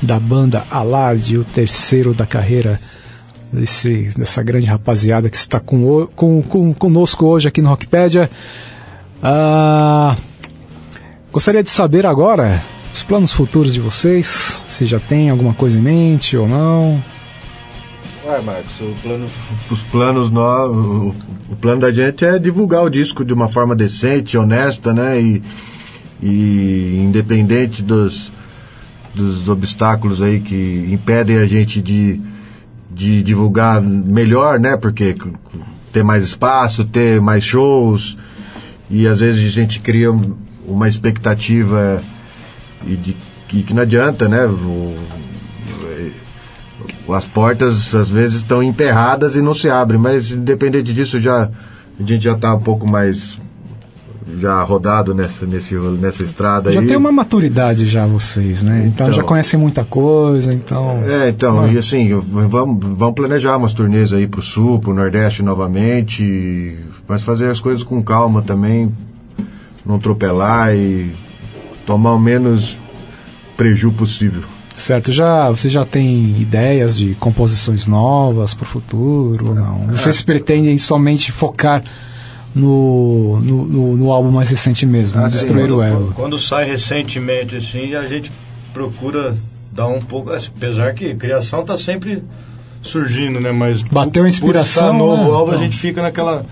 [0.00, 2.80] da banda Alarde, o terceiro da carreira
[3.52, 8.30] desse, dessa grande rapaziada que está com, com, com, conosco hoje aqui no Rockpedia.
[9.22, 10.16] Ah,
[11.30, 12.58] gostaria de saber agora
[12.94, 16.98] os planos futuros de vocês, se já tem alguma coisa em mente ou não.
[18.30, 19.26] Ué, Marcos, plano,
[19.70, 21.08] os planos no, o,
[21.50, 25.20] o plano da gente é divulgar o disco de uma forma decente, honesta, né?
[25.20, 25.42] E,
[26.22, 28.30] e independente dos,
[29.14, 32.20] dos obstáculos aí que impedem a gente de,
[32.90, 34.76] de divulgar melhor, né?
[34.76, 35.16] Porque
[35.92, 38.16] ter mais espaço, ter mais shows
[38.88, 40.36] e às vezes a gente cria um-
[40.68, 42.00] uma expectativa
[42.86, 43.16] e de
[43.48, 44.46] que, que não adianta, né?
[44.46, 44.96] O-
[47.14, 51.48] as portas às vezes estão emperradas e não se abrem, mas independente disso já
[51.98, 53.38] a gente já está um pouco mais
[54.38, 56.86] já rodado nessa nesse nessa estrada Já aí.
[56.86, 58.84] tem uma maturidade já vocês, né?
[58.86, 59.12] Então, Então.
[59.12, 61.02] já conhecem muita coisa, então...
[61.04, 61.68] É, então, Ah.
[61.72, 66.78] e assim, vamos, vamos planejar umas turnês aí pro Sul, pro Nordeste novamente,
[67.08, 68.92] mas fazer as coisas com calma também,
[69.84, 71.10] não atropelar e
[71.84, 72.78] tomar o menos
[73.56, 74.42] preju possível.
[74.80, 79.74] Certo, já você já tem ideias de composições novas para o futuro ou não?
[79.88, 81.82] Vocês pretendem somente focar
[82.54, 85.28] no, no, no, no álbum mais recente mesmo, no Ah.
[85.28, 86.12] Destruir o Ego?
[86.14, 88.32] Quando sai recentemente assim, a gente
[88.72, 89.36] procura
[89.72, 92.22] dar um pouco, apesar que criação tá sempre
[92.82, 93.52] surgindo, né?
[93.52, 95.30] Mas Bateu a inspiração, Por novo né?
[95.30, 95.60] álbum, Então.
[95.60, 96.44] a gente fica naquela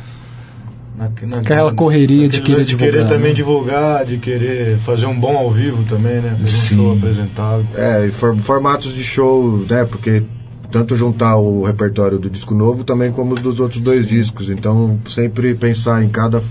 [0.99, 3.35] na, na- Aquela correria de querer querer divulgar, também né?
[3.35, 6.37] divulgar, de querer fazer um bom ao vivo também, né?
[6.41, 6.75] Fazer Sim.
[6.75, 7.67] um show apresentável.
[7.77, 9.85] É, e for- formatos de show, né?
[9.85, 10.23] Porque
[10.71, 14.51] tanto juntar o repertório do disco novo também como os dos outros dois discos.
[14.51, 16.43] Então, sempre pensar em cada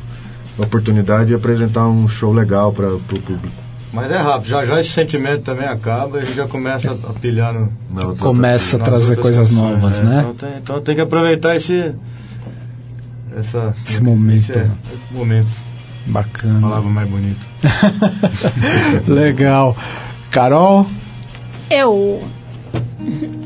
[0.58, 3.48] oportunidade e apresentar um show legal para o público.
[3.94, 7.14] Mas é rápido, já já esse sentimento também acaba e a gente já começa a
[7.14, 10.04] pilhar no, Começa a nas trazer outras coisas canções, novas, é.
[10.04, 10.20] né?
[10.20, 11.94] Então tem, então tem que aproveitar esse.
[13.38, 14.38] Essa, Esse momento.
[14.50, 15.48] esse, é, esse momento.
[16.08, 16.62] Bacana.
[16.62, 17.40] Palavra mais bonita.
[19.08, 19.76] Legal.
[20.32, 20.86] Carol,
[21.70, 22.22] Eu.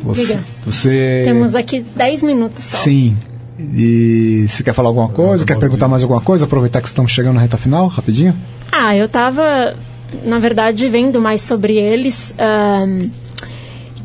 [0.03, 0.39] você, Diga.
[0.65, 2.77] você Temos aqui 10 minutos só.
[2.77, 3.15] sim.
[3.59, 5.45] E você quer falar alguma coisa?
[5.45, 6.45] Quer perguntar mais alguma coisa?
[6.45, 8.35] Aproveitar que estamos chegando na reta final, rapidinho.
[8.71, 9.75] Ah, eu tava,
[10.23, 12.33] na verdade, vendo mais sobre eles.
[12.39, 12.97] ahn,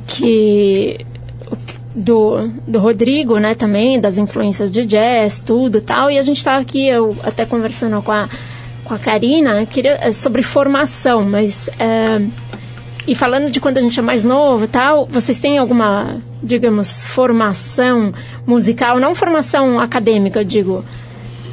[0.07, 0.99] que.
[1.99, 6.11] Do, do Rodrigo, né, também, das influências de jazz, tudo tal.
[6.11, 8.29] E a gente tava aqui, eu até conversando com a,
[8.85, 11.71] com a Karina, queria, eh, sobre formação, mas.
[11.79, 12.21] eh,
[13.07, 18.13] e falando de quando a gente é mais novo tal, vocês têm alguma, digamos, formação
[18.45, 20.85] musical, não formação acadêmica, eu digo,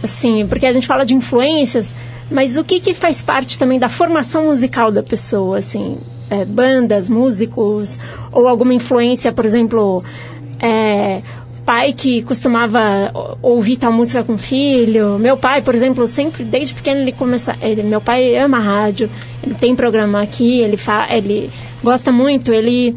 [0.01, 1.95] assim, porque a gente fala de influências,
[2.31, 7.07] mas o que que faz parte também da formação musical da pessoa, assim, é, bandas,
[7.07, 7.99] músicos,
[8.31, 10.03] ou alguma influência, por exemplo,
[10.64, 11.22] é,
[11.65, 13.11] pai que costumava
[13.41, 15.19] ouvir tal música com o filho.
[15.19, 17.56] Meu pai, por exemplo, sempre, desde pequeno, ele começa.
[17.61, 19.10] Ele, meu pai ama rádio,
[19.44, 21.49] ele tem programa aqui, ele, fa, ele
[21.84, 22.95] gosta muito, ele.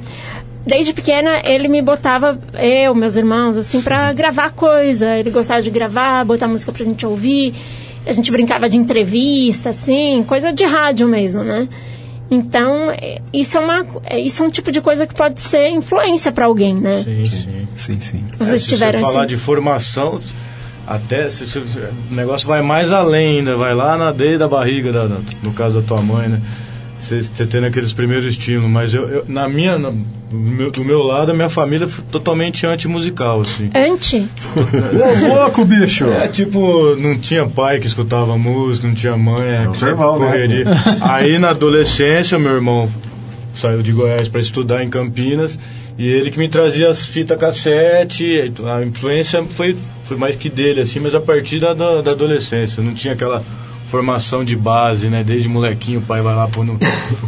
[0.64, 5.16] Desde pequena, ele me botava, eu, meus irmãos, assim, pra gravar coisa.
[5.16, 7.54] Ele gostava de gravar, botar música pra gente ouvir.
[8.04, 11.68] A gente brincava de entrevista, assim, coisa de rádio mesmo, né?
[12.30, 15.68] Então, é, isso é, uma, é, isso é um tipo de coisa que pode ser
[15.70, 17.02] influência pra alguém, né?
[17.04, 17.68] Sim, sim.
[17.76, 18.24] Sim, sim.
[18.38, 20.20] Vocês se tiveram você falar esse- de formação,
[20.86, 24.92] até se, se- o negócio vai mais além ainda, vai lá na desde a barriga,
[24.92, 26.40] da, da- no caso da tua mãe, né?
[26.98, 31.02] Você tendo aqueles primeiros estímulos, mas eu, eu- na minha, na- do, meu, do meu
[31.02, 33.70] lado, a minha família foi totalmente antimusical, assim.
[33.74, 34.26] Anti?
[34.56, 36.06] Ô, louco, bicho!
[36.10, 40.26] É tipo, não tinha pai que escutava música, não tinha mãe, é, seu irmão, né?
[40.26, 40.64] correria.
[41.02, 42.90] Aí na adolescência, meu irmão
[43.54, 45.58] saiu de Goiás para estudar em Campinas
[45.98, 50.80] e ele que me trazia as fitas cassete, a influência foi, foi mais que dele,
[50.82, 53.42] assim, mas a partir da, da, da adolescência, não tinha aquela
[53.96, 55.24] formação de base, né?
[55.24, 56.78] Desde molequinho o pai vai lá pôr no,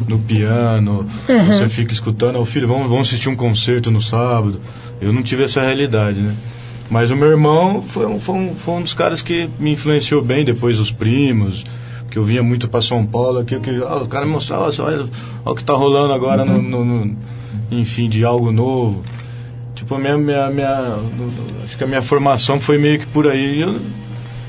[0.07, 4.61] no piano, você fica escutando, ô filho, vamos, vamos assistir um concerto no sábado.
[5.01, 6.35] Eu não tive essa realidade, né?
[6.91, 10.23] Mas o meu irmão foi um, foi um, foi um dos caras que me influenciou
[10.23, 11.65] bem, depois os primos,
[12.11, 15.01] que eu vinha muito para São Paulo, que, que ah, os caras me mostravam, olha,
[15.01, 15.09] olha
[15.47, 17.17] o que tá rolando agora, no, no- no-
[17.71, 19.03] enfim, de algo novo.
[19.75, 20.97] Tipo, a minha, minha, minha,
[21.65, 23.61] acho que a minha formação foi meio que por aí.
[23.61, 23.77] Eu,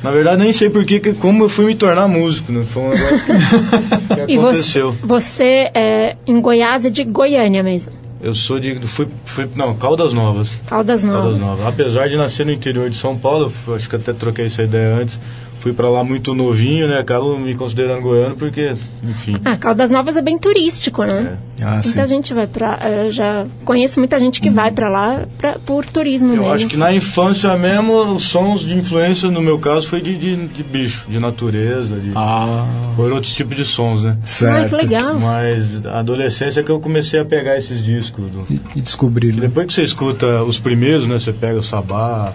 [0.03, 2.63] na verdade, nem sei por que, que- como eu fui me tornar músico, né?
[2.65, 4.95] Foi um negócio que, que E você, aconteceu.
[5.03, 7.91] você é, em Goiás é de Goiânia mesmo.
[8.21, 8.76] Eu sou de.
[8.85, 10.49] Fui, fui, não, Caldas Novas.
[10.67, 11.21] Caldas Novas.
[11.23, 11.65] Caldas Novas.
[11.67, 15.17] Apesar de nascer no interior de São Paulo, acho que até troquei essa ideia antes.
[15.60, 16.99] Fui pra lá muito novinho, né?
[16.99, 19.36] Acabo me considerando goiano porque, enfim.
[19.44, 21.38] Ah, Caldas Novas é bem turístico, né?
[21.61, 21.90] Ah, sim.
[21.90, 22.80] Muita gente vai pra.
[23.06, 26.53] Eu já conheço muita gente que vai pra lá pra, por turismo Eu mesmo.
[26.53, 30.48] acho que na infância mesmo, os sons de influência, no meu caso, foi de, de,
[30.48, 32.11] de bicho, de natureza, de.
[32.15, 32.65] Ah,
[32.95, 34.18] Foram outros tipos de sons, né?
[34.23, 34.69] Certo.
[34.69, 35.19] que legal.
[35.19, 38.23] Mas a adolescência é que eu comecei a pegar esses discos.
[38.31, 38.45] Do...
[38.49, 39.41] E, e descobrir, né?
[39.41, 41.19] depois que você escuta os primeiros, né?
[41.19, 42.31] Você pega o Sabá,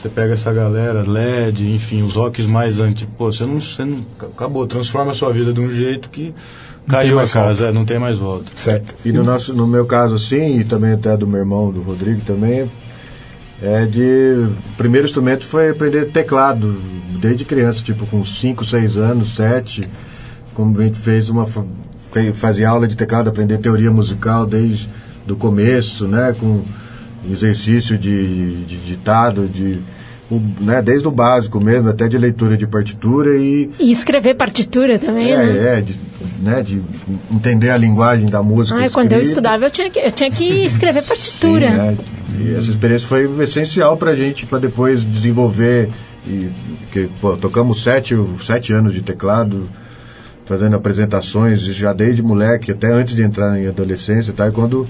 [0.00, 3.12] você pega essa galera, LED, enfim, os rocks mais antigos.
[3.18, 4.06] Pô, você não, você não.
[4.20, 6.34] Acabou, transforma a sua vida de um jeito que tem
[6.86, 7.64] caiu a casa, volta.
[7.64, 8.50] é, não tem mais volta.
[8.54, 8.94] Certo.
[9.04, 12.20] E no, nosso, no meu caso, sim, e também até do meu irmão, do Rodrigo
[12.24, 12.70] também,
[13.60, 14.46] é de.
[14.72, 16.80] O primeiro instrumento foi aprender teclado,
[17.20, 19.82] desde criança, tipo com 5, 6 anos, 7.
[20.54, 21.46] Como a gente fez uma.
[22.34, 24.88] Fazia aula de teclado, aprender teoria musical desde
[25.26, 26.34] do começo, né?
[26.38, 26.62] Com
[27.30, 29.78] exercício de, de ditado, de.
[30.60, 35.34] Né, desde o básico mesmo, até de leitura de partitura e E escrever partitura também,
[35.34, 35.56] né?
[35.56, 35.98] é, é, de,
[36.42, 36.82] né, de
[37.32, 38.76] entender a linguagem da música.
[38.76, 41.70] Ai, quando eu estudava, eu tinha que, eu tinha que escrever Sim, partitura.
[41.70, 41.96] né,
[42.38, 45.88] E essa experiência foi essencial pra gente, para depois desenvolver.
[46.26, 46.50] E,
[46.92, 49.66] que, pô, tocamos sete, sete anos de teclado,
[50.44, 54.46] fazendo apresentações, já desde moleque, até antes de entrar em adolescência, tá?
[54.46, 54.86] E quando.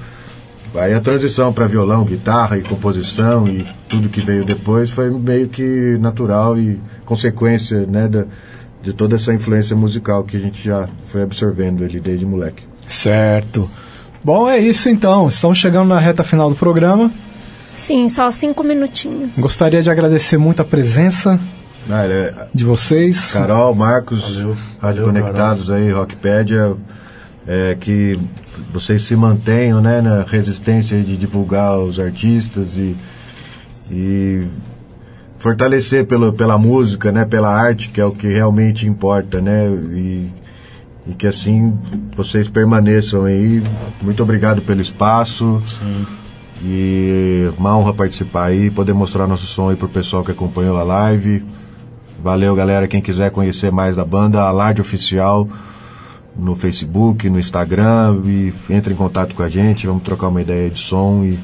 [0.74, 5.48] Aí a transição para violão, guitarra e composição e tudo que veio depois foi meio
[5.48, 8.24] que natural e consequência, né, da,
[8.82, 12.64] de toda essa influência musical que a gente já foi absorvendo ali desde moleque.
[12.86, 13.68] Certo.
[14.22, 15.26] Bom, é isso então.
[15.28, 17.10] Estamos chegando na reta final do programa.
[17.72, 19.38] Sim, só cinco minutinhos.
[19.38, 21.38] Gostaria de agradecer muito a presença
[21.88, 23.30] Ah, é, de vocês.
[23.32, 24.56] Carol, Marcos, Valeu.
[24.80, 26.74] Rádio Valeu, Conectados aí, Rockpedia,
[27.48, 28.20] é, que
[28.70, 32.94] vocês se mantenham né, na resistência de divulgar os artistas e,
[33.90, 34.46] e
[35.38, 39.66] fortalecer pelo, pela música, né, pela arte, que é o que realmente importa, né?
[39.66, 40.30] E,
[41.06, 41.72] e que assim
[42.14, 43.62] vocês permaneçam aí.
[44.02, 45.62] Muito obrigado pelo espaço.
[46.62, 50.82] E uma honra participar aí, poder mostrar nosso som aí pro pessoal que acompanhou a
[50.82, 51.42] live.
[52.22, 52.86] Valeu, galera.
[52.86, 55.48] Quem quiser conhecer mais da banda, Alarde Oficial
[56.38, 59.86] no Facebook, no Instagram e entre em contato com a gente.
[59.86, 61.38] Vamos trocar uma ideia de som e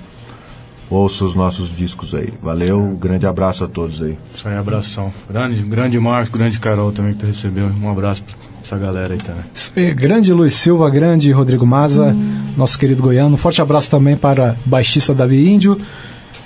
[0.88, 2.32] ouça os nossos discos aí.
[2.42, 4.16] Valeu, grande abraço a todos aí.
[4.34, 5.12] Isso aí, abração.
[5.28, 7.66] Grande, grande Marcos, grande Carol também que tu recebeu.
[7.66, 9.44] Um abraço pra essa galera aí também.
[9.52, 12.16] Isso aí, Grande Luiz Silva, grande Rodrigo Maza,
[12.56, 13.34] nosso querido goiano.
[13.34, 15.78] Um forte abraço também para o baixista Davi Índio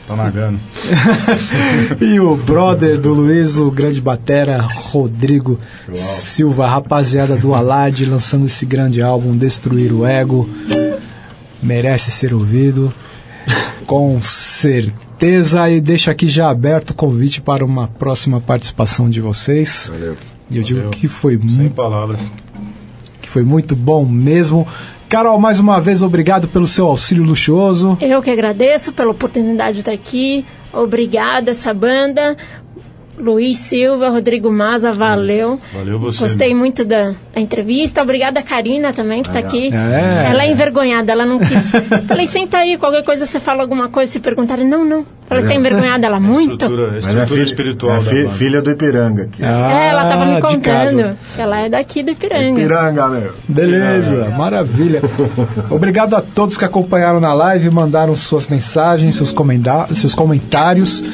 [0.08, 0.58] Tá nagando.
[2.00, 5.60] e o brother do Luiz, o grande batera Rodrigo
[5.92, 10.48] Silva, rapaziada do Alad, lançando esse grande álbum Destruir o Ego.
[11.62, 12.90] Merece ser ouvido,
[13.86, 15.68] com certeza.
[15.68, 19.90] E deixo aqui já aberto o convite para uma próxima participação de vocês.
[19.92, 20.16] Valeu.
[20.50, 20.90] E eu digo Valeu.
[20.92, 22.18] que foi Sem muito palavras.
[23.20, 24.66] que foi muito bom mesmo.
[25.08, 27.96] Carol, mais uma vez, obrigado pelo seu auxílio luxuoso.
[28.00, 30.44] Eu que agradeço pela oportunidade de estar aqui.
[30.70, 32.36] Obrigada, essa banda.
[33.18, 35.60] Luiz Silva, Rodrigo Maza, valeu.
[35.74, 36.18] Valeu você.
[36.20, 38.02] Gostei muito da, da entrevista.
[38.02, 39.70] Obrigada, Karina, também, que está aqui.
[39.74, 40.30] É.
[40.30, 41.72] Ela é envergonhada, ela não quis.
[42.06, 44.66] Falei, senta aí, qualquer coisa você fala alguma coisa, se perguntarem.
[44.68, 45.04] Não, não.
[45.26, 46.52] Falei, você é envergonhada, ela muito.
[46.52, 49.42] Estrutura, Mas é, estrutura filha, espiritual é da fi- filha do Ipiranga aqui.
[49.44, 51.18] É, ela tava me Ah, contando.
[51.34, 52.60] que Ela é daqui do Ipiranga.
[52.60, 53.32] Ipiranga, meu.
[53.46, 55.02] Beleza, maravilha.
[55.68, 61.04] Obrigado a todos que acompanharam na live, mandaram suas mensagens, seus, comenda- seus comentários.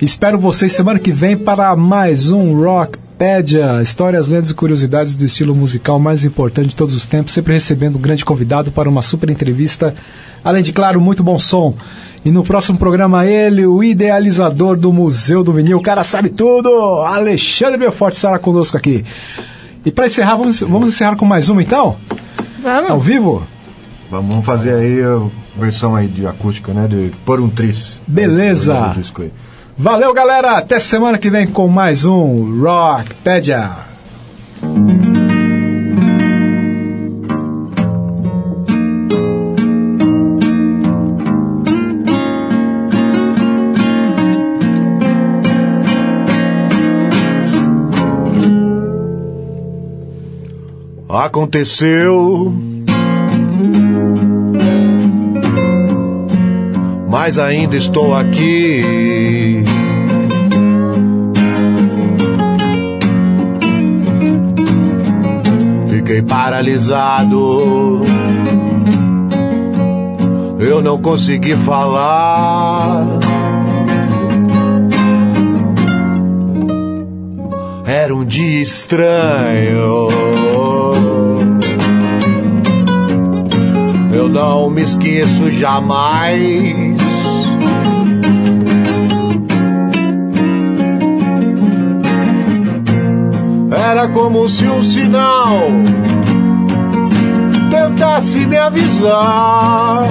[0.00, 5.54] Espero vocês semana que vem para mais um Rockpedia, histórias, lendas e curiosidades do estilo
[5.54, 9.30] musical mais importante de todos os tempos, sempre recebendo um grande convidado para uma super
[9.30, 9.94] entrevista,
[10.42, 11.76] além de, claro, muito bom som.
[12.24, 16.68] E no próximo programa ele, o idealizador do Museu do Vinil, o cara sabe tudo,
[17.02, 19.04] Alexandre Belforte estará conosco aqui.
[19.84, 21.96] E para encerrar, vamos, vamos encerrar com mais uma então?
[22.64, 23.04] Ao Vamos?
[23.04, 23.42] vivo?
[24.10, 25.20] Vamos fazer aí a
[25.58, 26.88] versão aí de acústica, né?
[26.88, 28.02] De Por um Tris.
[28.06, 28.92] Beleza.
[28.96, 29.30] Aí.
[29.76, 30.52] Valeu, galera!
[30.52, 33.84] Até semana que vem com mais um Rockpedia.
[51.08, 52.54] Aconteceu.
[57.14, 59.62] Mas ainda estou aqui.
[65.88, 68.00] Fiquei paralisado.
[70.58, 73.06] eu não consegui falar.
[77.86, 80.08] Era um dia estranho.
[84.12, 86.93] Eu não me esqueço jamais.
[93.86, 95.60] Era como se um sinal
[97.70, 100.08] tentasse me avisar.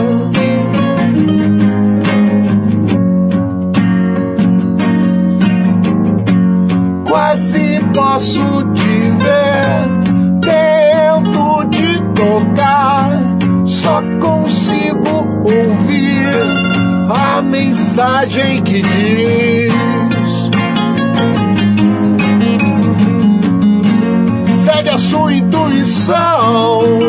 [7.10, 9.90] Quase posso te ver,
[10.40, 13.20] tento te tocar,
[13.66, 16.28] só consigo ouvir
[17.10, 20.03] a mensagem que diz.
[25.94, 27.00] Intuição.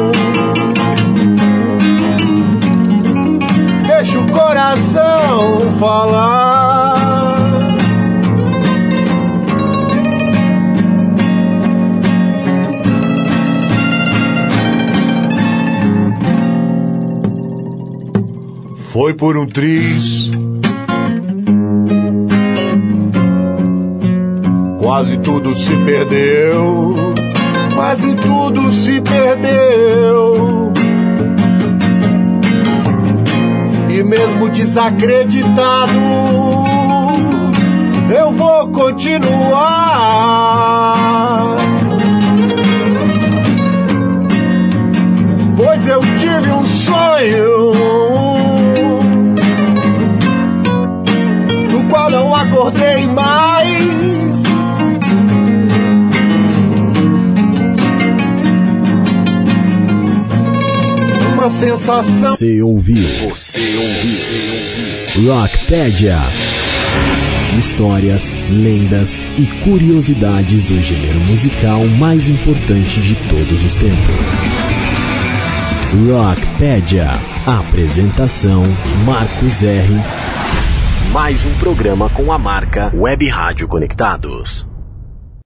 [3.86, 6.94] Deixa o coração falar.
[18.92, 20.30] Foi por um triz.
[24.78, 27.14] Quase tudo se perdeu.
[27.74, 30.72] Quase tudo se perdeu.
[33.90, 35.92] E mesmo desacreditado,
[38.16, 39.56] eu vou continuar.
[45.56, 47.53] Pois eu tive um sonho
[61.44, 62.30] Uma sensação.
[62.34, 63.28] Você ouviu?
[63.28, 65.30] Você ouviu?
[65.34, 66.20] Rockpedia.
[67.58, 74.14] Histórias, lendas e curiosidades do gênero musical mais importante de todos os tempos.
[76.08, 77.10] Rockpedia.
[77.46, 78.62] Apresentação
[79.04, 79.92] Marcos R.
[81.12, 84.66] Mais um programa com a marca Web Rádio Conectados.